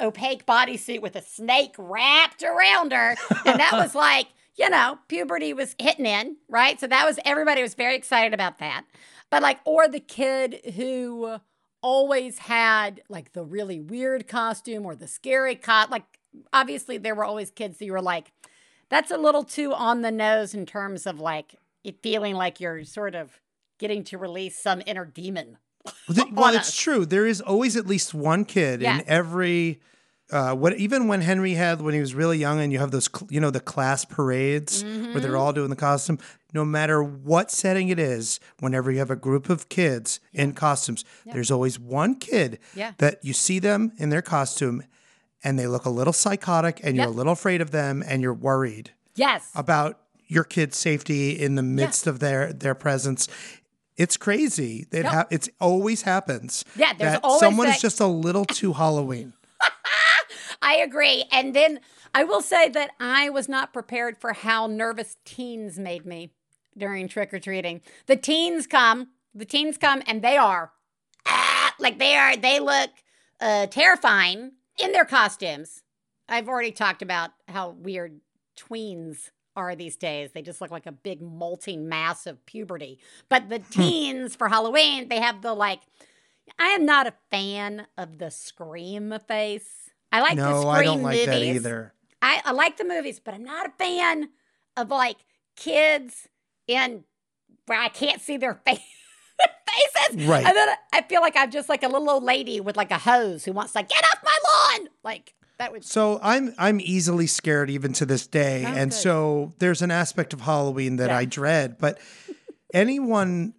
opaque 0.00 0.46
bodysuit 0.46 1.00
with 1.00 1.16
a 1.16 1.22
snake 1.22 1.74
wrapped 1.78 2.42
around 2.42 2.92
her. 2.92 3.16
And 3.46 3.60
that 3.60 3.72
was 3.72 3.94
like, 3.94 4.26
you 4.56 4.70
know, 4.70 4.98
puberty 5.08 5.52
was 5.52 5.74
hitting 5.78 6.06
in, 6.06 6.36
right? 6.48 6.78
So 6.78 6.86
that 6.86 7.04
was 7.06 7.18
everybody 7.24 7.62
was 7.62 7.74
very 7.74 7.96
excited 7.96 8.32
about 8.34 8.58
that. 8.58 8.84
But 9.30 9.42
like, 9.42 9.58
or 9.64 9.88
the 9.88 10.00
kid 10.00 10.60
who 10.76 11.38
always 11.82 12.38
had 12.38 13.02
like 13.08 13.32
the 13.32 13.44
really 13.44 13.78
weird 13.80 14.26
costume 14.26 14.86
or 14.86 14.94
the 14.96 15.06
scary 15.06 15.54
cot. 15.54 15.90
Like, 15.90 16.04
obviously, 16.52 16.96
there 16.98 17.14
were 17.14 17.24
always 17.24 17.50
kids 17.50 17.78
who 17.78 17.92
were 17.92 18.00
like, 18.02 18.32
that's 18.88 19.10
a 19.10 19.18
little 19.18 19.44
too 19.44 19.72
on 19.74 20.02
the 20.02 20.10
nose 20.10 20.54
in 20.54 20.66
terms 20.66 21.06
of 21.06 21.20
like 21.20 21.56
it 21.82 22.00
feeling 22.02 22.34
like 22.34 22.60
you're 22.60 22.84
sort 22.84 23.14
of 23.14 23.40
getting 23.78 24.04
to 24.04 24.16
release 24.18 24.58
some 24.58 24.82
inner 24.86 25.04
demon. 25.04 25.58
Well, 26.08 26.26
well, 26.32 26.54
it's 26.54 26.74
true. 26.74 27.04
There 27.04 27.26
is 27.26 27.40
always 27.40 27.76
at 27.76 27.86
least 27.86 28.14
one 28.14 28.44
kid 28.44 28.80
Yes. 28.80 29.02
in 29.02 29.08
every. 29.08 29.80
Uh, 30.32 30.54
what 30.54 30.74
even 30.78 31.06
when 31.06 31.20
Henry 31.20 31.52
had 31.52 31.80
when 31.82 31.92
he 31.94 32.00
was 32.00 32.14
really 32.14 32.38
young, 32.38 32.58
and 32.60 32.72
you 32.72 32.78
have 32.78 32.90
those, 32.90 33.08
you 33.28 33.40
know, 33.40 33.50
the 33.50 33.60
class 33.60 34.04
parades 34.04 34.82
where 34.82 34.92
Mm-hmm. 34.92 35.18
they're 35.20 35.36
all 35.36 35.52
doing 35.52 35.70
the 35.70 35.76
costume. 35.76 36.18
No 36.54 36.64
matter 36.64 37.02
what 37.02 37.50
setting 37.50 37.88
it 37.88 37.98
is, 37.98 38.40
whenever 38.60 38.90
you 38.90 38.98
have 39.00 39.10
a 39.10 39.16
group 39.16 39.50
of 39.50 39.68
kids 39.68 40.20
in 40.32 40.52
costumes, 40.54 41.04
there's 41.26 41.50
always 41.50 41.78
one 41.78 42.14
kid 42.14 42.58
Yeah. 42.74 42.92
that 42.98 43.22
you 43.24 43.32
see 43.34 43.58
them 43.58 43.92
in 43.98 44.08
their 44.08 44.22
costume, 44.22 44.84
and 45.42 45.58
they 45.58 45.66
look 45.66 45.84
a 45.84 45.90
little 45.90 46.12
psychotic, 46.12 46.80
and 46.82 46.96
you're 46.96 47.06
a 47.06 47.10
little 47.10 47.32
afraid 47.34 47.60
of 47.60 47.70
them, 47.70 48.02
and 48.06 48.22
you're 48.22 48.32
worried 48.32 48.92
Yes. 49.16 49.50
about 49.54 49.98
your 50.26 50.44
kid's 50.44 50.78
safety 50.78 51.30
in 51.32 51.54
the 51.56 51.62
midst 51.62 52.06
of 52.06 52.18
their 52.20 52.50
their 52.52 52.74
presence. 52.74 53.28
It's 53.98 54.16
crazy. 54.16 54.86
It 54.90 55.04
ha- 55.04 55.26
it's 55.30 55.48
always 55.60 56.02
happens. 56.02 56.64
Yeah, 56.76 56.94
there's 56.94 57.12
that 57.12 57.20
always 57.24 57.40
someone 57.40 57.66
that- 57.66 57.76
is 57.76 57.82
just 57.82 58.00
a 58.00 58.06
little 58.06 58.46
too 58.46 58.72
Halloween. 58.72 59.34
I 60.62 60.76
agree. 60.76 61.24
And 61.30 61.54
then 61.54 61.80
I 62.14 62.24
will 62.24 62.42
say 62.42 62.68
that 62.70 62.90
I 63.00 63.30
was 63.30 63.48
not 63.48 63.72
prepared 63.72 64.18
for 64.18 64.32
how 64.32 64.66
nervous 64.66 65.16
teens 65.24 65.78
made 65.78 66.06
me 66.06 66.32
during 66.76 67.08
trick 67.08 67.32
or 67.32 67.38
treating. 67.38 67.80
The 68.06 68.16
teens 68.16 68.66
come, 68.66 69.08
the 69.34 69.44
teens 69.44 69.78
come, 69.78 70.02
and 70.06 70.22
they 70.22 70.36
are 70.36 70.72
ah, 71.26 71.74
like 71.78 71.98
they 71.98 72.16
are. 72.16 72.36
They 72.36 72.60
look 72.60 72.90
uh, 73.40 73.66
terrifying 73.66 74.52
in 74.78 74.92
their 74.92 75.04
costumes. 75.04 75.82
I've 76.28 76.48
already 76.48 76.72
talked 76.72 77.02
about 77.02 77.30
how 77.48 77.70
weird 77.70 78.20
tweens 78.56 79.30
are 79.56 79.74
these 79.76 79.96
days. 79.96 80.32
They 80.32 80.42
just 80.42 80.60
look 80.60 80.70
like 80.70 80.86
a 80.86 80.92
big 80.92 81.20
molting 81.20 81.88
mass 81.88 82.26
of 82.26 82.44
puberty. 82.46 82.98
But 83.28 83.48
the 83.48 83.58
teens 83.58 84.34
for 84.34 84.48
Halloween, 84.48 85.08
they 85.08 85.20
have 85.20 85.42
the 85.42 85.54
like. 85.54 85.80
I 86.58 86.68
am 86.68 86.84
not 86.84 87.06
a 87.06 87.14
fan 87.30 87.86
of 87.96 88.18
the 88.18 88.30
scream 88.30 89.14
face. 89.26 89.83
I 90.14 90.20
like 90.20 90.36
the 90.36 90.48
no, 90.50 90.60
scream 90.60 90.74
I 90.74 90.82
don't 90.84 91.02
like 91.02 91.14
movies. 91.14 91.26
that 91.26 91.42
either. 91.42 91.94
I, 92.22 92.40
I 92.44 92.52
like 92.52 92.76
the 92.76 92.84
movies, 92.84 93.20
but 93.22 93.34
I'm 93.34 93.44
not 93.44 93.66
a 93.66 93.72
fan 93.78 94.28
of 94.76 94.90
like 94.90 95.16
kids 95.56 96.28
in 96.66 97.04
where 97.66 97.80
I 97.80 97.88
can't 97.88 98.20
see 98.20 98.36
their 98.36 98.54
face. 98.66 98.78
faces. 99.38 100.26
Right. 100.26 100.44
And 100.46 100.56
then 100.56 100.68
I 100.92 101.02
feel 101.02 101.20
like 101.20 101.36
I'm 101.36 101.50
just 101.50 101.68
like 101.68 101.82
a 101.82 101.88
little 101.88 102.08
old 102.08 102.22
lady 102.24 102.60
with 102.60 102.76
like 102.76 102.90
a 102.92 102.98
hose 102.98 103.44
who 103.44 103.52
wants 103.52 103.72
to 103.72 103.82
get 103.82 104.04
off 104.04 104.18
my 104.24 104.38
lawn. 104.78 104.88
Like 105.02 105.34
that 105.58 105.72
would 105.72 105.84
So 105.84 106.20
I'm 106.22 106.54
I'm 106.58 106.80
easily 106.80 107.26
scared 107.26 107.68
even 107.70 107.92
to 107.94 108.06
this 108.06 108.26
day, 108.26 108.64
Oh, 108.66 108.70
and 108.72 108.90
good. 108.90 108.96
so 108.96 109.52
there's 109.58 109.82
an 109.82 109.90
aspect 109.90 110.32
of 110.32 110.40
Halloween 110.42 110.96
that 110.96 111.10
Yeah. 111.10 111.18
I 111.18 111.24
dread. 111.24 111.78
But 111.78 111.98
anyone 112.72 113.54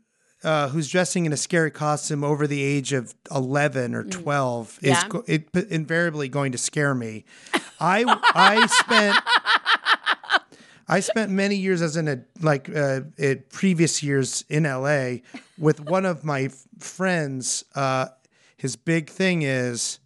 uh, 0.46 0.70
who's 0.70 0.88
dressing 0.89 1.26
in 1.26 1.34
a 1.34 1.38
scary 1.38 1.72
costume 1.72 2.24
over 2.24 2.46
the 2.48 2.62
age 2.64 2.93
of 2.93 3.14
11 3.32 3.93
or 3.96 4.04
12 4.04 4.80
is 4.82 4.98
Mm. 4.98 5.02
Yeah. 5.02 5.08
go- 5.10 5.24
it, 5.28 5.52
p- 5.52 5.66
invariably 5.70 6.30
going 6.30 6.52
to 6.54 6.58
scare 6.58 6.93
me. 6.96 7.26
I 7.80 8.04
I 8.34 8.66
spent 8.68 9.18
I 10.88 11.00
spent 11.00 11.32
many 11.32 11.56
years 11.56 11.82
as 11.82 11.98
in 11.98 12.08
a 12.08 12.22
like 12.41 12.70
uh, 12.70 13.02
it, 13.18 13.50
previous 13.50 14.04
years 14.04 14.46
in 14.50 14.64
LA 14.64 15.18
with 15.58 15.80
one 15.80 16.06
of 16.06 16.24
my 16.24 16.41
f- 16.43 16.64
friends. 16.80 17.66
Uh, 17.74 18.08
his 18.56 18.76
big 18.76 19.10
thing 19.10 19.41
is 19.41 20.00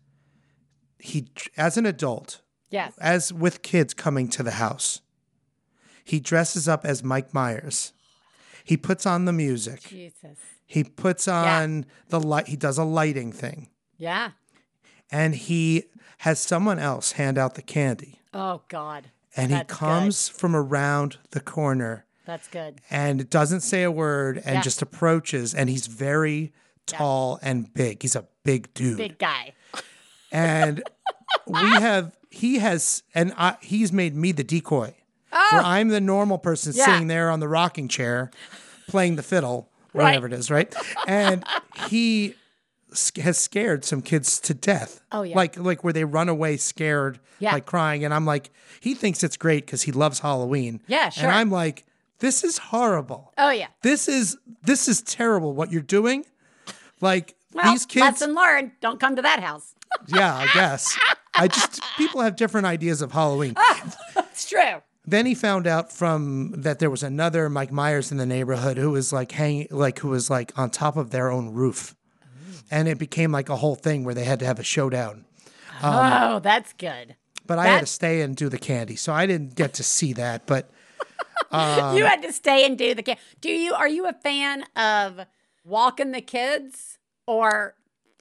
he 0.97 1.27
as 1.57 1.77
an 1.77 1.85
adult 1.85 2.41
yes. 2.69 2.93
as 2.99 3.31
with 3.33 3.61
kids 3.61 3.93
coming 3.93 4.29
to 4.29 4.41
the 4.43 4.51
house. 4.51 5.01
He 6.03 6.19
dresses 6.19 6.67
up 6.67 6.85
as 6.85 7.03
Mike 7.03 7.33
Myers. 7.33 7.93
He 8.63 8.77
puts 8.77 9.05
on 9.05 9.25
the 9.25 9.33
music. 9.33 9.81
Jesus. 9.81 10.37
He 10.65 10.83
puts 10.83 11.27
on 11.27 11.85
the 12.09 12.19
light. 12.19 12.47
He 12.47 12.55
does 12.55 12.77
a 12.77 12.83
lighting 12.83 13.31
thing, 13.31 13.69
Yeah. 13.97 14.31
and 15.11 15.33
he 15.35 15.85
has 16.19 16.39
someone 16.39 16.77
else 16.79 17.13
hand 17.13 17.37
out 17.37 17.55
the 17.55 17.61
candy. 17.61 18.19
Oh 18.33 18.61
God. 18.67 19.09
And 19.35 19.51
That's 19.51 19.61
he 19.61 19.67
good. 19.67 19.75
comes 19.77 20.27
from 20.29 20.55
around 20.55 21.17
the 21.31 21.39
corner 21.39 22.05
That's 22.25 22.47
good. 22.47 22.81
and 22.91 23.29
doesn't 23.29 23.61
say 23.61 23.83
a 23.83 23.91
word 23.91 24.37
and 24.45 24.55
Yeah. 24.55 24.61
just 24.61 24.81
approaches. 24.81 25.53
And 25.55 25.69
he's 25.69 25.87
very 25.87 26.51
tall 26.85 27.39
and 27.41 27.73
big. 27.73 28.01
He's 28.01 28.15
a 28.15 28.27
big 28.43 28.73
dude. 28.73 28.97
Big 28.97 29.17
guy. 29.17 29.53
and 30.31 30.83
we 31.47 31.59
have 31.59 32.15
he 32.29 32.59
has 32.59 33.01
and 33.15 33.33
I, 33.37 33.57
he's 33.61 33.91
made 33.91 34.15
me 34.15 34.31
the 34.31 34.43
decoy 34.43 34.95
Oh. 35.31 35.49
where 35.53 35.61
i'm 35.63 35.89
the 35.89 36.01
normal 36.01 36.37
person 36.37 36.73
Oh. 36.75 36.77
Yeah. 36.77 36.85
sitting 36.85 37.07
there 37.07 37.29
on 37.29 37.39
the 37.39 37.47
rocking 37.47 37.87
chair 37.87 38.31
playing 38.87 39.15
the 39.15 39.23
fiddle 39.23 39.69
Right. 39.93 40.03
whatever 40.05 40.27
it 40.27 40.33
is 40.33 40.51
right 40.51 40.73
and 41.07 41.43
he 41.87 42.35
has 43.21 43.37
scared 43.37 43.85
some 43.85 44.01
kids 44.01 44.39
to 44.41 44.53
death 44.53 45.01
Oh, 45.11 45.21
yeah. 45.23 45.35
like 45.35 45.57
like 45.57 45.83
where 45.83 45.93
they 45.93 46.03
run 46.05 46.29
away 46.29 46.57
scared 46.57 47.19
Yeah. 47.39 47.53
like 47.53 47.65
crying 47.65 48.03
and 48.05 48.13
i'm 48.13 48.25
like 48.25 48.49
he 48.79 48.93
thinks 48.95 49.23
it's 49.23 49.37
great 49.37 49.65
because 49.65 49.83
he 49.83 49.91
loves 49.91 50.19
halloween 50.19 50.81
Yeah, 50.87 51.09
sure. 51.09 51.25
and 51.25 51.31
i'm 51.35 51.49
like 51.51 51.85
this 52.19 52.43
is 52.43 52.57
horrible 52.57 53.33
Oh 53.37 53.49
yeah. 53.51 53.67
this 53.83 54.07
is 54.07 54.37
this 54.63 54.87
is 54.87 55.01
terrible 55.01 55.53
what 55.53 55.71
you're 55.71 55.81
doing 55.81 56.25
like 57.01 57.35
Well, 57.53 57.71
these 57.71 57.85
kids 57.85 58.01
lesson 58.21 58.35
learned. 58.35 58.71
Don't 58.81 58.99
come 58.99 59.15
to 59.15 59.21
that 59.21 59.39
house. 59.39 59.73
yeah, 60.07 60.35
I 60.35 60.47
guess. 60.53 60.97
I 61.33 61.47
just 61.47 61.81
people 61.97 62.21
have 62.21 62.35
different 62.35 62.67
ideas 62.67 63.01
of 63.01 63.11
Halloween. 63.11 63.53
Ah, 63.57 63.95
it's 64.17 64.47
true. 64.49 64.81
Then 65.09 65.25
he 65.25 65.33
found 65.33 65.65
out 65.65 65.91
from 65.91 66.53
that 66.55 66.77
there 66.77 66.91
was 66.91 67.01
another 67.01 67.49
Mike 67.49 67.71
Myers 67.71 68.11
in 68.11 68.17
the 68.17 68.27
neighborhood 68.27 68.77
who 68.77 68.91
was 68.91 69.11
like 69.11 69.31
hanging 69.31 69.67
like 69.71 69.97
who 69.99 70.09
was 70.09 70.29
like 70.29 70.57
on 70.57 70.69
top 70.69 70.97
of 70.97 71.09
their 71.09 71.31
own 71.31 71.49
roof. 71.49 71.95
And 72.69 72.87
it 72.87 72.99
became 72.99 73.31
like 73.31 73.49
a 73.49 73.55
whole 73.55 73.73
thing 73.73 74.03
where 74.03 74.13
they 74.13 74.23
had 74.23 74.37
to 74.41 74.45
have 74.45 74.59
a 74.59 74.63
showdown. 74.63 75.25
Um, 75.81 75.93
oh, 75.95 76.39
that's 76.39 76.73
good. 76.73 77.15
But 77.47 77.57
I 77.57 77.65
had 77.65 77.79
to 77.79 77.85
stay 77.87 78.21
and 78.21 78.35
do 78.35 78.49
the 78.49 78.59
candy. 78.59 78.95
So 78.95 79.11
I 79.11 79.25
didn't 79.25 79.55
get 79.55 79.73
to 79.75 79.83
see 79.83 80.13
that, 80.13 80.45
but 80.45 80.69
uh, 81.51 81.95
you 81.97 82.05
had 82.05 82.21
to 82.21 82.31
stay 82.31 82.63
and 82.67 82.77
do 82.77 82.93
the 82.93 83.01
candy. 83.01 83.21
Do 83.41 83.49
you 83.49 83.73
are 83.73 83.87
you 83.87 84.07
a 84.07 84.13
fan 84.13 84.63
of 84.75 85.25
walking 85.65 86.11
the 86.11 86.21
kids 86.21 86.99
or 87.25 87.73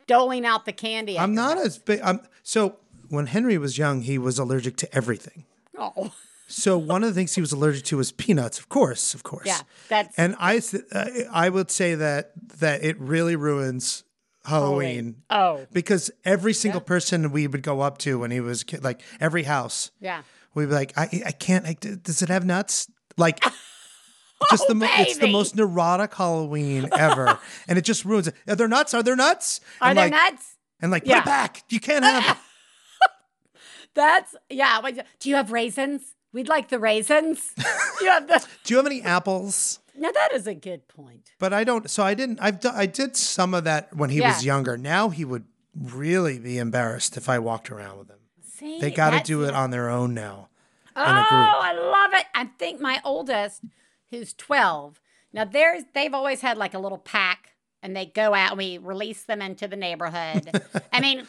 doling 0.07 0.47
out 0.47 0.64
the 0.64 0.72
candy? 0.72 1.18
I'm 1.18 1.34
not 1.34 1.59
as 1.59 1.76
big 1.76 2.01
I'm 2.03 2.20
so 2.43 2.76
when 3.11 3.26
Henry 3.26 3.59
was 3.59 3.76
young, 3.76 4.01
he 4.01 4.16
was 4.16 4.39
allergic 4.39 4.78
to 4.78 4.95
everything. 4.95 5.45
Oh, 5.76 6.12
So 6.51 6.78
one 6.78 7.05
of 7.05 7.11
the 7.11 7.14
things 7.14 7.34
he 7.34 7.40
was 7.42 7.53
allergic 7.53 7.84
to 7.84 7.99
was 7.99 8.11
peanuts, 8.11 8.59
of 8.59 8.68
course, 8.70 9.12
of 9.14 9.22
course. 9.22 9.46
yeah. 9.46 9.61
That's 9.88 10.18
And 10.18 10.34
I, 10.38 10.62
uh, 10.92 11.05
I 11.30 11.51
would 11.51 11.70
say 11.70 11.94
that 11.94 12.32
that 12.59 12.82
it 12.82 12.99
really 12.99 13.36
ruins 13.36 14.03
Halloween 14.46 15.16
Oh, 15.28 15.66
because 15.72 16.11
every 16.24 16.55
single 16.55 16.80
person 16.80 17.32
we 17.32 17.46
would 17.46 17.62
go 17.62 17.80
up 17.82 17.99
to 17.99 18.18
when 18.18 18.30
he 18.30 18.40
was 18.40 18.64
kid, 18.64 18.82
like 18.82 19.03
every 19.20 19.42
house, 19.42 19.90
yeah. 20.01 20.22
we'd 20.55 20.66
be 20.70 20.72
like, 20.74 20.94
I, 20.96 21.22
I 21.26 21.32
can't. 21.32 21.66
I, 21.66 21.74
does 21.74 22.22
it 22.22 22.30
have 22.30 22.46
nuts? 22.46 22.90
Like, 23.18 23.44
just 24.51 24.66
the 24.68 24.74
mo- 24.74 24.88
it's 24.90 25.18
the 25.18 25.30
most 25.30 25.55
neurotic 25.55 26.14
Halloween 26.14 26.88
ever, 26.96 27.38
and 27.68 27.76
it 27.78 27.82
just 27.82 28.07
ruins 28.07 28.28
it. 28.28 28.34
Are 28.49 28.57
there 28.57 28.68
nuts? 28.68 28.94
Are 28.94 29.03
there 29.03 29.16
nuts? 29.16 29.61
Are 29.82 29.90
and 29.90 29.99
there 29.99 30.09
like, 30.09 30.32
nuts? 30.32 30.57
And 30.80 30.90
like, 30.90 31.03
put 31.03 31.11
Yeah. 31.11 31.18
it 31.18 31.24
back. 31.26 31.62
You 31.68 31.80
can't 31.80 32.05
have. 32.05 32.40
That's 33.94 34.34
yeah. 34.49 34.80
Do 35.18 35.28
you 35.28 35.34
have 35.36 35.51
raisins? 35.53 36.14
We'd 36.33 36.49
like 36.49 36.68
the 36.68 36.79
raisins. 36.79 37.53
you 38.01 38.09
have 38.09 38.26
the. 38.29 38.45
Do 38.64 38.74
you 38.74 38.76
have 38.76 38.87
any 38.87 39.03
apples? 39.03 39.81
Now 39.97 40.11
that 40.12 40.31
is 40.33 40.47
a 40.47 40.55
good 40.55 40.87
point. 40.89 41.31
But 41.39 41.53
I 41.53 41.64
don't. 41.64 41.89
So 41.91 42.03
I 42.03 42.14
didn't. 42.14 42.39
I've 42.41 42.61
done. 42.61 42.74
I 42.76 42.87
did 42.87 43.16
some 43.16 43.55
of 43.55 43.64
that 43.64 43.95
when 43.97 44.11
he 44.11 44.20
was 44.20 44.45
younger. 44.45 44.76
Now 44.76 45.09
he 45.09 45.24
would 45.24 45.45
really 45.74 46.39
be 46.39 46.59
embarrassed 46.59 47.16
if 47.16 47.29
I 47.29 47.39
walked 47.39 47.70
around 47.70 47.99
with 47.99 48.09
him. 48.11 48.18
See, 48.47 48.81
They 48.81 48.91
got 48.91 49.11
to 49.11 49.16
that's- 49.16 49.26
do 49.26 49.45
it 49.45 49.55
on 49.55 49.70
their 49.70 49.89
own 49.89 50.14
now. 50.14 50.49
Oh, 50.97 51.03
a 51.03 51.07
group. 51.07 51.24
I 51.31 51.72
love 51.74 52.11
it. 52.14 52.26
I 52.35 52.47
think 52.59 52.81
my 52.81 53.01
oldest, 53.05 53.62
who's 54.11 54.33
12, 54.35 55.01
now 55.33 55.45
there's 55.45 55.85
they've 55.95 56.12
always 56.12 56.41
had 56.41 56.59
like 56.59 56.74
a 56.74 56.79
little 56.81 56.99
pack 56.99 57.55
and 57.85 57.95
they 57.97 58.07
go 58.07 58.35
out 58.35 58.51
and 58.51 58.59
we 58.59 58.79
release 58.79 59.22
them 59.22 59.41
into 59.41 59.68
the 59.68 59.76
neighborhood. 59.76 60.61
I 60.93 61.01
mean, 61.01 61.24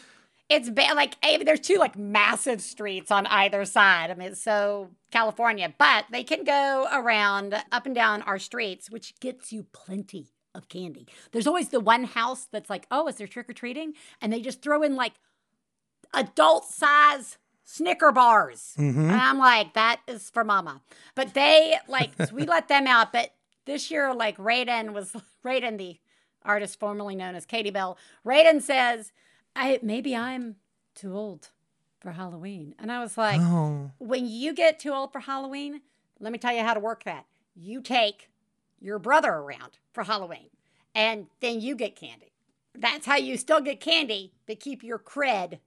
it's 0.50 0.68
ba- 0.68 0.94
like 0.94 1.14
eh, 1.22 1.42
there's 1.44 1.60
two 1.60 1.76
like 1.76 1.96
massive 1.96 2.60
streets 2.60 3.10
on 3.10 3.26
either 3.26 3.64
side. 3.64 4.10
I 4.10 4.14
mean, 4.14 4.32
it's 4.32 4.42
so 4.42 4.90
California, 5.10 5.72
but 5.78 6.06
they 6.10 6.24
can 6.24 6.44
go 6.44 6.88
around 6.92 7.54
up 7.72 7.86
and 7.86 7.94
down 7.94 8.22
our 8.22 8.38
streets, 8.38 8.90
which 8.90 9.18
gets 9.20 9.52
you 9.52 9.66
plenty 9.72 10.26
of 10.54 10.68
candy. 10.68 11.06
There's 11.30 11.46
always 11.46 11.68
the 11.68 11.80
one 11.80 12.04
house 12.04 12.48
that's 12.50 12.68
like, 12.68 12.86
oh, 12.90 13.06
is 13.06 13.16
there 13.16 13.28
trick 13.28 13.48
or 13.48 13.52
treating? 13.52 13.94
And 14.20 14.32
they 14.32 14.40
just 14.40 14.60
throw 14.60 14.82
in 14.82 14.96
like 14.96 15.12
adult 16.12 16.64
size 16.64 17.38
Snicker 17.62 18.10
bars. 18.10 18.74
And 18.76 19.12
I'm 19.12 19.38
like, 19.38 19.74
that 19.74 20.00
is 20.08 20.28
for 20.30 20.42
mama. 20.42 20.80
But 21.14 21.34
they 21.34 21.76
like 21.86 22.10
we 22.32 22.44
let 22.44 22.66
them 22.66 22.88
out. 22.88 23.12
But 23.12 23.30
this 23.66 23.90
year, 23.90 24.12
like 24.12 24.36
Raiden 24.38 24.92
was 24.92 25.14
Raiden, 25.46 25.78
the 25.78 25.98
artist 26.44 26.80
formerly 26.80 27.14
known 27.14 27.36
as 27.36 27.46
Katie 27.46 27.70
Bell. 27.70 27.96
Raiden 28.26 28.60
says, 28.60 29.12
I 29.54 29.78
maybe 29.82 30.14
I'm 30.14 30.56
too 30.94 31.14
old 31.14 31.48
for 32.00 32.12
Halloween. 32.12 32.74
And 32.78 32.90
I 32.90 33.00
was 33.00 33.16
like, 33.18 33.40
Oh, 33.40 33.90
when 33.98 34.26
you 34.26 34.54
get 34.54 34.78
too 34.78 34.92
old 34.92 35.12
for 35.12 35.20
Halloween, 35.20 35.80
let 36.18 36.32
me 36.32 36.38
tell 36.38 36.52
you 36.54 36.62
how 36.62 36.74
to 36.74 36.80
work 36.80 37.04
that. 37.04 37.26
You 37.54 37.80
take 37.82 38.30
your 38.80 38.98
brother 38.98 39.30
around 39.30 39.78
for 39.92 40.04
Halloween, 40.04 40.48
and 40.94 41.26
then 41.40 41.60
you 41.60 41.74
get 41.74 41.96
candy. 41.96 42.32
That's 42.74 43.04
how 43.04 43.16
you 43.16 43.36
still 43.36 43.60
get 43.60 43.80
candy, 43.80 44.32
but 44.46 44.60
keep 44.60 44.82
your 44.82 44.98
cred 44.98 45.58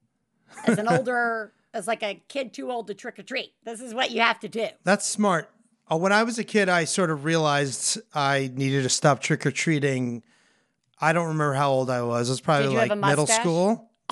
as 0.65 0.79
an 0.79 0.87
older, 0.89 1.53
as 1.73 1.85
like 1.87 2.01
a 2.01 2.21
kid 2.27 2.53
too 2.53 2.71
old 2.71 2.87
to 2.87 2.93
trick 2.93 3.19
or 3.19 3.23
treat. 3.23 3.53
This 3.63 3.81
is 3.81 3.93
what 3.93 4.11
you 4.11 4.21
have 4.21 4.39
to 4.39 4.47
do. 4.47 4.67
that's 4.83 5.05
smart. 5.05 5.49
Uh, 5.91 5.97
when 5.97 6.13
I 6.13 6.23
was 6.23 6.39
a 6.39 6.43
kid, 6.45 6.69
I 6.69 6.85
sort 6.85 7.11
of 7.11 7.25
realized 7.25 7.99
I 8.15 8.49
needed 8.55 8.83
to 8.83 8.89
stop 8.89 9.19
trick 9.19 9.45
or 9.45 9.51
treating. 9.51 10.23
I 11.03 11.13
don't 11.13 11.27
remember 11.27 11.53
how 11.53 11.71
old 11.71 11.89
I 11.89 12.01
was. 12.01 12.29
It 12.29 12.31
was 12.33 12.41
probably 12.41 12.63
Did 12.67 12.71
you 12.73 12.79
have 12.79 12.89
like 12.89 12.99
middle 12.99 13.27
school. 13.27 13.91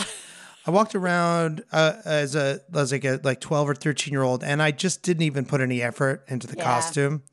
I 0.67 0.69
walked 0.71 0.93
around 0.93 1.63
uh, 1.71 1.93
as 2.05 2.35
a 2.35 2.59
as 2.73 2.91
like 2.91 3.03
a 3.05 3.19
like 3.23 3.39
twelve 3.41 3.67
or 3.69 3.73
thirteen 3.75 4.11
year 4.11 4.21
old, 4.21 4.43
and 4.43 4.61
I 4.61 4.71
just 4.71 5.01
didn't 5.01 5.23
even 5.23 5.45
put 5.45 5.59
any 5.61 5.81
effort 5.81 6.23
into 6.27 6.45
the 6.47 6.55
Yeah. 6.57 6.63
costume. 6.63 7.23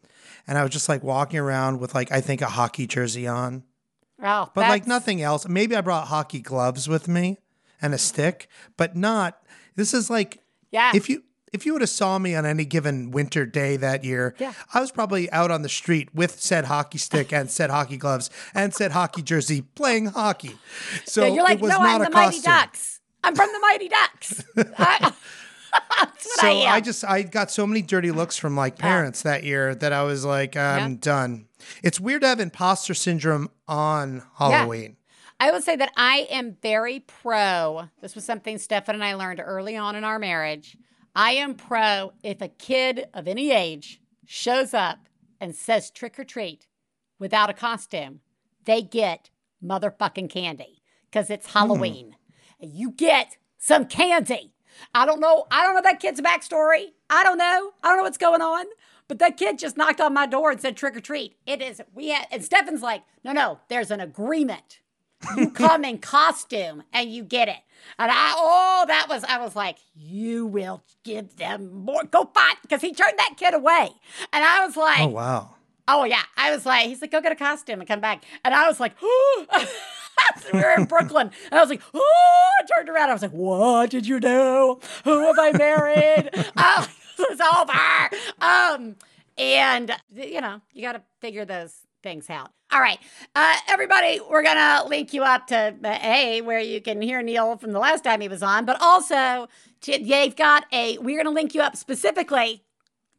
and 0.46 0.56
I 0.56 0.62
was 0.62 0.72
just 0.72 0.88
like 0.88 1.02
walking 1.02 1.38
around 1.38 1.78
with 1.78 1.94
like 1.94 2.10
I 2.10 2.22
think 2.22 2.40
a 2.40 2.46
hockey 2.46 2.86
jersey 2.86 3.26
on, 3.26 3.64
Oh, 4.22 4.48
but 4.54 4.62
like 4.62 4.86
nothing 4.86 5.20
else. 5.20 5.46
Maybe 5.46 5.76
I 5.76 5.82
brought 5.82 6.08
hockey 6.08 6.40
gloves 6.40 6.88
with 6.88 7.06
me 7.06 7.36
and 7.82 7.92
a 7.92 7.98
stick, 7.98 8.48
but 8.78 8.96
not. 8.96 9.42
This 9.76 9.92
is 9.92 10.08
like 10.08 10.40
Yeah. 10.70 10.92
if 10.94 11.10
you 11.10 11.22
if 11.52 11.64
you 11.66 11.72
would 11.72 11.82
have 11.82 11.88
saw 11.90 12.18
me 12.18 12.34
on 12.34 12.44
any 12.46 12.64
given 12.64 13.10
winter 13.10 13.46
day 13.46 13.76
that 13.76 14.04
year, 14.04 14.34
Yeah. 14.38 14.52
I 14.74 14.80
was 14.80 14.90
probably 14.90 15.30
out 15.32 15.50
on 15.50 15.62
the 15.62 15.68
street 15.68 16.14
with 16.14 16.40
said 16.40 16.66
hockey 16.66 16.98
stick 16.98 17.32
and 17.32 17.50
said 17.50 17.70
hockey 17.70 17.96
gloves 17.96 18.30
and 18.54 18.74
said 18.74 18.92
hockey 18.92 19.22
jersey 19.22 19.62
playing 19.62 20.06
hockey. 20.06 20.56
So 21.04 21.24
Yeah, 21.24 21.34
you're 21.34 21.44
like, 21.44 21.58
it 21.58 21.60
was 21.62 21.70
no, 21.70 21.78
not 21.78 21.86
I'm 21.96 22.00
a 22.02 22.04
the 22.04 22.10
Mighty. 22.10 22.40
Ducks. 22.40 23.00
I'm 23.24 23.34
from 23.34 23.48
the 23.52 23.58
Mighty 23.60 23.88
Ducks. 23.88 24.44
I, 24.78 25.12
that's 25.72 26.26
what 26.26 26.40
So 26.40 26.46
I 26.46 26.50
am. 26.50 26.72
I 26.74 26.80
just 26.80 27.04
I 27.04 27.22
got 27.22 27.50
so 27.50 27.66
many 27.66 27.82
dirty 27.82 28.10
looks 28.10 28.36
from 28.36 28.56
like 28.56 28.78
parents 28.78 29.22
that 29.22 29.44
year 29.44 29.74
that 29.74 29.92
I 29.92 30.02
was 30.04 30.24
like, 30.24 30.56
I'm 30.56 30.92
Yeah. 30.92 30.96
done. 31.00 31.46
It's 31.82 31.98
weird 32.00 32.22
to 32.22 32.28
have 32.28 32.40
imposter 32.40 32.94
syndrome 32.94 33.50
on 33.66 34.22
Halloween. 34.38 34.96
I 35.40 35.50
will 35.52 35.60
say 35.62 35.76
that 35.76 35.92
I 35.96 36.26
am 36.30 36.56
very 36.62 37.00
pro. 37.00 37.88
This 38.00 38.14
was 38.14 38.24
something 38.24 38.58
Stefan 38.58 38.96
and 38.96 39.04
I 39.04 39.14
learned 39.14 39.40
early 39.44 39.76
on 39.76 39.94
in 39.94 40.02
our 40.04 40.18
marriage. 40.18 40.76
I 41.18 41.32
am 41.32 41.56
pro 41.56 42.12
if 42.22 42.40
a 42.40 42.46
kid 42.46 43.08
of 43.12 43.26
any 43.26 43.50
age 43.50 44.00
shows 44.24 44.72
up 44.72 45.08
and 45.40 45.52
says 45.52 45.90
trick 45.90 46.16
or 46.16 46.22
treat 46.22 46.68
without 47.18 47.50
a 47.50 47.54
costume, 47.54 48.20
they 48.66 48.82
get 48.82 49.30
motherfucking 49.60 50.30
candy 50.30 50.80
because 51.10 51.28
it's 51.28 51.48
hmm. 51.48 51.58
Halloween. 51.58 52.16
And 52.60 52.72
you 52.72 52.92
get 52.92 53.36
some 53.58 53.86
candy. 53.86 54.52
I 54.94 55.06
don't 55.06 55.18
know. 55.18 55.48
I 55.50 55.64
don't 55.64 55.74
know 55.74 55.82
that 55.82 55.98
kid's 55.98 56.20
backstory. 56.20 56.92
I 57.10 57.24
don't 57.24 57.38
know. 57.38 57.72
I 57.82 57.88
don't 57.88 57.96
know 57.96 58.04
what's 58.04 58.16
going 58.16 58.40
on. 58.40 58.66
But 59.08 59.18
that 59.18 59.36
kid 59.36 59.58
just 59.58 59.76
knocked 59.76 60.00
on 60.00 60.14
my 60.14 60.26
door 60.26 60.52
and 60.52 60.60
said 60.60 60.76
trick 60.76 60.96
or 60.96 61.00
treat. 61.00 61.34
It 61.46 61.60
is 61.60 61.82
we 61.94 62.10
had 62.10 62.28
and 62.30 62.44
Stefan's 62.44 62.82
like, 62.82 63.02
no, 63.24 63.32
no, 63.32 63.58
there's 63.66 63.90
an 63.90 63.98
agreement. 63.98 64.78
You 65.36 65.50
come 65.50 65.84
in 65.84 65.98
costume 65.98 66.84
and 66.92 67.12
you 67.12 67.24
get 67.24 67.48
it. 67.48 67.58
And 67.98 68.10
I 68.10 68.34
oh, 68.36 68.84
that 68.86 69.06
was 69.08 69.24
I 69.24 69.38
was 69.38 69.56
like, 69.56 69.78
you 69.94 70.46
will 70.46 70.82
give 71.04 71.36
them 71.36 71.84
more. 71.84 72.04
Go 72.04 72.24
find 72.34 72.56
because 72.62 72.80
he 72.80 72.92
turned 72.92 73.18
that 73.18 73.34
kid 73.36 73.54
away. 73.54 73.90
And 74.32 74.44
I 74.44 74.64
was 74.64 74.76
like, 74.76 75.00
Oh 75.00 75.08
wow. 75.08 75.54
Oh 75.90 76.04
yeah, 76.04 76.22
I 76.36 76.50
was 76.50 76.66
like, 76.66 76.86
he's 76.86 77.00
like, 77.00 77.10
go 77.10 77.22
get 77.22 77.32
a 77.32 77.36
costume 77.36 77.80
and 77.80 77.88
come 77.88 78.00
back, 78.00 78.22
and 78.44 78.54
I 78.54 78.68
was 78.68 78.78
like, 78.78 78.92
we 80.52 80.60
were 80.60 80.74
in 80.74 80.84
Brooklyn, 80.84 81.30
and 81.50 81.58
I 81.58 81.62
was 81.62 81.70
like, 81.70 81.80
oh, 81.94 82.48
I 82.60 82.66
turned 82.66 82.90
around, 82.90 83.08
I 83.08 83.14
was 83.14 83.22
like, 83.22 83.30
what 83.30 83.88
did 83.88 84.06
you 84.06 84.20
do? 84.20 84.78
Who 85.04 85.20
have 85.26 85.38
I 85.38 85.52
married? 85.52 86.28
oh, 86.58 86.88
it's 87.18 87.40
over. 87.40 88.42
Um, 88.42 88.96
and 89.38 89.92
you 90.14 90.42
know, 90.42 90.60
you 90.74 90.82
got 90.82 90.92
to 90.92 91.02
figure 91.20 91.46
those 91.46 91.74
things 92.02 92.30
out. 92.30 92.50
All 92.70 92.80
right, 92.80 92.98
uh, 93.34 93.54
everybody, 93.68 94.20
we're 94.28 94.42
gonna 94.42 94.86
link 94.86 95.14
you 95.14 95.22
up 95.22 95.46
to 95.48 95.74
uh, 95.82 95.98
a 96.02 96.42
where 96.42 96.60
you 96.60 96.80
can 96.80 97.00
hear 97.00 97.22
Neil 97.22 97.56
from 97.56 97.72
the 97.72 97.78
last 97.78 98.04
time 98.04 98.20
he 98.20 98.28
was 98.28 98.42
on, 98.42 98.64
but 98.66 98.76
also 98.80 99.48
to, 99.82 99.98
they've 99.98 100.36
got 100.36 100.66
a. 100.72 100.98
We're 100.98 101.22
gonna 101.22 101.34
link 101.34 101.54
you 101.54 101.62
up 101.62 101.76
specifically 101.76 102.62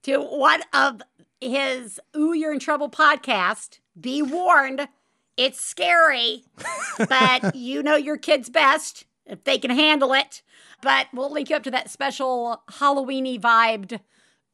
to 0.04 0.20
one 0.20 0.62
of 0.74 1.02
his 1.42 2.00
Ooh, 2.16 2.34
You're 2.34 2.54
in 2.54 2.60
Trouble 2.60 2.90
podcast. 2.90 3.80
Be 4.00 4.22
warned, 4.22 4.88
it's 5.36 5.60
scary, 5.62 6.44
but 7.10 7.56
you 7.56 7.82
know 7.82 7.96
your 7.96 8.18
kids 8.18 8.50
best 8.50 9.06
if 9.26 9.44
they 9.44 9.58
can 9.58 9.72
handle 9.72 10.14
it. 10.14 10.44
But 10.82 11.08
we'll 11.12 11.32
link 11.32 11.50
you 11.50 11.56
up 11.56 11.64
to 11.64 11.72
that 11.72 11.90
special 11.90 12.62
Halloweeny 12.70 13.40
vibed 13.40 14.00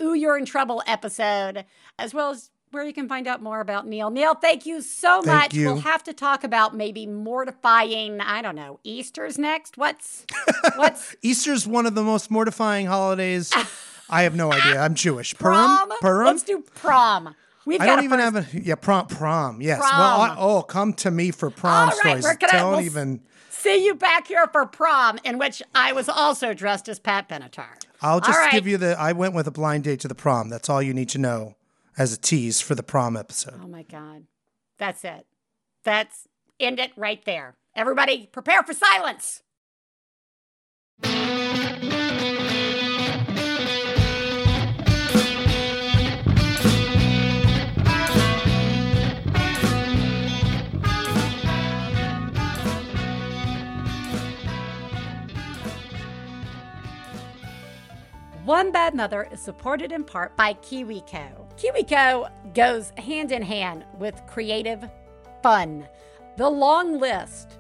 Ooh, 0.02 0.14
You're 0.14 0.38
in 0.38 0.46
Trouble 0.46 0.84
episode, 0.88 1.66
as 1.98 2.14
well 2.14 2.32
as 2.32 2.50
where 2.76 2.84
you 2.84 2.94
can 2.94 3.08
find 3.10 3.26
out 3.28 3.42
more 3.42 3.62
about 3.62 3.88
Neil. 3.88 4.10
Neil, 4.12 4.36
thank 4.36 4.66
you 4.66 4.82
so 4.82 5.22
Thank 5.22 5.44
much. 5.44 5.54
you. 5.56 5.66
We'll 5.68 5.78
have 5.78 6.04
to 6.04 6.14
talk 6.14 6.44
about 6.44 6.76
maybe 6.76 7.08
mortifying, 7.08 8.20
I 8.22 8.42
don't 8.42 8.56
know, 8.56 8.80
Easter's 8.84 9.40
next. 9.40 9.78
What's 9.78 10.26
what's 10.76 11.16
Easter's 11.24 11.66
one 11.66 11.86
of 11.86 11.96
the 11.96 12.04
most 12.04 12.30
mortifying 12.30 12.86
holidays. 12.86 13.52
I 14.10 14.24
have 14.24 14.36
no 14.36 14.52
idea. 14.52 14.80
I'm 14.80 14.94
Jewish. 14.94 15.34
prom? 15.40 15.88
Purim? 15.88 15.98
Purim? 16.02 16.28
Let's 16.28 16.44
do 16.44 16.62
prom. 16.76 17.34
We've 17.66 17.82
I 17.82 17.86
got 17.86 17.96
don't 17.96 18.04
even 18.06 18.20
first- 18.20 18.52
have 18.52 18.56
a 18.56 18.62
yeah 18.62 18.76
prom 18.76 19.08
prom 19.08 19.60
yes 19.62 19.80
well 19.80 20.22
I, 20.22 20.36
oh 20.38 20.62
come 20.62 20.94
to 20.96 21.10
me 21.10 21.32
for 21.32 21.50
prom 21.50 21.74
All 21.74 21.86
right, 21.88 21.96
stories 21.98 22.24
we're 22.24 22.36
gonna- 22.36 22.52
don't 22.54 22.72
we'll 22.74 22.82
even 22.82 23.22
see 23.50 23.84
you 23.84 23.96
back 23.96 24.28
here 24.28 24.46
for 24.52 24.68
prom, 24.68 25.18
in 25.24 25.40
which 25.40 25.64
I 25.74 25.92
was 25.94 26.08
also 26.08 26.54
dressed 26.54 26.88
as 26.88 27.00
Pat 27.00 27.28
Benatar. 27.28 27.66
I'll 28.04 28.20
just 28.20 28.38
right. 28.38 28.52
give 28.52 28.68
you 28.68 28.78
the 28.78 28.96
I 29.00 29.14
went 29.14 29.34
with 29.34 29.48
a 29.48 29.52
blind 29.52 29.86
date 29.86 30.02
to 30.02 30.08
the 30.08 30.14
prom 30.14 30.50
that's 30.50 30.70
all 30.70 30.82
you 30.84 30.94
need 30.94 31.10
to 31.10 31.18
know 31.18 31.56
as 31.98 32.14
a 32.14 32.18
tease 32.18 32.62
for 32.62 32.76
the 32.76 32.84
prom 32.84 33.16
episode 33.18 33.60
Oh 33.64 33.68
my 33.68 33.84
God. 33.84 34.24
That's 34.78 35.04
it. 35.06 35.26
That's 35.84 36.28
end 36.60 36.80
it 36.80 36.92
right 36.96 37.24
there. 37.26 37.56
Everybody, 37.76 38.30
prepare 38.32 38.64
for 38.64 38.74
silence. 38.74 39.42
One 58.46 58.72
Bad 58.72 58.94
Mother 58.94 59.28
is 59.32 59.40
supported 59.40 59.92
in 59.92 60.04
part 60.04 60.38
by 60.38 60.54
KiwiCo. 60.54 61.58
KiwiCo 61.58 62.30
goes 62.54 62.92
hand 62.92 63.32
in 63.32 63.42
hand 63.42 63.86
with 63.98 64.22
creative 64.28 64.88
fun. 65.42 65.88
The 66.38 66.48
long 66.48 67.00
list 67.00 67.58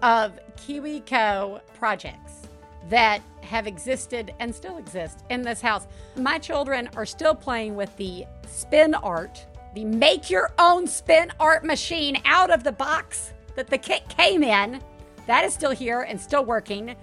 of 0.00 0.38
KiwiCo 0.58 1.60
projects 1.74 2.42
that 2.88 3.20
have 3.40 3.66
existed 3.66 4.32
and 4.38 4.54
still 4.54 4.78
exist 4.78 5.24
in 5.28 5.42
this 5.42 5.60
house. 5.60 5.88
My 6.14 6.38
children 6.38 6.88
are 6.94 7.04
still 7.04 7.34
playing 7.34 7.74
with 7.74 7.96
the 7.96 8.24
spin 8.46 8.94
art, 8.94 9.44
the 9.74 9.84
make 9.84 10.30
your 10.30 10.52
own 10.60 10.86
spin 10.86 11.32
art 11.40 11.64
machine 11.64 12.22
out 12.24 12.50
of 12.50 12.62
the 12.62 12.70
box 12.70 13.32
that 13.56 13.66
the 13.66 13.78
kit 13.78 14.08
came 14.08 14.44
in. 14.44 14.80
That 15.26 15.44
is 15.44 15.52
still 15.52 15.72
here 15.72 16.02
and 16.02 16.20
still 16.20 16.44
working. 16.44 16.94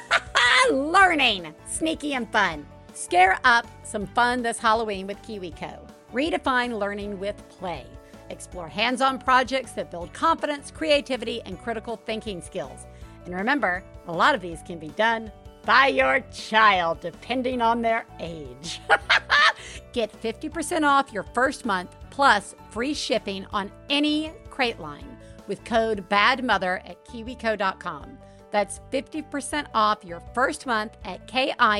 Learning, 0.70 1.54
sneaky 1.66 2.12
and 2.12 2.30
fun. 2.30 2.66
Scare 2.94 3.40
up 3.42 3.66
some 3.82 4.06
fun 4.06 4.40
this 4.40 4.58
Halloween 4.58 5.08
with 5.08 5.20
KiwiCo. 5.22 5.80
Redefine 6.12 6.78
learning 6.78 7.18
with 7.18 7.36
play. 7.48 7.84
Explore 8.30 8.68
hands 8.68 9.00
on 9.00 9.18
projects 9.18 9.72
that 9.72 9.90
build 9.90 10.12
confidence, 10.12 10.70
creativity, 10.70 11.42
and 11.42 11.60
critical 11.60 11.96
thinking 12.06 12.40
skills. 12.40 12.86
And 13.24 13.34
remember, 13.34 13.82
a 14.06 14.12
lot 14.12 14.36
of 14.36 14.40
these 14.40 14.62
can 14.62 14.78
be 14.78 14.90
done 14.90 15.32
by 15.66 15.88
your 15.88 16.20
child, 16.32 17.00
depending 17.00 17.60
on 17.60 17.82
their 17.82 18.06
age. 18.20 18.80
Get 19.92 20.12
50% 20.22 20.86
off 20.86 21.12
your 21.12 21.24
first 21.34 21.64
month 21.64 21.96
plus 22.10 22.54
free 22.70 22.94
shipping 22.94 23.44
on 23.52 23.72
any 23.90 24.30
crate 24.50 24.78
line 24.78 25.18
with 25.48 25.64
code 25.64 26.08
BADMOTHER 26.08 26.88
at 26.88 27.04
kiwico.com. 27.04 28.18
That's 28.54 28.80
50% 28.92 29.66
off 29.74 30.04
your 30.04 30.20
first 30.32 30.64
month 30.64 30.96
at 31.04 31.26
kiwico.com, 31.26 31.74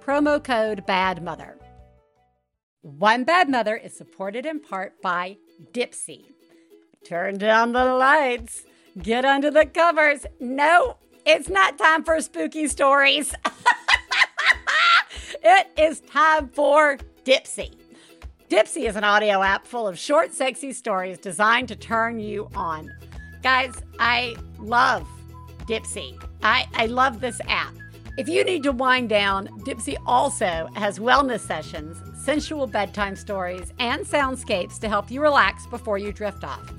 promo 0.00 0.44
code 0.44 0.86
BADMOTHER. 0.86 1.56
One 2.82 3.24
Bad 3.24 3.48
Mother 3.48 3.74
is 3.74 3.96
supported 3.96 4.46
in 4.46 4.60
part 4.60 5.02
by 5.02 5.38
Dipsea. 5.72 6.24
Turn 7.04 7.36
down 7.36 7.72
the 7.72 7.84
lights, 7.84 8.62
get 9.02 9.24
under 9.24 9.50
the 9.50 9.66
covers. 9.66 10.24
No, 10.38 10.98
it's 11.24 11.48
not 11.48 11.76
time 11.76 12.04
for 12.04 12.20
spooky 12.20 12.68
stories. 12.68 13.34
it 15.42 15.66
is 15.76 15.98
time 16.02 16.48
for 16.50 16.98
Dipsea. 17.24 17.74
Dipsea 18.48 18.88
is 18.88 18.94
an 18.94 19.02
audio 19.02 19.42
app 19.42 19.66
full 19.66 19.88
of 19.88 19.98
short, 19.98 20.32
sexy 20.32 20.72
stories 20.72 21.18
designed 21.18 21.66
to 21.66 21.74
turn 21.74 22.20
you 22.20 22.48
on. 22.54 22.92
Guys, 23.46 23.76
I 24.00 24.34
love 24.58 25.06
Dipsea. 25.68 26.20
I, 26.42 26.66
I 26.74 26.86
love 26.86 27.20
this 27.20 27.40
app. 27.46 27.76
If 28.18 28.28
you 28.28 28.42
need 28.42 28.64
to 28.64 28.72
wind 28.72 29.08
down, 29.08 29.46
Dipsea 29.60 29.98
also 30.04 30.68
has 30.74 30.98
wellness 30.98 31.46
sessions, 31.46 31.96
sensual 32.24 32.66
bedtime 32.66 33.14
stories, 33.14 33.72
and 33.78 34.04
soundscapes 34.04 34.80
to 34.80 34.88
help 34.88 35.12
you 35.12 35.22
relax 35.22 35.64
before 35.68 35.96
you 35.96 36.10
drift 36.10 36.42
off. 36.42 36.74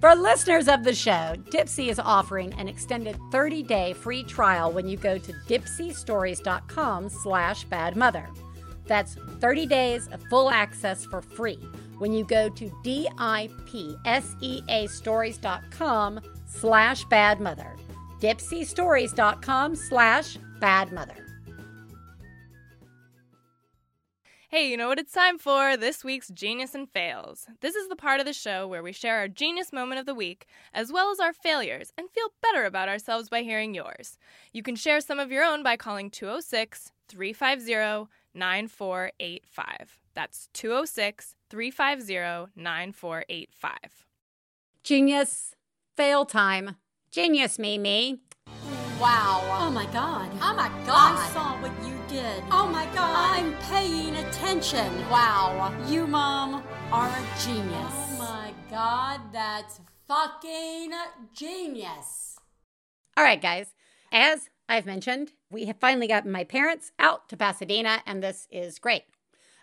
For 0.00 0.14
listeners 0.14 0.68
of 0.68 0.84
the 0.84 0.94
show, 0.94 1.34
Dipsea 1.50 1.88
is 1.88 1.98
offering 1.98 2.52
an 2.52 2.68
extended 2.68 3.16
30-day 3.32 3.94
free 3.94 4.22
trial 4.22 4.70
when 4.70 4.86
you 4.86 4.96
go 4.96 5.18
to 5.18 5.32
dipseastories.com 5.32 7.08
slash 7.08 7.66
badmother. 7.66 8.28
That's 8.86 9.16
30 9.40 9.66
days 9.66 10.06
of 10.06 10.22
full 10.30 10.50
access 10.52 11.04
for 11.04 11.20
free 11.20 11.58
when 12.02 12.12
you 12.12 12.24
go 12.24 12.48
to 12.48 12.68
D-I-P-S-E-A 12.82 13.46
stories.com 14.88 16.20
slash 16.46 17.06
badmother. 17.06 17.78
dipseastories.com 18.20 19.76
slash 19.76 20.36
badmother. 20.58 21.14
Hey, 24.48 24.68
you 24.68 24.76
know 24.76 24.88
what 24.88 24.98
it's 24.98 25.12
time 25.12 25.38
for? 25.38 25.76
This 25.76 26.02
week's 26.02 26.26
Genius 26.28 26.74
and 26.74 26.90
Fails. 26.90 27.46
This 27.60 27.76
is 27.76 27.88
the 27.88 27.94
part 27.94 28.18
of 28.18 28.26
the 28.26 28.32
show 28.32 28.66
where 28.66 28.82
we 28.82 28.90
share 28.90 29.18
our 29.18 29.28
genius 29.28 29.72
moment 29.72 30.00
of 30.00 30.06
the 30.06 30.14
week, 30.14 30.46
as 30.74 30.92
well 30.92 31.12
as 31.12 31.20
our 31.20 31.32
failures, 31.32 31.92
and 31.96 32.10
feel 32.10 32.32
better 32.42 32.64
about 32.64 32.88
ourselves 32.88 33.28
by 33.28 33.42
hearing 33.42 33.74
yours. 33.74 34.18
You 34.52 34.64
can 34.64 34.74
share 34.74 35.00
some 35.00 35.20
of 35.20 35.30
your 35.30 35.44
own 35.44 35.62
by 35.62 35.76
calling 35.76 36.10
206 36.10 36.90
350 37.06 38.10
9485. 38.34 40.00
That's 40.14 40.48
206 40.52 41.36
350 41.52 42.50
9485. 42.56 44.06
Genius, 44.82 45.54
fail 45.94 46.24
time. 46.24 46.76
Genius, 47.10 47.58
Mimi. 47.58 48.22
Wow. 48.98 49.42
Oh 49.60 49.70
my 49.70 49.84
god. 49.92 50.30
Oh 50.40 50.54
my 50.54 50.68
God. 50.86 51.18
I 51.18 51.30
saw 51.34 51.60
what 51.60 51.70
you 51.86 51.94
did. 52.08 52.42
Oh 52.50 52.66
my 52.66 52.86
God. 52.94 53.36
I'm 53.38 53.54
paying 53.68 54.16
attention. 54.16 54.88
Wow. 55.10 55.74
You, 55.86 56.06
Mom, 56.06 56.64
are 56.90 57.08
a 57.08 57.44
genius. 57.44 57.68
Oh 57.76 58.16
my 58.18 58.54
God. 58.70 59.20
That's 59.30 59.78
fucking 60.08 60.92
genius. 61.34 62.38
All 63.14 63.24
right, 63.24 63.42
guys. 63.42 63.74
As 64.10 64.48
I've 64.70 64.86
mentioned, 64.86 65.32
we 65.50 65.66
have 65.66 65.76
finally 65.78 66.06
gotten 66.06 66.32
my 66.32 66.44
parents 66.44 66.92
out 66.98 67.28
to 67.28 67.36
Pasadena, 67.36 68.00
and 68.06 68.22
this 68.22 68.48
is 68.50 68.78
great. 68.78 69.04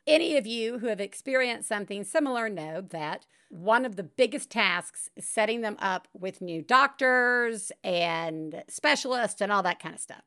Any 0.08 0.38
of 0.38 0.48
you 0.48 0.80
who 0.80 0.88
have 0.88 1.00
experienced 1.02 1.68
something 1.68 2.04
similar 2.04 2.50
know 2.50 2.82
that 2.82 3.26
one 3.50 3.86
of 3.86 3.96
the 3.96 4.04
biggest 4.04 4.50
tasks 4.52 5.10
is 5.16 5.26
setting 5.26 5.62
them 5.62 5.76
up 5.80 6.08
with 6.14 6.42
new 6.42 6.62
doctors 6.62 7.72
and 7.84 8.64
specialists 8.68 9.42
and 9.42 9.52
all 9.52 9.64
that 9.64 9.80
kind 9.80 9.96
of 9.96 10.02
stuff. 10.02 10.22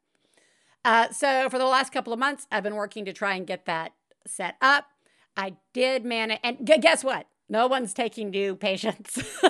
Uh, 0.84 1.10
so, 1.10 1.48
for 1.48 1.58
the 1.58 1.66
last 1.66 1.92
couple 1.92 2.12
of 2.12 2.18
months, 2.18 2.46
I've 2.50 2.64
been 2.64 2.74
working 2.74 3.04
to 3.04 3.12
try 3.12 3.34
and 3.34 3.46
get 3.46 3.66
that 3.66 3.92
set 4.26 4.56
up. 4.60 4.86
I 5.36 5.54
did 5.72 6.04
manage, 6.04 6.40
and 6.42 6.58
gu- 6.66 6.78
guess 6.78 7.04
what? 7.04 7.26
No 7.48 7.68
one's 7.68 7.94
taking 7.94 8.30
new 8.30 8.56
patients. 8.56 9.16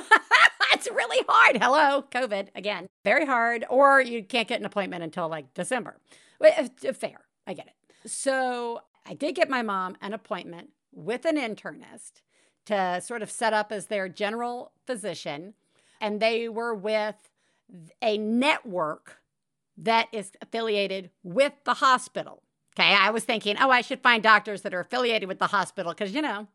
it's 0.73 0.91
really 0.91 1.25
hard. 1.29 1.63
Hello, 1.63 2.05
COVID 2.11 2.49
again. 2.55 2.89
Very 3.05 3.25
hard. 3.25 3.65
Or 3.71 4.01
you 4.01 4.23
can't 4.23 4.49
get 4.49 4.61
an 4.61 4.67
appointment 4.67 5.03
until 5.03 5.29
like 5.29 5.55
December. 5.55 5.97
Fair. 6.95 7.21
I 7.47 7.55
get 7.55 7.67
it. 7.69 8.11
So 8.11 8.81
I 9.07 9.15
did 9.15 9.35
get 9.35 9.51
my 9.51 9.63
mom 9.63 9.97
an 10.01 10.13
appointment 10.13 10.71
with 10.93 11.25
an 11.25 11.37
internist 11.37 12.23
to 12.67 13.01
sort 13.01 13.23
of 13.23 13.31
set 13.31 13.53
up 13.53 13.73
as 13.73 13.87
their 13.87 14.09
general 14.09 14.73
physician. 14.87 15.55
And 16.01 16.21
they 16.21 16.49
were 16.49 16.75
with 16.75 17.17
a 18.01 18.19
network 18.19 19.19
that 19.77 20.09
is 20.13 20.33
affiliated 20.41 21.11
with 21.23 21.53
the 21.65 21.75
hospital. 21.75 22.43
Okay. 22.79 22.95
I 22.95 23.11
was 23.11 23.25
thinking, 23.25 23.57
oh, 23.59 23.71
I 23.71 23.81
should 23.81 24.01
find 24.01 24.23
doctors 24.23 24.63
that 24.63 24.75
are 24.75 24.81
affiliated 24.81 25.29
with 25.29 25.39
the 25.39 25.49
hospital 25.49 25.93
because, 25.93 26.15
you 26.15 26.23
know, 26.23 26.49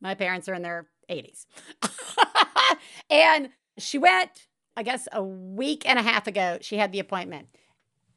my 0.00 0.14
parents 0.14 0.48
are 0.48 0.54
in 0.54 0.62
their 0.62 0.86
80s. 1.10 1.46
and 3.10 3.50
she 3.78 3.98
went, 3.98 4.46
I 4.76 4.82
guess, 4.82 5.08
a 5.12 5.22
week 5.22 5.88
and 5.88 5.98
a 5.98 6.02
half 6.02 6.26
ago. 6.26 6.58
She 6.60 6.76
had 6.76 6.92
the 6.92 7.00
appointment. 7.00 7.48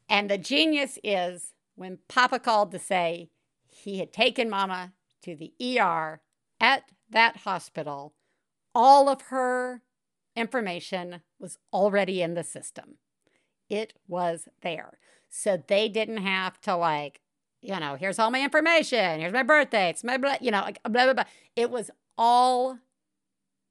And 0.10 0.30
the 0.30 0.38
genius 0.38 1.00
is 1.04 1.54
when 1.76 2.00
Papa 2.08 2.40
called 2.40 2.72
to 2.72 2.80
say 2.80 3.30
he 3.78 4.00
had 4.00 4.12
taken 4.12 4.50
Mama 4.50 4.94
to 5.24 5.36
the 5.36 5.54
ER 5.80 6.22
at 6.60 6.84
that 7.10 7.38
hospital, 7.38 8.14
all 8.74 9.10
of 9.10 9.22
her 9.24 9.82
information 10.36 11.22
was 11.40 11.58
already 11.74 12.22
in 12.22 12.34
the 12.34 12.44
system. 12.44 12.96
It 13.70 13.94
was 14.08 14.48
there. 14.62 15.00
So 15.30 15.62
they 15.68 15.90
didn't 15.90 16.18
have 16.18 16.60
to, 16.62 16.76
like, 16.76 17.22
you 17.62 17.78
know, 17.80 17.96
here's 17.96 18.20
all 18.20 18.32
my 18.32 18.42
information. 18.42 19.20
Here's 19.20 19.34
my 19.34 19.44
birthday. 19.44 19.90
It's 19.90 20.04
my, 20.04 20.18
blah, 20.18 20.36
you 20.40 20.52
know, 20.52 20.62
like, 20.62 20.82
blah, 20.84 21.06
blah, 21.06 21.14
blah. 21.14 21.24
It 21.56 21.70
was 21.70 21.92
all 22.18 22.80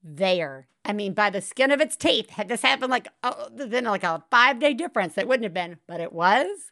there. 0.02 0.68
I 0.84 0.92
mean, 0.92 1.14
by 1.14 1.30
the 1.30 1.40
skin 1.40 1.70
of 1.70 1.80
its 1.80 1.96
teeth. 1.96 2.30
Had 2.30 2.48
this 2.48 2.62
happened 2.62 2.90
like, 2.90 3.08
oh, 3.22 3.48
then 3.54 3.84
like 3.84 4.04
a 4.04 4.24
five 4.30 4.58
day 4.58 4.74
difference, 4.74 5.14
that 5.14 5.26
wouldn't 5.26 5.44
have 5.44 5.54
been, 5.54 5.78
but 5.86 6.00
it 6.00 6.12
was. 6.12 6.70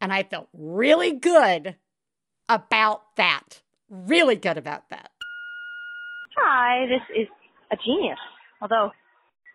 And 0.00 0.12
I 0.12 0.22
felt 0.22 0.48
really 0.52 1.12
good 1.12 1.76
about 2.48 3.02
that. 3.16 3.60
Really 3.88 4.36
good 4.36 4.56
about 4.58 4.88
that. 4.90 5.10
Hi, 6.36 6.86
this 6.86 7.02
is 7.16 7.28
a 7.72 7.76
genius. 7.76 8.18
Although 8.60 8.90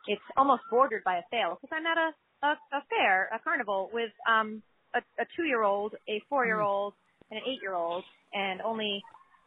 it's 0.08 0.22
almost 0.38 0.64
bordered 0.70 1.04
by 1.04 1.18
a 1.18 1.22
fail 1.30 1.58
because 1.62 1.76
I'm 1.76 1.86
at 1.86 1.98
a, 1.98 2.12
a, 2.48 2.78
a 2.78 2.82
fair, 2.90 3.30
a 3.34 3.40
carnival 3.40 3.90
with 3.94 4.12
um 4.30 4.62
a, 4.94 5.00
a 5.20 5.26
two 5.36 5.44
year 5.44 5.64
old, 5.64 5.96
a 6.10 6.22
four 6.30 6.46
year 6.46 6.60
old, 6.62 6.94
and 7.30 7.38
an 7.38 7.44
eight 7.48 7.60
year 7.62 7.74
old, 7.74 8.04
and 8.34 8.62
only 8.62 9.04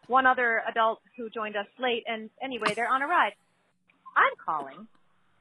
one 0.06 0.26
other 0.26 0.62
adult 0.68 1.00
who 1.16 1.28
joined 1.30 1.56
us 1.56 1.66
late. 1.78 2.04
And 2.06 2.30
anyway, 2.42 2.72
they're 2.74 2.88
on 2.88 3.02
a 3.02 3.06
ride. 3.06 3.32
I'm 4.16 4.32
calling 4.44 4.86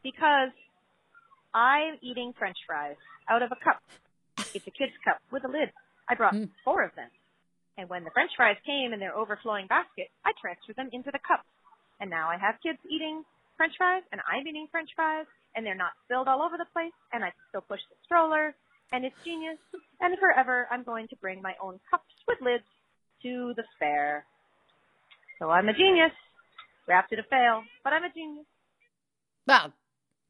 because 0.04 0.50
I'm 1.54 1.98
eating 2.02 2.34
French 2.38 2.58
fries 2.66 2.96
out 3.30 3.44
of 3.44 3.52
a 3.52 3.56
cup. 3.64 3.82
It's 4.54 4.66
a 4.68 4.72
kid's 4.72 4.94
cup 5.06 5.18
with 5.32 5.44
a 5.46 5.48
lid. 5.48 5.70
I 6.10 6.16
brought 6.16 6.34
Mm. 6.34 6.50
four 6.66 6.84
of 6.84 6.94
them. 6.96 7.10
And 7.78 7.90
when 7.90 8.04
the 8.04 8.12
French 8.12 8.32
fries 8.38 8.58
came 8.66 8.94
in 8.94 9.00
their 9.00 9.16
overflowing 9.16 9.68
basket, 9.68 10.10
I 10.26 10.32
transferred 10.40 10.76
them 10.76 10.90
into 10.92 11.10
the 11.12 11.20
cup. 11.26 11.46
And 12.00 12.10
now 12.10 12.30
I 12.30 12.38
have 12.38 12.56
kids 12.62 12.80
eating 12.90 13.24
French 13.58 13.74
fries, 13.78 14.04
and 14.12 14.22
I'm 14.30 14.48
eating 14.48 14.68
French 14.72 14.90
fries, 14.96 15.26
and 15.56 15.66
they're 15.66 15.76
not 15.76 15.94
spilled 16.06 16.28
all 16.28 16.42
over 16.42 16.58
the 16.58 16.70
place, 16.74 16.94
and 17.12 17.24
I 17.24 17.30
can 17.30 17.44
still 17.50 17.62
push 17.62 17.82
the 17.90 17.96
stroller, 18.06 18.56
and 18.92 19.06
it's 19.06 19.16
genius. 19.24 19.58
And 20.02 20.18
forever, 20.20 20.68
I'm 20.72 20.84
going 20.84 21.08
to 21.10 21.16
bring 21.18 21.42
my 21.42 21.54
own 21.62 21.80
cups 21.90 22.14
with 22.28 22.42
lids 22.42 22.64
to 23.24 23.54
the 23.56 23.64
fair. 23.80 24.26
So 25.40 25.50
I'm 25.50 25.70
a 25.70 25.74
genius. 25.74 26.12
Wrapped 26.88 27.12
to 27.12 27.20
a 27.20 27.24
fail, 27.24 27.64
but 27.84 27.94
I'm 27.94 28.04
a 28.04 28.12
genius. 28.14 28.46
Well, 29.48 29.74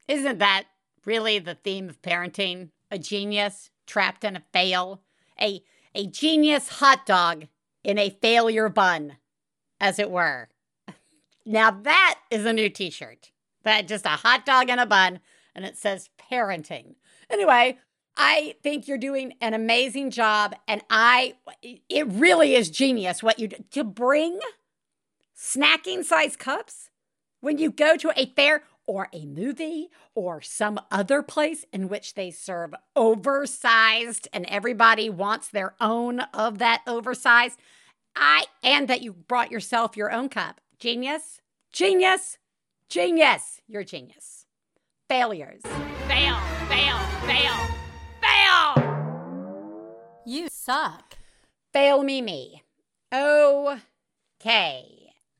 isn't 0.08 0.38
that 0.38 0.66
really 1.06 1.40
the 1.40 1.56
theme 1.56 1.90
of 1.90 2.02
parenting? 2.02 2.70
A 2.92 3.00
genius 3.00 3.72
trapped 3.88 4.24
in 4.24 4.36
a 4.36 4.44
fail? 4.54 5.02
A, 5.42 5.64
a 5.96 6.08
genius 6.08 6.70
hot 6.70 7.06
dog 7.06 7.48
in 7.84 7.98
a 7.98 8.18
failure 8.22 8.70
bun, 8.70 9.18
as 9.80 10.00
it 10.00 10.10
were. 10.10 10.50
Now 11.46 11.72
that 11.72 12.20
is 12.32 12.46
a 12.46 12.54
new 12.54 12.70
t 12.70 12.90
shirt. 12.90 13.32
That 13.64 13.88
just 13.88 14.06
a 14.06 14.10
hot 14.10 14.46
dog 14.46 14.70
in 14.70 14.80
a 14.80 14.86
bun, 14.86 15.20
and 15.56 15.66
it 15.66 15.78
says 15.78 16.10
parenting. 16.18 16.96
Anyway, 17.30 17.78
I 18.16 18.56
think 18.62 18.88
you're 18.88 18.98
doing 18.98 19.34
an 19.42 19.54
amazing 19.54 20.12
job, 20.12 20.56
and 20.68 20.82
I, 20.90 21.36
it 21.62 22.08
really 22.08 22.56
is 22.56 22.70
genius 22.70 23.24
what 23.24 23.40
you 23.40 23.48
do. 23.48 23.58
To 23.72 23.84
bring 23.84 24.40
snacking 25.38 26.04
size 26.04 26.36
cups 26.36 26.90
when 27.42 27.58
you 27.58 27.72
go 27.72 27.98
to 27.98 28.12
a 28.16 28.28
fair 28.36 28.64
or 28.86 29.08
a 29.14 29.26
movie 29.26 29.90
or 30.16 30.42
some 30.42 30.80
other 30.92 31.22
place 31.22 31.66
in 31.72 31.88
which 31.88 32.16
they 32.16 32.32
serve 32.32 32.74
oversized 32.96 34.28
and 34.34 34.46
everybody 34.48 35.10
wants 35.10 35.48
their 35.48 35.74
own 35.80 36.22
of 36.34 36.58
that 36.60 36.82
oversized. 36.88 37.60
I 38.16 38.46
and 38.64 38.88
that 38.88 39.02
you 39.02 39.14
brought 39.14 39.52
yourself 39.52 39.98
your 39.98 40.12
own 40.12 40.30
cup. 40.30 40.62
Genius. 40.80 41.42
Genius. 41.72 42.38
Genius. 42.90 43.62
You're 43.68 43.84
genius. 43.84 44.46
Failures. 45.10 45.62
Fail 46.08 46.38
fail 46.68 46.98
fail 47.26 47.54
fail. 48.22 50.22
You 50.26 50.48
suck. 50.50 51.18
fail 51.72 52.04
me 52.04 52.22
me. 52.22 52.64
Okay. 53.14 53.80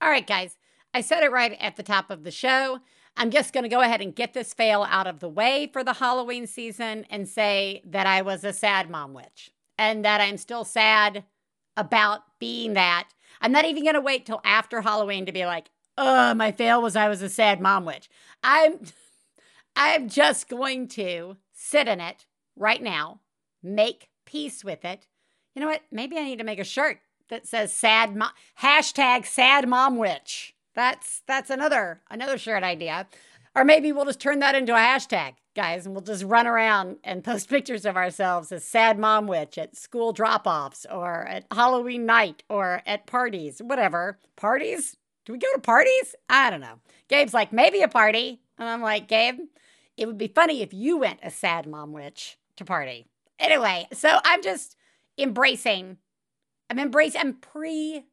All 0.02 0.10
right 0.10 0.26
guys. 0.26 0.58
I 0.96 1.02
said 1.02 1.24
it 1.24 1.32
right 1.32 1.58
at 1.60 1.76
the 1.76 1.84
top 1.84 2.12
of 2.12 2.24
the 2.24 2.32
show 2.32 2.80
i'm 3.18 3.32
just 3.32 3.54
going 3.54 3.64
to 3.64 3.70
go 3.70 3.82
ahead 3.82 4.02
and 4.02 4.16
get 4.16 4.34
this 4.34 4.54
fail 4.54 4.86
out 4.90 5.08
of 5.08 5.20
the 5.20 5.30
way 5.30 5.70
for 5.72 5.84
the 5.84 5.94
halloween 5.94 6.48
season 6.48 7.06
and 7.10 7.28
say 7.28 7.82
that 7.86 8.08
i 8.08 8.22
was 8.22 8.44
a 8.44 8.54
sad 8.54 8.90
mom 8.90 9.14
witch 9.14 9.52
and 9.78 10.04
that 10.06 10.22
i'm 10.22 10.38
still 10.38 10.64
sad 10.64 11.24
about 11.76 12.22
being 12.40 12.74
that. 12.74 13.10
I'm 13.42 13.52
not 13.52 13.66
even 13.66 13.84
going 13.84 13.96
to 13.96 14.02
wait 14.02 14.26
till 14.26 14.42
after 14.44 14.82
halloween 14.82 15.26
to 15.26 15.32
be 15.32 15.46
like 15.46 15.70
oh 15.98 16.34
my 16.34 16.52
fail 16.52 16.82
was 16.82 16.96
i 16.96 17.10
was 17.10 17.22
a 17.22 17.30
sad 17.30 17.62
mom 17.62 17.86
witch. 17.86 18.10
I'm 18.44 18.80
i'm 19.76 20.10
just 20.10 20.48
going 20.50 20.88
to 20.90 21.38
sit 21.52 21.88
in 21.88 22.00
it 22.00 22.26
right 22.56 22.82
now 22.82 23.22
make 23.62 24.10
peace 24.26 24.64
with 24.64 24.84
it. 24.86 25.08
You 25.56 25.62
know 25.62 25.68
what? 25.68 25.82
Maybe 25.92 26.18
i 26.18 26.24
need 26.24 26.40
to 26.40 26.44
make 26.44 26.60
a 26.60 26.64
shirt 26.64 27.00
that 27.30 27.48
says 27.48 27.74
sad 27.74 28.16
mom 28.16 28.32
hashtag 28.62 29.26
sad 29.26 29.68
mom 29.68 29.98
witch 29.98 30.53
that's 30.74 31.22
that's 31.28 31.50
another 31.50 32.02
another 32.10 32.38
shirt 32.38 32.64
idea. 32.64 33.08
Or 33.56 33.64
maybe 33.64 33.92
we'll 33.92 34.06
just 34.06 34.20
turn 34.20 34.40
that 34.40 34.56
into 34.56 34.74
a 34.74 34.78
hashtag 34.78 35.34
guys 35.56 35.86
and 35.86 35.94
we'll 35.94 36.04
just 36.04 36.24
run 36.24 36.48
around 36.48 36.98
and 37.04 37.24
post 37.24 37.50
pictures 37.50 37.86
of 37.86 37.96
ourselves 37.96 38.52
as 38.52 38.64
sad 38.64 38.98
mom 38.98 39.28
witch 39.28 39.58
at 39.60 39.76
school 39.76 40.12
drop-offs 40.12 40.88
or 40.92 41.26
at 41.28 41.46
halloween 41.52 42.06
night 42.06 42.44
or 42.50 42.82
at 42.86 43.06
parties 43.06 43.62
whatever. 43.64 44.18
Parties? 44.36 44.98
Do 45.26 45.34
we 45.34 45.40
go 45.40 45.48
to 45.54 45.62
parties? 45.62 46.16
I 46.28 46.50
don't 46.50 46.62
know. 46.62 46.80
Gabe's 47.08 47.34
like 47.34 47.54
maybe 47.54 47.82
a 47.82 47.88
party. 47.88 48.42
And 48.58 48.68
i'm 48.68 48.82
like 48.82 49.08
gabe 49.08 49.38
it 49.98 50.08
would 50.08 50.18
be 50.18 50.28
funny 50.28 50.62
if 50.62 50.74
you 50.74 50.98
went 50.98 51.20
a 51.22 51.30
sad 51.30 51.68
mom 51.68 51.92
witch 51.92 52.38
to 52.58 52.66
party. 52.66 53.06
Anyway 53.38 53.88
so 53.94 54.20
i'm 54.24 54.42
just 54.42 54.76
embracing 55.18 55.98
i'm 56.70 56.80
embracing 56.80 57.22
i'm 57.22 57.34
pre 57.34 58.06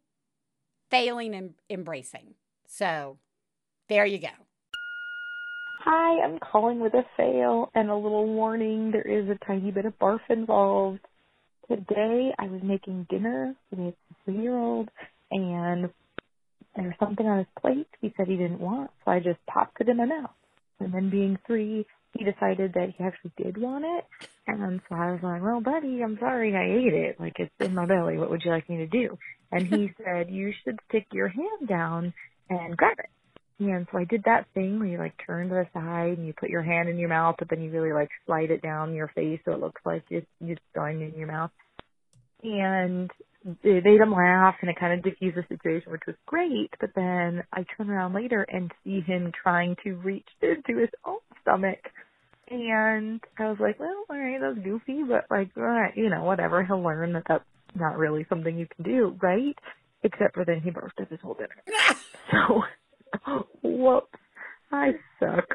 failing 0.91 1.35
and 1.35 1.55
embracing. 1.71 2.35
So 2.73 3.19
there 3.89 4.07
you 4.07 4.19
go. 4.19 4.29
Hi, 5.85 6.23
I'm 6.23 6.39
calling 6.39 6.79
with 6.79 6.95
a 6.95 7.05
fail 7.17 7.71
and 7.75 7.91
a 7.91 7.97
little 7.97 8.27
warning. 8.27 8.93
There 8.93 9.03
is 9.03 9.29
a 9.29 9.45
tiny 9.45 9.73
bit 9.73 9.87
of 9.87 9.99
barf 9.99 10.21
involved. 10.29 11.01
Today 11.69 12.33
I 12.39 12.45
was 12.47 12.61
making 12.63 13.09
dinner 13.11 13.57
with 13.71 13.81
a 13.81 13.95
three 14.25 14.43
year 14.43 14.57
old 14.57 14.89
and 15.33 15.91
there 16.77 16.85
was 16.85 16.95
something 17.01 17.27
on 17.27 17.39
his 17.39 17.47
plate 17.61 17.89
he 18.01 18.15
said 18.17 18.29
he 18.29 18.37
didn't 18.37 18.61
want, 18.61 18.91
so 19.05 19.11
I 19.11 19.19
just 19.19 19.45
popped 19.47 19.81
it 19.81 19.89
in 19.89 19.97
my 19.97 20.05
mouth. 20.05 20.31
And 20.79 20.95
then 20.95 21.11
being 21.11 21.39
three, 21.47 21.85
he 22.17 22.25
decided 22.25 22.75
that 22.75 22.95
he 22.97 23.03
actually 23.03 23.33
did 23.37 23.59
want 23.59 23.85
it. 23.85 24.05
And 24.47 24.81
so 24.89 24.95
I 24.95 25.11
was 25.11 25.21
like, 25.23 25.43
Well, 25.43 25.61
buddy, 25.61 26.03
I'm 26.05 26.19
sorry 26.21 26.55
I 26.55 26.87
ate 26.87 26.95
it. 26.95 27.19
Like 27.19 27.35
it's 27.39 27.53
in 27.59 27.75
my 27.75 27.87
belly. 27.87 28.17
What 28.17 28.31
would 28.31 28.43
you 28.45 28.53
like 28.53 28.69
me 28.71 28.77
to 28.79 28.87
do? 28.87 29.19
And 29.51 29.67
he 29.67 29.91
said, 30.05 30.31
You 30.31 30.53
should 30.63 30.79
stick 30.89 31.07
your 31.13 31.29
hand 31.29 31.69
down 31.69 32.15
and 32.51 32.77
grab 32.77 32.99
it. 32.99 33.09
And 33.61 33.87
so 33.93 33.99
I 33.99 34.05
did 34.05 34.23
that 34.25 34.47
thing 34.55 34.79
where 34.79 34.89
you 34.89 34.99
like 34.99 35.15
turn 35.27 35.49
to 35.49 35.55
the 35.55 35.67
side 35.75 36.17
and 36.17 36.27
you 36.27 36.33
put 36.33 36.49
your 36.49 36.63
hand 36.63 36.89
in 36.89 36.99
your 36.99 37.11
mouth, 37.11 37.37
but 37.39 37.49
then 37.51 37.61
you 37.61 37.71
really 37.71 37.93
like 37.93 38.09
slide 38.27 38.51
it 38.51 38.63
down 38.63 38.95
your 38.95 39.09
face 39.09 39.41
so 39.45 39.53
it 39.53 39.61
looks 39.61 39.83
like 39.85 40.03
it's 40.09 40.27
it's 40.41 40.61
going 40.75 41.03
in 41.03 41.13
your 41.19 41.27
mouth. 41.27 41.51
And 42.43 43.11
it 43.63 43.85
made 43.85 44.01
him 44.01 44.13
laugh 44.13 44.55
and 44.61 44.71
it 44.71 44.81
kind 44.81 44.95
of 44.95 45.05
diffused 45.05 45.37
the 45.37 45.45
situation, 45.49 45.93
which 45.93 46.03
was 46.07 46.17
great. 46.27 46.71
But 46.81 46.91
then 46.95 47.43
I 47.53 47.65
turn 47.77 47.91
around 47.91 48.15
later 48.15 48.47
and 48.49 48.73
see 48.83 49.01
him 49.01 49.31
trying 49.43 49.77
to 49.85 49.93
reach 49.97 50.29
into 50.41 50.81
his 50.81 50.91
own 51.05 51.19
stomach. 51.43 51.81
And 52.49 53.21
I 53.39 53.49
was 53.49 53.59
like, 53.61 53.79
well, 53.79 54.05
all 54.09 54.19
right, 54.19 54.41
that's 54.41 54.65
goofy, 54.65 55.03
but 55.07 55.27
like, 55.31 55.51
all 55.57 55.63
right, 55.63 55.97
you 55.97 56.09
know, 56.09 56.25
whatever. 56.25 56.65
He'll 56.65 56.83
learn 56.83 57.13
that 57.13 57.25
that's 57.29 57.45
not 57.75 57.99
really 57.99 58.27
something 58.29 58.59
you 58.59 58.67
can 58.75 58.85
do, 58.85 59.17
right? 59.23 59.57
Except 60.03 60.35
for 60.35 60.45
then 60.45 60.61
he 60.61 60.71
burst 60.71 60.95
up 61.01 61.11
his 61.11 61.21
whole 61.21 61.35
dinner. 61.35 61.63
so 62.31 62.63
Whoops. 63.63 64.19
I 64.73 64.93
suck. 65.19 65.47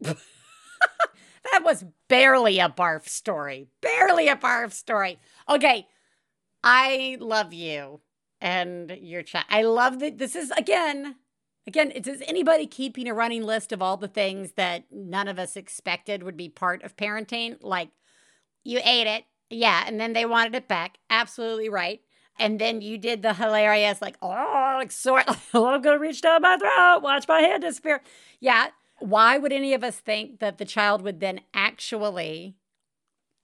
that 0.02 1.64
was 1.64 1.84
barely 2.08 2.58
a 2.58 2.68
barf 2.68 3.08
story. 3.08 3.68
Barely 3.80 4.28
a 4.28 4.36
barf 4.36 4.72
story. 4.72 5.18
Okay. 5.48 5.86
I 6.62 7.16
love 7.18 7.54
you 7.54 8.00
and 8.40 8.90
your 9.00 9.22
chat. 9.22 9.46
I 9.48 9.62
love 9.62 10.00
that 10.00 10.18
this 10.18 10.36
is 10.36 10.50
again, 10.52 11.16
again, 11.66 11.90
is 11.90 12.22
anybody 12.26 12.66
keeping 12.66 13.08
a 13.08 13.14
running 13.14 13.44
list 13.44 13.72
of 13.72 13.80
all 13.80 13.96
the 13.96 14.08
things 14.08 14.52
that 14.52 14.84
none 14.90 15.28
of 15.28 15.38
us 15.38 15.56
expected 15.56 16.22
would 16.22 16.36
be 16.36 16.50
part 16.50 16.82
of 16.82 16.96
parenting? 16.96 17.56
Like 17.62 17.88
you 18.64 18.80
ate 18.84 19.06
it. 19.06 19.24
Yeah. 19.48 19.84
And 19.86 19.98
then 19.98 20.12
they 20.12 20.26
wanted 20.26 20.54
it 20.54 20.68
back. 20.68 20.98
Absolutely 21.08 21.70
right. 21.70 22.00
And 22.40 22.58
then 22.58 22.80
you 22.80 22.96
did 22.96 23.20
the 23.20 23.34
hilarious, 23.34 24.00
like, 24.00 24.16
oh, 24.22 24.76
like, 24.78 24.90
sort, 24.90 25.24
I'm 25.28 25.82
to 25.82 25.98
reach 25.98 26.22
down 26.22 26.40
my 26.40 26.56
throat, 26.56 27.02
watch 27.02 27.28
my 27.28 27.42
hand 27.42 27.62
disappear. 27.62 28.00
Yeah. 28.40 28.68
Why 28.98 29.36
would 29.36 29.52
any 29.52 29.74
of 29.74 29.84
us 29.84 29.96
think 29.96 30.40
that 30.40 30.56
the 30.56 30.64
child 30.64 31.02
would 31.02 31.20
then 31.20 31.42
actually 31.52 32.56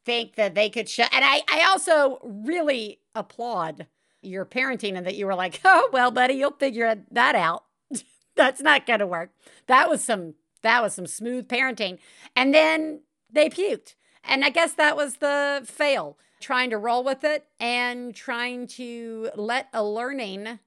think 0.06 0.34
that 0.36 0.54
they 0.54 0.70
could 0.70 0.88
show? 0.88 1.04
And 1.12 1.24
I, 1.24 1.42
I 1.48 1.66
also 1.68 2.18
really 2.22 3.00
applaud 3.14 3.86
your 4.22 4.46
parenting 4.46 4.96
and 4.96 5.06
that 5.06 5.14
you 5.14 5.26
were 5.26 5.34
like, 5.34 5.60
oh, 5.64 5.90
well, 5.92 6.10
buddy, 6.10 6.34
you'll 6.34 6.52
figure 6.52 6.96
that 7.10 7.34
out. 7.34 7.64
That's 8.34 8.62
not 8.62 8.86
to 8.86 9.06
work. 9.06 9.30
That 9.66 9.90
was 9.90 10.02
some, 10.02 10.34
that 10.62 10.82
was 10.82 10.94
some 10.94 11.06
smooth 11.06 11.48
parenting. 11.48 11.98
And 12.34 12.54
then 12.54 13.02
they 13.30 13.50
puked. 13.50 13.94
And 14.24 14.42
I 14.42 14.48
guess 14.48 14.72
that 14.72 14.96
was 14.96 15.16
the 15.16 15.62
fail 15.64 16.16
trying 16.40 16.70
to 16.70 16.78
roll 16.78 17.02
with 17.02 17.24
it 17.24 17.46
and 17.58 18.14
trying 18.14 18.66
to 18.66 19.30
let 19.36 19.68
a 19.72 19.84
learning 19.84 20.58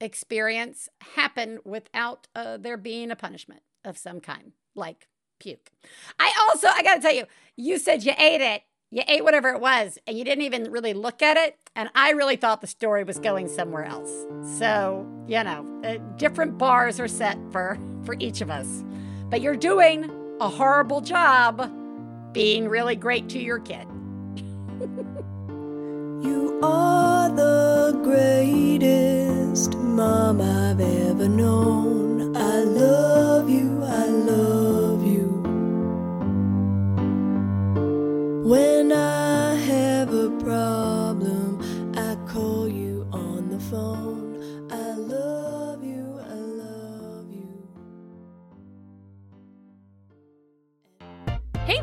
experience 0.00 0.88
happen 1.14 1.58
without 1.64 2.26
uh, 2.34 2.56
there 2.56 2.76
being 2.76 3.10
a 3.10 3.16
punishment 3.16 3.62
of 3.84 3.96
some 3.96 4.20
kind, 4.20 4.52
like 4.74 5.08
puke. 5.38 5.70
I 6.18 6.32
also, 6.48 6.68
I 6.68 6.82
got 6.82 6.96
to 6.96 7.00
tell 7.00 7.14
you, 7.14 7.24
you 7.56 7.78
said 7.78 8.04
you 8.04 8.12
ate 8.18 8.40
it. 8.40 8.62
You 8.90 9.02
ate 9.08 9.24
whatever 9.24 9.48
it 9.48 9.60
was, 9.60 9.98
and 10.06 10.16
you 10.16 10.24
didn't 10.24 10.44
even 10.44 10.70
really 10.70 10.92
look 10.94 11.20
at 11.20 11.36
it. 11.36 11.58
And 11.74 11.90
I 11.96 12.10
really 12.10 12.36
thought 12.36 12.60
the 12.60 12.68
story 12.68 13.02
was 13.02 13.18
going 13.18 13.48
somewhere 13.48 13.84
else. 13.84 14.10
So, 14.56 15.04
you 15.26 15.42
know, 15.42 15.80
uh, 15.82 15.96
different 16.16 16.58
bars 16.58 17.00
are 17.00 17.08
set 17.08 17.36
for, 17.50 17.76
for 18.04 18.14
each 18.20 18.40
of 18.40 18.50
us. 18.50 18.84
But 19.30 19.40
you're 19.40 19.56
doing 19.56 20.08
a 20.40 20.48
horrible 20.48 21.00
job 21.00 21.72
being 22.32 22.68
really 22.68 22.94
great 22.94 23.28
to 23.30 23.40
your 23.40 23.58
kid. 23.58 23.88
You 26.22 26.58
are 26.62 27.28
the 27.28 28.00
greatest 28.02 29.76
mom 29.78 30.40
I've 30.40 30.80
ever 30.80 31.28
known. 31.28 32.36
I 32.36 32.60
love 32.60 33.50
you, 33.50 33.82
I 33.84 34.06
love 34.06 35.06
you. 35.06 35.28
When 38.44 38.92
I 38.92 39.54
have 39.56 40.14
a 40.14 40.30
problem, 40.40 41.60
I 41.96 42.16
call 42.26 42.68
you 42.68 43.06
on 43.12 43.50
the 43.50 43.60
phone. 43.60 44.03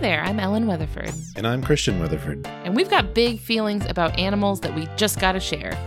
There, 0.02 0.24
I'm 0.24 0.39
Ellen 0.39 0.66
Weatherford. 0.66 1.14
And 1.36 1.45
I'm 1.45 1.62
Christian 1.62 1.99
Weatherford. 1.99 2.47
And 2.66 2.76
we've 2.76 2.89
got 2.89 3.14
big 3.14 3.39
feelings 3.39 3.86
about 3.86 4.18
animals 4.18 4.60
that 4.62 4.74
we 4.76 4.88
just 4.95 5.20
gotta 5.20 5.39
share. 5.39 5.78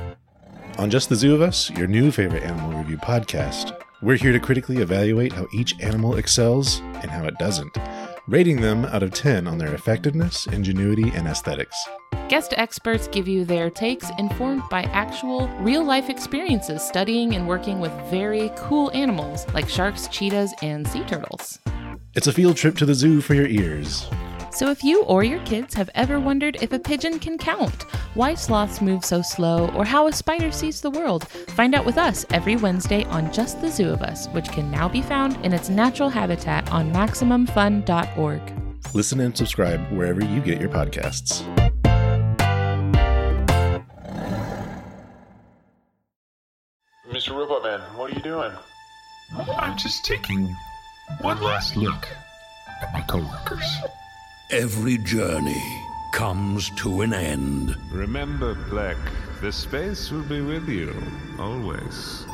On 0.79 0.89
Just 0.89 1.09
the 1.09 1.17
Zoo 1.17 1.35
of 1.35 1.43
Us, 1.43 1.69
your 1.71 1.89
new 1.89 2.13
favorite 2.13 2.45
animal 2.45 2.79
review 2.79 2.97
podcast, 2.97 3.77
we're 4.03 4.17
here 4.17 4.31
to 4.31 4.39
critically 4.39 4.77
evaluate 4.77 5.33
how 5.33 5.49
each 5.53 5.75
animal 5.81 6.15
excels 6.15 6.79
and 7.03 7.11
how 7.11 7.25
it 7.25 7.37
doesn't, 7.39 7.77
rating 8.29 8.61
them 8.61 8.85
out 8.85 9.03
of 9.03 9.13
10 9.13 9.49
on 9.49 9.59
their 9.59 9.75
effectiveness, 9.75 10.47
ingenuity, 10.47 11.11
and 11.11 11.27
aesthetics. 11.27 11.77
Guest 12.29 12.55
experts 12.57 13.09
give 13.09 13.27
you 13.27 13.45
their 13.45 13.69
takes 13.69 14.11
informed 14.21 14.63
by 14.71 14.83
actual 14.93 15.49
real 15.59 15.83
life 15.83 16.09
experiences 16.09 16.83
studying 16.83 17.35
and 17.35 17.49
working 17.49 17.81
with 17.81 17.93
very 18.11 18.53
cool 18.57 18.93
animals 18.93 19.45
like 19.55 19.69
sharks, 19.69 20.07
cheetahs, 20.07 20.55
and 20.63 20.87
sea 20.87 21.03
turtles. 21.05 21.59
It's 22.17 22.29
a 22.29 22.33
field 22.33 22.57
trip 22.57 22.77
to 22.77 22.87
the 22.87 22.95
zoo 22.95 23.21
for 23.21 23.35
your 23.35 23.49
ears. 23.49 24.09
So, 24.53 24.71
if 24.71 24.85
you 24.85 25.03
or 25.03 25.25
your 25.25 25.41
kids 25.41 25.75
have 25.75 25.91
ever 25.97 26.21
wondered 26.21 26.63
if 26.63 26.73
a 26.73 26.79
pigeon 26.79 27.19
can 27.19 27.37
count, 27.37 27.83
why 28.15 28.35
sloths 28.35 28.81
move 28.81 29.05
so 29.05 29.21
slow, 29.21 29.69
or 29.71 29.85
how 29.85 30.07
a 30.07 30.13
spider 30.13 30.53
sees 30.53 30.81
the 30.81 30.93
world, 30.93 31.27
find 31.27 31.75
out 31.75 31.85
with 31.85 31.99
us 31.99 32.25
every 32.31 32.55
Wednesday 32.55 33.03
on 33.07 33.33
Just 33.33 33.61
the 33.61 33.69
Zoo 33.69 33.91
of 33.91 34.01
Us, 34.01 34.29
which 34.29 34.49
can 34.51 34.71
now 34.71 34.89
be 34.89 35.03
found 35.03 35.45
in 35.45 35.53
its 35.53 35.69
natural 35.69 36.09
habitat 36.09 36.71
on 36.71 36.93
MaximumFun.org. 36.93 38.95
Listen 38.95 39.19
and 39.19 39.37
subscribe 39.37 39.81
wherever 39.91 40.25
you 40.25 40.41
get 40.41 40.61
your 40.61 40.71
podcasts. 40.71 41.43
Mr. 47.11 47.37
Robot 47.37 47.65
Man, 47.65 47.81
what 47.99 48.13
are 48.13 48.15
you 48.15 48.23
doing? 48.23 48.53
I'm 49.59 49.77
just 49.77 50.05
taking 50.05 50.49
one 51.21 51.41
last 51.43 51.77
look 51.77 52.09
at 52.83 52.93
my 52.93 53.01
coworkers. 53.03 53.65
Every 54.51 54.99
journey 54.99 55.63
comes 56.13 56.71
to 56.77 57.01
an 57.03 57.13
end. 57.13 57.77
Remember, 57.91 58.55
Black, 58.71 58.97
the 59.41 59.51
space 59.53 60.11
will 60.11 60.23
be 60.23 60.41
with 60.41 60.69
you, 60.69 60.95
always. 61.39 62.25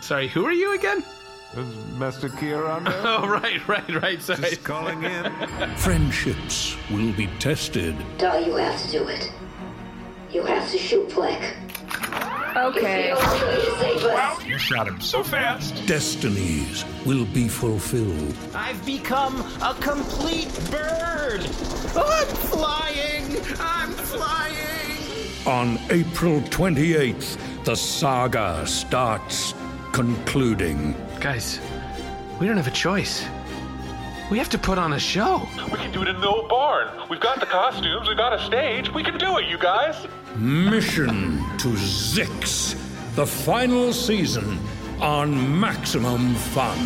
Sorry, 0.00 0.28
who 0.28 0.44
are 0.46 0.52
you 0.52 0.74
again? 0.74 1.02
Master 1.96 2.28
Kieran. 2.28 2.86
Oh, 2.88 3.26
right, 3.26 3.66
right, 3.68 4.02
right. 4.02 4.20
Sorry. 4.22 4.40
Just 4.40 4.64
calling 4.64 5.02
in. 5.02 5.32
Friendships 5.76 6.76
will 6.90 7.12
be 7.12 7.26
tested. 7.38 7.96
Doll, 8.18 8.40
you 8.40 8.56
have 8.56 8.80
to 8.82 8.90
do 8.90 9.08
it. 9.08 9.32
You 10.30 10.44
have 10.44 10.70
to 10.70 10.78
shoot 10.78 11.10
Fleck. 11.10 11.54
Okay. 12.56 13.12
Wow, 14.02 14.38
you 14.44 14.58
shot 14.58 14.88
him 14.88 15.00
so 15.00 15.22
fast. 15.22 15.86
Destinies 15.86 16.84
will 17.04 17.24
be 17.26 17.48
fulfilled. 17.48 18.34
I've 18.54 18.84
become 18.84 19.40
a 19.62 19.74
complete 19.80 20.52
bird. 20.70 21.40
I'm 21.96 22.26
flying. 22.50 23.36
I'm 23.60 23.90
flying. 23.90 25.46
On 25.46 25.78
April 25.90 26.40
28th, 26.42 27.38
the 27.64 27.74
saga 27.74 28.66
starts 28.66 29.54
concluding. 29.92 30.94
Guys, 31.20 31.60
we 32.40 32.46
don't 32.46 32.56
have 32.56 32.66
a 32.66 32.70
choice. 32.70 33.24
We 34.30 34.36
have 34.38 34.50
to 34.50 34.58
put 34.58 34.76
on 34.76 34.92
a 34.92 34.98
show. 34.98 35.48
We 35.72 35.78
can 35.78 35.90
do 35.90 36.02
it 36.02 36.08
in 36.08 36.20
the 36.20 36.28
old 36.28 36.50
barn. 36.50 36.88
We've 37.08 37.20
got 37.20 37.40
the 37.40 37.46
costumes, 37.46 38.08
we've 38.08 38.16
got 38.16 38.34
a 38.34 38.44
stage. 38.44 38.92
We 38.92 39.02
can 39.02 39.16
do 39.16 39.38
it, 39.38 39.46
you 39.46 39.58
guys. 39.58 40.06
Mission 40.38 41.38
to 41.58 41.68
Zyx, 41.70 42.76
the 43.16 43.26
final 43.26 43.92
season 43.92 44.60
on 45.00 45.60
Maximum 45.60 46.32
Fun. 46.34 46.78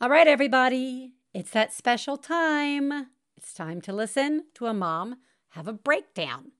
All 0.00 0.08
right, 0.08 0.28
everybody, 0.28 1.14
it's 1.34 1.50
that 1.50 1.72
special 1.72 2.16
time. 2.16 3.08
It's 3.36 3.52
time 3.52 3.80
to 3.80 3.92
listen 3.92 4.44
to 4.54 4.66
a 4.66 4.74
mom 4.74 5.16
have 5.48 5.66
a 5.66 5.72
breakdown. 5.72 6.52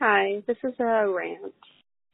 Hi, 0.00 0.42
this 0.46 0.56
is 0.64 0.72
a 0.78 1.06
rant. 1.06 1.52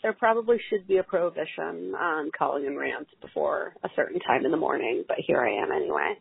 There 0.02 0.14
probably 0.14 0.56
should 0.70 0.88
be 0.88 0.96
a 0.96 1.04
prohibition 1.04 1.94
on 1.94 2.30
calling 2.36 2.64
in 2.64 2.76
rants 2.76 3.10
before 3.20 3.74
a 3.84 3.88
certain 3.94 4.18
time 4.20 4.44
in 4.44 4.50
the 4.50 4.56
morning, 4.56 5.04
but 5.06 5.18
here 5.24 5.40
I 5.40 5.62
am 5.62 5.70
anyway. 5.70 6.14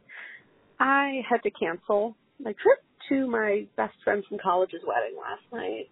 I 0.80 1.22
had 1.28 1.42
to 1.42 1.50
cancel 1.50 2.16
my 2.40 2.52
trip 2.52 2.84
to 3.10 3.28
my 3.28 3.66
best 3.76 3.96
friend 4.04 4.24
from 4.28 4.38
college's 4.42 4.82
wedding 4.86 5.18
last 5.18 5.44
night, 5.52 5.90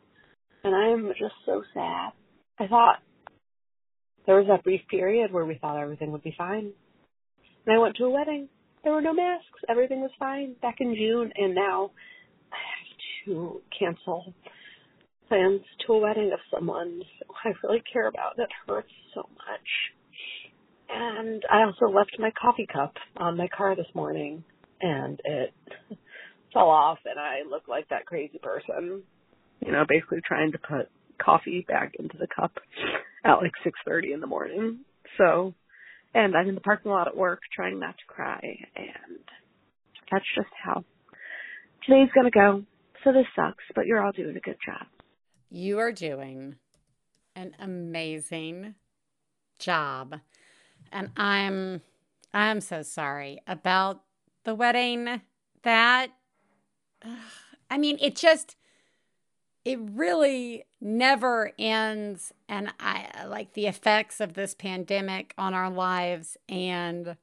and 0.63 0.75
I 0.75 0.89
am 0.89 1.11
just 1.19 1.35
so 1.45 1.63
sad. 1.73 2.11
I 2.59 2.67
thought 2.67 2.97
there 4.25 4.37
was 4.37 4.47
that 4.47 4.63
brief 4.63 4.81
period 4.89 5.31
where 5.31 5.45
we 5.45 5.55
thought 5.55 5.79
everything 5.79 6.11
would 6.11 6.23
be 6.23 6.35
fine. 6.37 6.71
And 7.65 7.75
I 7.75 7.79
went 7.79 7.95
to 7.97 8.05
a 8.05 8.09
wedding. 8.09 8.49
There 8.83 8.93
were 8.93 9.01
no 9.01 9.13
masks. 9.13 9.61
Everything 9.69 10.01
was 10.01 10.11
fine 10.19 10.55
back 10.61 10.77
in 10.79 10.95
June, 10.95 11.31
and 11.35 11.55
now 11.55 11.91
I 12.51 12.55
have 12.55 13.25
to 13.25 13.61
cancel 13.77 14.33
plans 15.27 15.61
to 15.85 15.93
a 15.93 15.99
wedding 15.99 16.31
of 16.33 16.39
someone 16.53 17.01
I 17.43 17.51
really 17.63 17.83
care 17.91 18.07
about 18.07 18.37
that 18.37 18.47
hurts 18.65 18.91
so 19.13 19.21
much. 19.21 19.67
And 20.89 21.43
I 21.51 21.63
also 21.63 21.93
left 21.93 22.15
my 22.17 22.31
coffee 22.39 22.67
cup 22.71 22.93
on 23.17 23.35
my 23.35 23.47
car 23.49 23.75
this 23.75 23.87
morning 23.93 24.43
and 24.81 25.19
it 25.25 25.53
fell 26.53 26.69
off 26.69 26.99
and 27.05 27.19
I 27.19 27.49
look 27.49 27.67
like 27.67 27.89
that 27.89 28.05
crazy 28.05 28.39
person. 28.41 29.03
You 29.65 29.71
know, 29.71 29.85
basically 29.87 30.19
trying 30.25 30.51
to 30.51 30.57
put 30.57 30.89
coffee 31.23 31.65
back 31.67 31.93
into 31.99 32.17
the 32.17 32.27
cup 32.27 32.51
at 33.25 33.35
like 33.35 33.53
6:30 33.65 34.13
in 34.13 34.19
the 34.19 34.27
morning. 34.27 34.79
So, 35.17 35.53
and 36.13 36.35
I'm 36.35 36.47
in 36.47 36.55
the 36.55 36.61
parking 36.61 36.91
lot 36.91 37.07
at 37.07 37.17
work 37.17 37.41
trying 37.55 37.79
not 37.79 37.97
to 37.97 38.05
cry 38.07 38.41
and 38.75 39.19
that's 40.11 40.25
just 40.35 40.49
how 40.63 40.83
today's 41.85 42.09
going 42.13 42.31
to 42.31 42.31
go. 42.31 42.63
So 43.03 43.11
this 43.11 43.25
sucks, 43.35 43.63
but 43.75 43.85
you're 43.85 44.01
all 44.01 44.11
doing 44.11 44.35
a 44.35 44.39
good 44.39 44.57
job. 44.65 44.87
You 45.49 45.79
are 45.79 45.91
doing 45.91 46.55
an 47.35 47.55
amazing 47.59 48.75
job. 49.59 50.15
And 50.91 51.09
I'm 51.17 51.81
I'm 52.33 52.61
so 52.61 52.81
sorry 52.81 53.39
about 53.47 54.01
the 54.43 54.55
wedding 54.55 55.21
that 55.63 56.07
I 57.69 57.77
mean, 57.77 57.97
it 57.99 58.15
just 58.15 58.55
it 59.65 59.79
really 59.81 60.63
never 60.79 61.51
ends 61.59 62.33
and 62.47 62.71
I 62.79 63.25
like 63.25 63.51
the 63.51 63.65
effects 63.65 64.21
of 64.21 64.33
this 64.33 64.53
pandemic 64.53 65.33
on 65.37 65.53
our 65.53 65.69
lives 65.69 66.37
and 66.47 67.17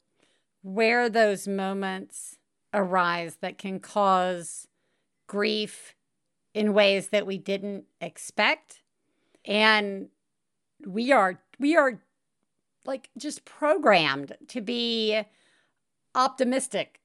where 0.61 1.09
those 1.09 1.49
moments 1.49 2.37
arise 2.75 3.37
that 3.41 3.57
can 3.57 3.81
cause 3.81 4.69
grief 5.27 5.95
in 6.53 6.75
ways 6.75 7.09
that 7.09 7.27
we 7.27 7.39
didn't 7.39 7.85
expect. 8.01 8.83
And 9.45 10.09
we 10.87 11.13
are 11.13 11.41
we 11.59 11.77
are 11.77 12.03
like 12.85 13.09
just 13.17 13.45
programmed 13.45 14.37
to 14.49 14.61
be 14.61 15.23
optimistic 16.15 17.01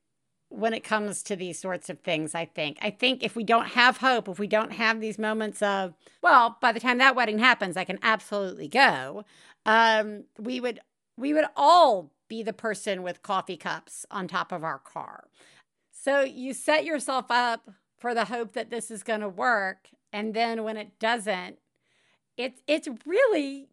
when 0.50 0.74
it 0.74 0.84
comes 0.84 1.22
to 1.24 1.36
these 1.36 1.60
sorts 1.60 1.90
of 1.90 2.00
things, 2.00 2.34
I 2.34 2.46
think. 2.46 2.78
I 2.82 2.90
think 2.90 3.24
if 3.24 3.36
we 3.36 3.44
don't 3.44 3.70
have 3.70 3.98
hope, 3.98 4.28
if 4.28 4.40
we 4.40 4.48
don't 4.48 4.74
have 4.74 5.00
these 5.00 5.20
moments 5.20 5.62
of, 5.62 5.94
well, 6.22 6.58
by 6.60 6.72
the 6.72 6.80
time 6.80 6.98
that 6.98 7.16
wedding 7.16 7.40
happens, 7.40 7.78
I 7.78 7.84
can 7.84 8.00
absolutely 8.02 8.68
go, 8.68 9.26
um, 9.66 10.24
we 10.38 10.60
would 10.60 10.80
we 11.18 11.34
would 11.34 11.46
all 11.56 12.12
be 12.30 12.42
the 12.42 12.54
person 12.54 13.04
with 13.04 13.22
coffee 13.22 13.58
cups 13.58 14.06
on 14.10 14.28
top 14.28 14.52
of 14.52 14.64
our 14.64 14.80
car. 14.80 15.26
So 15.92 16.22
you 16.22 16.54
set 16.54 16.86
yourself 16.86 17.26
up 17.30 17.70
for 17.98 18.14
the 18.14 18.26
hope 18.26 18.54
that 18.54 18.70
this 18.70 18.90
is 18.90 19.04
going 19.04 19.20
to 19.20 19.30
work, 19.30 19.90
and 20.14 20.34
then 20.34 20.64
when 20.64 20.78
it 20.78 20.98
doesn't, 20.98 21.60
it's 22.38 22.62
it's 22.68 22.88
really 23.06 23.68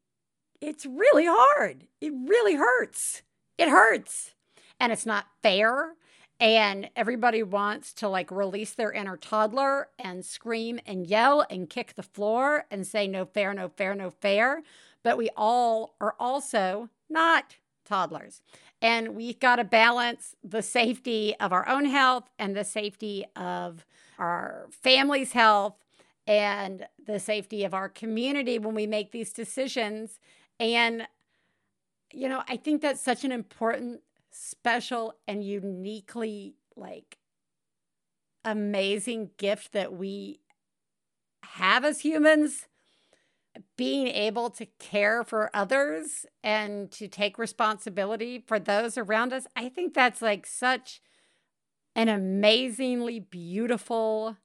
it's 0.60 0.84
really 0.84 1.26
hard. 1.26 1.86
It 2.00 2.12
really 2.12 2.56
hurts. 2.56 3.22
It 3.56 3.68
hurts. 3.68 4.32
And 4.78 4.92
it's 4.92 5.06
not 5.06 5.26
fair 5.42 5.94
and 6.38 6.90
everybody 6.94 7.42
wants 7.42 7.92
to 7.94 8.08
like 8.08 8.30
release 8.30 8.74
their 8.74 8.92
inner 8.92 9.16
toddler 9.16 9.88
and 9.98 10.24
scream 10.24 10.78
and 10.86 11.06
yell 11.06 11.46
and 11.50 11.70
kick 11.70 11.94
the 11.94 12.02
floor 12.02 12.66
and 12.70 12.86
say 12.86 13.06
no 13.06 13.24
fair 13.24 13.54
no 13.54 13.68
fair 13.68 13.94
no 13.94 14.10
fair. 14.10 14.62
But 15.02 15.16
we 15.16 15.30
all 15.36 15.94
are 16.00 16.14
also 16.18 16.90
not 17.08 17.56
toddlers. 17.84 18.42
And 18.82 19.16
we've 19.16 19.40
got 19.40 19.56
to 19.56 19.64
balance 19.64 20.34
the 20.44 20.62
safety 20.62 21.34
of 21.40 21.52
our 21.52 21.66
own 21.68 21.86
health 21.86 22.28
and 22.38 22.54
the 22.54 22.64
safety 22.64 23.24
of 23.34 23.86
our 24.18 24.66
family's 24.70 25.32
health 25.32 25.74
and 26.26 26.86
the 27.06 27.18
safety 27.18 27.64
of 27.64 27.72
our 27.72 27.88
community 27.88 28.58
when 28.58 28.74
we 28.74 28.86
make 28.86 29.12
these 29.12 29.32
decisions. 29.32 30.18
And 30.58 31.06
you 32.12 32.28
know 32.28 32.42
i 32.48 32.56
think 32.56 32.82
that's 32.82 33.00
such 33.00 33.24
an 33.24 33.32
important 33.32 34.00
special 34.36 35.14
and 35.26 35.44
uniquely 35.44 36.54
like 36.76 37.18
amazing 38.44 39.30
gift 39.38 39.72
that 39.72 39.92
we 39.92 40.40
have 41.42 41.84
as 41.84 42.00
humans 42.00 42.66
being 43.76 44.08
able 44.08 44.50
to 44.50 44.66
care 44.78 45.24
for 45.24 45.50
others 45.54 46.26
and 46.44 46.90
to 46.92 47.08
take 47.08 47.38
responsibility 47.38 48.44
for 48.46 48.58
those 48.58 48.98
around 48.98 49.32
us 49.32 49.46
i 49.56 49.68
think 49.68 49.94
that's 49.94 50.20
like 50.20 50.46
such 50.46 51.00
an 51.96 52.10
amazingly 52.10 53.18
beautiful 53.18 54.36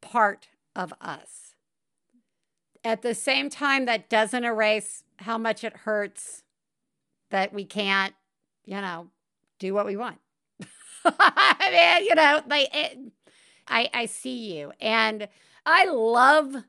part 0.00 0.48
of 0.74 0.94
us. 1.00 1.54
At 2.82 3.02
the 3.02 3.14
same 3.14 3.50
time 3.50 3.84
that 3.84 4.08
doesn't 4.08 4.44
erase 4.44 5.04
how 5.18 5.36
much 5.36 5.62
it 5.62 5.76
hurts 5.78 6.42
that 7.30 7.52
we 7.52 7.64
can't 7.64 8.14
you 8.64 8.80
know 8.80 9.08
do 9.58 9.74
what 9.74 9.86
we 9.86 9.96
want. 9.96 10.18
I 11.04 11.98
mean, 11.98 12.08
you 12.08 12.14
know, 12.14 12.42
it, 12.50 12.98
I 13.68 13.88
I 13.92 14.06
see 14.06 14.54
you, 14.54 14.72
and 14.80 15.28
I 15.64 15.86
love 15.86 16.64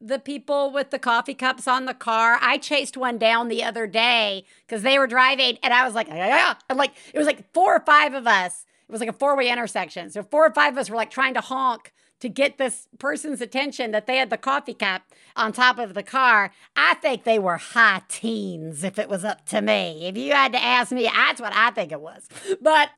the 0.00 0.18
people 0.18 0.72
with 0.72 0.90
the 0.90 0.98
coffee 0.98 1.34
cups 1.34 1.68
on 1.68 1.84
the 1.84 1.94
car. 1.94 2.38
I 2.40 2.58
chased 2.58 2.96
one 2.96 3.18
down 3.18 3.48
the 3.48 3.62
other 3.62 3.86
day 3.86 4.44
because 4.66 4.82
they 4.82 4.98
were 4.98 5.06
driving, 5.06 5.58
and 5.62 5.72
I 5.72 5.84
was 5.84 5.94
like, 5.94 6.08
yeah, 6.08 6.54
and 6.68 6.78
like 6.78 6.92
it 7.12 7.18
was 7.18 7.26
like 7.26 7.52
four 7.52 7.76
or 7.76 7.80
five 7.80 8.14
of 8.14 8.26
us. 8.26 8.64
It 8.88 8.92
was 8.92 9.00
like 9.00 9.10
a 9.10 9.14
four 9.14 9.36
way 9.36 9.48
intersection, 9.48 10.10
so 10.10 10.22
four 10.22 10.46
or 10.46 10.52
five 10.52 10.74
of 10.74 10.78
us 10.78 10.90
were 10.90 10.96
like 10.96 11.10
trying 11.10 11.34
to 11.34 11.40
honk 11.40 11.92
to 12.22 12.28
get 12.28 12.56
this 12.56 12.86
person's 13.00 13.40
attention 13.40 13.90
that 13.90 14.06
they 14.06 14.16
had 14.16 14.30
the 14.30 14.38
coffee 14.38 14.74
cup 14.74 15.02
on 15.34 15.52
top 15.52 15.76
of 15.76 15.94
the 15.94 16.04
car. 16.04 16.52
I 16.76 16.94
think 16.94 17.24
they 17.24 17.36
were 17.36 17.56
high 17.56 18.02
teens 18.06 18.84
if 18.84 18.96
it 18.96 19.08
was 19.08 19.24
up 19.24 19.44
to 19.46 19.60
me. 19.60 20.06
If 20.06 20.16
you 20.16 20.30
had 20.30 20.52
to 20.52 20.62
ask 20.62 20.92
me, 20.92 21.10
that's 21.12 21.40
what 21.40 21.52
I 21.52 21.72
think 21.72 21.90
it 21.90 22.00
was. 22.00 22.28
But 22.60 22.90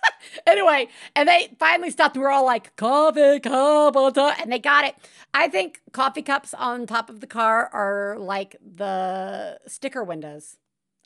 anyway, 0.46 0.86
and 1.16 1.28
they 1.28 1.56
finally 1.58 1.90
stopped. 1.90 2.16
We 2.16 2.22
were 2.22 2.30
all 2.30 2.46
like, 2.46 2.76
coffee 2.76 3.40
cup 3.40 3.96
on 3.96 4.12
top, 4.12 4.38
and 4.40 4.52
they 4.52 4.60
got 4.60 4.84
it. 4.84 4.94
I 5.34 5.48
think 5.48 5.80
coffee 5.90 6.22
cups 6.22 6.54
on 6.54 6.86
top 6.86 7.10
of 7.10 7.18
the 7.18 7.26
car 7.26 7.68
are 7.72 8.16
like 8.16 8.54
the 8.64 9.58
sticker 9.66 10.04
windows. 10.04 10.56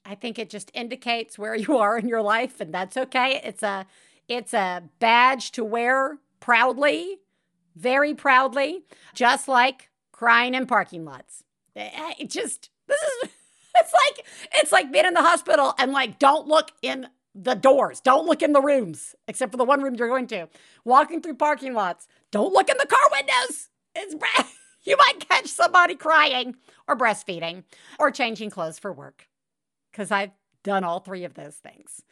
I 0.04 0.14
think 0.14 0.38
it 0.38 0.50
just 0.50 0.70
indicates 0.74 1.38
where 1.38 1.54
you 1.54 1.78
are 1.78 1.96
in 1.96 2.06
your 2.06 2.20
life, 2.20 2.60
and 2.60 2.74
that's 2.74 2.98
okay. 2.98 3.40
It's 3.42 3.62
a 3.62 3.86
it's 4.28 4.52
a 4.52 4.82
badge 4.98 5.52
to 5.52 5.64
wear 5.64 6.18
proudly 6.38 7.21
very 7.74 8.14
proudly, 8.14 8.84
just 9.14 9.48
like 9.48 9.90
crying 10.12 10.54
in 10.54 10.66
parking 10.66 11.04
lots. 11.04 11.44
Eh, 11.74 11.90
eh, 11.92 12.14
it 12.20 12.30
just, 12.30 12.70
this 12.86 13.00
is, 13.00 13.30
it's 13.76 13.92
like, 13.92 14.26
it's 14.54 14.72
like 14.72 14.92
being 14.92 15.06
in 15.06 15.14
the 15.14 15.22
hospital 15.22 15.74
and 15.78 15.92
like, 15.92 16.18
don't 16.18 16.46
look 16.46 16.70
in 16.82 17.08
the 17.34 17.54
doors, 17.54 18.00
don't 18.00 18.26
look 18.26 18.42
in 18.42 18.52
the 18.52 18.60
rooms, 18.60 19.14
except 19.26 19.52
for 19.52 19.56
the 19.56 19.64
one 19.64 19.82
room 19.82 19.94
you're 19.94 20.08
going 20.08 20.26
to. 20.28 20.48
Walking 20.84 21.22
through 21.22 21.34
parking 21.34 21.74
lots, 21.74 22.06
don't 22.30 22.52
look 22.52 22.68
in 22.68 22.76
the 22.78 22.86
car 22.86 23.08
windows. 23.10 23.68
It's, 23.94 24.14
you 24.84 24.96
might 24.96 25.28
catch 25.28 25.46
somebody 25.46 25.94
crying 25.94 26.56
or 26.86 26.96
breastfeeding 26.96 27.64
or 27.98 28.10
changing 28.10 28.50
clothes 28.50 28.78
for 28.78 28.92
work. 28.92 29.28
Because 29.90 30.10
I've 30.10 30.32
done 30.62 30.84
all 30.84 31.00
three 31.00 31.24
of 31.24 31.34
those 31.34 31.56
things. 31.56 32.02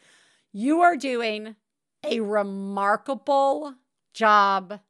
You 0.53 0.81
are 0.81 0.97
doing 0.97 1.57
a 2.05 2.21
remarkable 2.21 3.75
job 4.15 4.81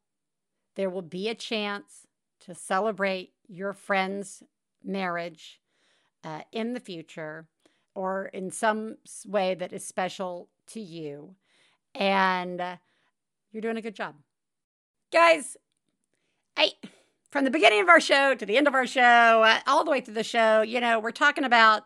there 0.74 0.90
will 0.90 1.02
be 1.02 1.28
a 1.28 1.34
chance 1.34 2.06
to 2.40 2.54
celebrate 2.54 3.32
your 3.48 3.72
friend's 3.72 4.42
marriage 4.84 5.60
uh, 6.24 6.40
in 6.52 6.74
the 6.74 6.80
future 6.80 7.46
or 7.94 8.26
in 8.26 8.50
some 8.50 8.96
way 9.26 9.54
that 9.54 9.72
is 9.72 9.84
special 9.84 10.48
to 10.66 10.80
you. 10.80 11.34
And 11.94 12.60
uh, 12.60 12.76
you're 13.52 13.62
doing 13.62 13.76
a 13.76 13.82
good 13.82 13.96
job. 13.96 14.14
Guys, 15.12 15.56
I 16.56 16.72
from 17.30 17.44
the 17.44 17.50
beginning 17.50 17.80
of 17.80 17.88
our 17.88 18.00
show 18.00 18.34
to 18.34 18.46
the 18.46 18.56
end 18.56 18.66
of 18.66 18.74
our 18.74 18.86
show, 18.86 19.00
uh, 19.44 19.60
all 19.66 19.84
the 19.84 19.90
way 19.90 20.00
through 20.00 20.14
the 20.14 20.24
show, 20.24 20.62
you 20.62 20.80
know, 20.80 20.98
we're 20.98 21.12
talking 21.12 21.44
about 21.44 21.84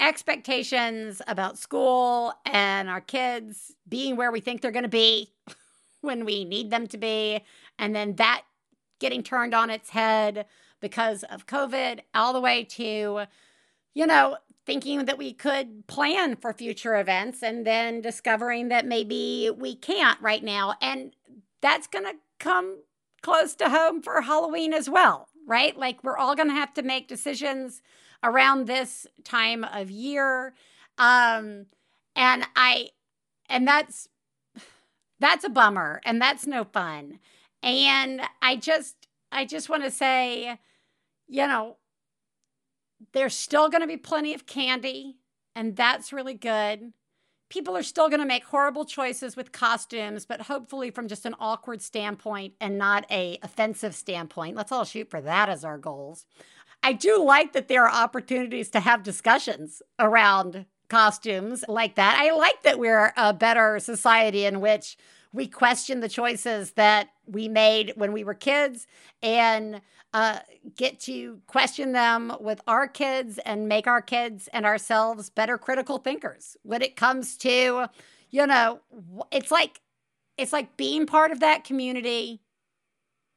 expectations 0.00 1.20
about 1.28 1.58
school 1.58 2.32
and 2.46 2.88
our 2.88 3.00
kids 3.00 3.74
being 3.88 4.16
where 4.16 4.32
we 4.32 4.40
think 4.40 4.60
they're 4.60 4.70
going 4.70 4.82
to 4.82 4.88
be 4.88 5.32
when 6.00 6.24
we 6.24 6.44
need 6.44 6.70
them 6.70 6.86
to 6.86 6.96
be 6.96 7.40
and 7.80 7.96
then 7.96 8.14
that 8.16 8.42
getting 9.00 9.22
turned 9.22 9.54
on 9.54 9.70
its 9.70 9.90
head 9.90 10.46
because 10.80 11.24
of 11.24 11.46
COVID, 11.46 12.00
all 12.14 12.32
the 12.32 12.40
way 12.40 12.62
to, 12.62 13.24
you 13.94 14.06
know, 14.06 14.36
thinking 14.66 15.06
that 15.06 15.18
we 15.18 15.32
could 15.32 15.86
plan 15.86 16.36
for 16.36 16.52
future 16.52 16.96
events 16.96 17.42
and 17.42 17.66
then 17.66 18.00
discovering 18.00 18.68
that 18.68 18.86
maybe 18.86 19.50
we 19.56 19.74
can't 19.74 20.20
right 20.20 20.44
now. 20.44 20.74
And 20.80 21.16
that's 21.62 21.86
going 21.86 22.04
to 22.04 22.14
come 22.38 22.82
close 23.22 23.54
to 23.56 23.70
home 23.70 24.02
for 24.02 24.20
Halloween 24.20 24.72
as 24.72 24.88
well, 24.88 25.28
right? 25.46 25.76
Like 25.76 26.04
we're 26.04 26.18
all 26.18 26.36
going 26.36 26.48
to 26.48 26.54
have 26.54 26.74
to 26.74 26.82
make 26.82 27.08
decisions 27.08 27.82
around 28.22 28.66
this 28.66 29.06
time 29.24 29.64
of 29.64 29.90
year. 29.90 30.54
Um 30.98 31.66
and 32.14 32.46
I 32.54 32.90
and 33.48 33.66
that's 33.66 34.08
that's 35.20 35.44
a 35.44 35.48
bummer 35.48 36.02
and 36.04 36.20
that's 36.20 36.46
no 36.46 36.64
fun. 36.64 37.18
And 37.62 38.22
I 38.42 38.56
just 38.56 39.08
I 39.32 39.44
just 39.44 39.68
want 39.68 39.84
to 39.84 39.90
say, 39.90 40.58
you 41.28 41.46
know, 41.46 41.76
there's 43.12 43.34
still 43.34 43.68
going 43.68 43.82
to 43.82 43.86
be 43.86 43.96
plenty 43.96 44.34
of 44.34 44.46
candy 44.46 45.16
and 45.54 45.76
that's 45.76 46.12
really 46.12 46.34
good. 46.34 46.92
People 47.48 47.76
are 47.76 47.82
still 47.82 48.08
going 48.08 48.20
to 48.20 48.26
make 48.26 48.44
horrible 48.44 48.84
choices 48.84 49.34
with 49.34 49.50
costumes, 49.50 50.24
but 50.24 50.42
hopefully 50.42 50.90
from 50.90 51.08
just 51.08 51.26
an 51.26 51.34
awkward 51.40 51.82
standpoint 51.82 52.54
and 52.60 52.78
not 52.78 53.04
a 53.10 53.38
offensive 53.42 53.94
standpoint. 53.94 54.56
Let's 54.56 54.70
all 54.70 54.84
shoot 54.84 55.10
for 55.10 55.20
that 55.20 55.48
as 55.48 55.64
our 55.64 55.76
goals. 55.76 56.26
I 56.82 56.92
do 56.92 57.22
like 57.24 57.52
that 57.52 57.68
there 57.68 57.84
are 57.84 58.04
opportunities 58.04 58.70
to 58.70 58.80
have 58.80 59.02
discussions 59.02 59.82
around 59.98 60.64
costumes 60.88 61.64
like 61.68 61.96
that. 61.96 62.18
I 62.20 62.32
like 62.34 62.62
that 62.62 62.78
we're 62.78 63.12
a 63.16 63.32
better 63.34 63.78
society 63.80 64.44
in 64.44 64.60
which 64.60 64.96
we 65.32 65.46
question 65.46 66.00
the 66.00 66.08
choices 66.08 66.72
that 66.72 67.08
we 67.26 67.48
made 67.48 67.92
when 67.96 68.12
we 68.12 68.24
were 68.24 68.34
kids 68.34 68.86
and 69.22 69.80
uh, 70.12 70.40
get 70.76 70.98
to 70.98 71.40
question 71.46 71.92
them 71.92 72.32
with 72.40 72.60
our 72.66 72.88
kids 72.88 73.38
and 73.44 73.68
make 73.68 73.86
our 73.86 74.02
kids 74.02 74.48
and 74.52 74.66
ourselves 74.66 75.30
better 75.30 75.56
critical 75.56 75.98
thinkers 75.98 76.56
when 76.62 76.82
it 76.82 76.96
comes 76.96 77.36
to, 77.36 77.86
you 78.30 78.46
know, 78.46 78.80
it's 79.30 79.50
like 79.50 79.80
it's 80.36 80.52
like 80.52 80.76
being 80.76 81.06
part 81.06 81.30
of 81.30 81.40
that 81.40 81.64
community, 81.64 82.40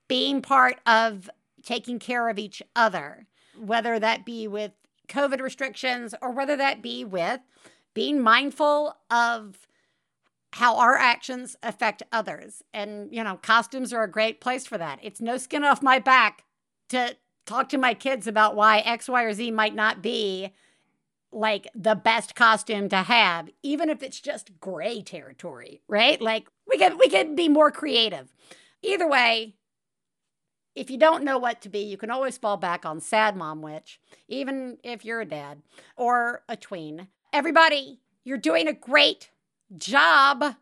being 0.07 0.41
part 0.41 0.79
of 0.87 1.29
taking 1.63 1.99
care 1.99 2.29
of 2.29 2.39
each 2.39 2.63
other, 2.75 3.27
whether 3.59 3.99
that 3.99 4.25
be 4.25 4.47
with 4.47 4.71
COVID 5.09 5.41
restrictions 5.41 6.15
or 6.21 6.31
whether 6.31 6.55
that 6.55 6.81
be 6.81 7.03
with 7.03 7.41
being 7.93 8.21
mindful 8.21 8.95
of 9.11 9.67
how 10.53 10.77
our 10.77 10.95
actions 10.95 11.55
affect 11.63 12.03
others. 12.11 12.61
And, 12.75 13.11
you 13.11 13.23
know, 13.23 13.37
costumes 13.37 13.91
are 13.91 14.03
a 14.03 14.11
great 14.11 14.39
place 14.39 14.67
for 14.67 14.77
that. 14.77 14.99
It's 15.01 15.19
no 15.19 15.37
skin 15.37 15.63
off 15.63 15.81
my 15.81 15.97
back 15.97 16.43
to 16.89 17.17
talk 17.47 17.69
to 17.69 17.79
my 17.79 17.95
kids 17.95 18.27
about 18.27 18.55
why 18.55 18.79
X, 18.79 19.09
Y, 19.09 19.23
or 19.23 19.33
Z 19.33 19.49
might 19.49 19.73
not 19.73 20.03
be 20.03 20.53
like 21.31 21.67
the 21.73 21.95
best 21.95 22.35
costume 22.35 22.87
to 22.89 22.97
have, 22.97 23.49
even 23.63 23.89
if 23.89 24.03
it's 24.03 24.19
just 24.19 24.59
gray 24.59 25.01
territory, 25.01 25.81
right? 25.87 26.21
Like 26.21 26.47
we 26.71 26.77
could 26.77 26.99
we 26.99 27.09
could 27.09 27.35
be 27.35 27.49
more 27.49 27.71
creative. 27.71 28.31
Either 28.83 29.07
way, 29.07 29.55
if 30.75 30.91
you 30.91 30.99
don't 30.99 31.23
know 31.23 31.39
what 31.39 31.61
to 31.61 31.69
be, 31.69 31.79
you 31.79 31.97
can 31.97 32.11
always 32.11 32.37
fall 32.37 32.57
back 32.57 32.85
on 32.85 32.99
Sad 32.99 33.35
Mom 33.35 33.63
Witch, 33.63 33.99
even 34.27 34.77
if 34.83 35.03
you're 35.03 35.21
a 35.21 35.25
dad 35.25 35.63
or 35.97 36.43
a 36.47 36.55
tween. 36.55 37.07
Everybody, 37.33 38.01
you're 38.23 38.37
doing 38.37 38.67
a 38.67 38.73
great 38.73 39.31
job. 39.77 40.55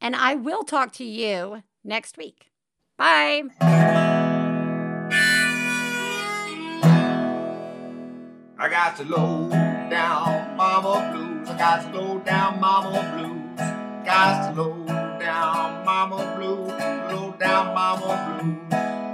And 0.00 0.16
I 0.16 0.34
will 0.34 0.64
talk 0.64 0.92
to 0.94 1.04
you 1.04 1.62
next 1.84 2.16
week. 2.16 2.50
Bye. 2.98 3.44
I 8.58 8.68
got 8.68 8.96
to 8.98 9.04
low 9.04 9.48
down 9.90 10.56
mama 10.56 11.10
blues. 11.12 11.48
I 11.48 11.58
got 11.58 11.92
to 11.92 11.98
low 11.98 12.18
down 12.20 12.60
mama 12.60 13.02
blues. 13.16 14.06
Got 14.06 14.54
to 14.54 14.62
low 14.62 14.86
down 15.18 15.84
mama 15.84 16.36
blues. 16.36 16.68
Low 17.12 17.34
down 17.40 17.74
mama 17.74 18.40
blues. 18.40 18.70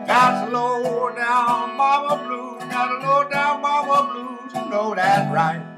Got 0.06 0.44
to 0.44 0.52
low 0.52 1.14
down 1.14 1.76
mama 1.76 2.22
blues. 2.26 2.70
Got 2.70 2.88
to 2.88 3.06
low 3.06 3.28
down 3.28 3.62
mama 3.62 4.12
blues. 4.12 4.52
You 4.54 4.70
know 4.70 4.94
that 4.94 5.32
right. 5.32 5.77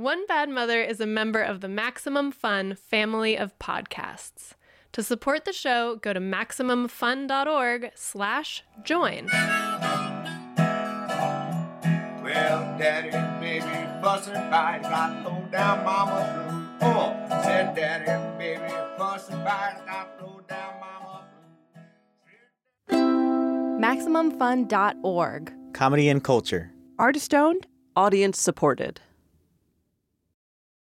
One 0.00 0.24
Bad 0.26 0.48
Mother 0.48 0.80
is 0.80 0.98
a 0.98 1.06
member 1.06 1.42
of 1.42 1.60
the 1.60 1.68
Maximum 1.68 2.32
Fun 2.32 2.74
family 2.74 3.36
of 3.36 3.58
podcasts. 3.58 4.54
To 4.92 5.02
support 5.02 5.44
the 5.44 5.52
show, 5.52 5.96
go 5.96 6.14
to 6.14 6.20
MaximumFun.org 6.20 7.90
slash 7.94 8.64
join. 8.82 9.26
Well, 9.26 9.58
daddy 12.78 13.10
and 13.10 13.40
baby 13.42 13.66
fussing 14.00 14.32
fight, 14.32 14.80
got 14.84 15.22
low 15.22 15.44
down 15.52 15.84
mama 15.84 16.70
blue. 16.80 16.88
Oh, 16.88 17.14
said 17.42 17.76
daddy 17.76 18.10
and 18.10 18.38
baby 18.38 18.72
fussing 18.96 19.44
fight, 19.44 19.82
got 19.84 20.18
low 20.22 20.40
down 20.48 20.80
mama 20.80 21.26
MaximumFun.org. 23.78 25.52
Comedy 25.74 26.08
and 26.08 26.24
culture. 26.24 26.72
Artist 26.98 27.34
owned, 27.34 27.66
audience 27.94 28.40
supported. 28.40 29.02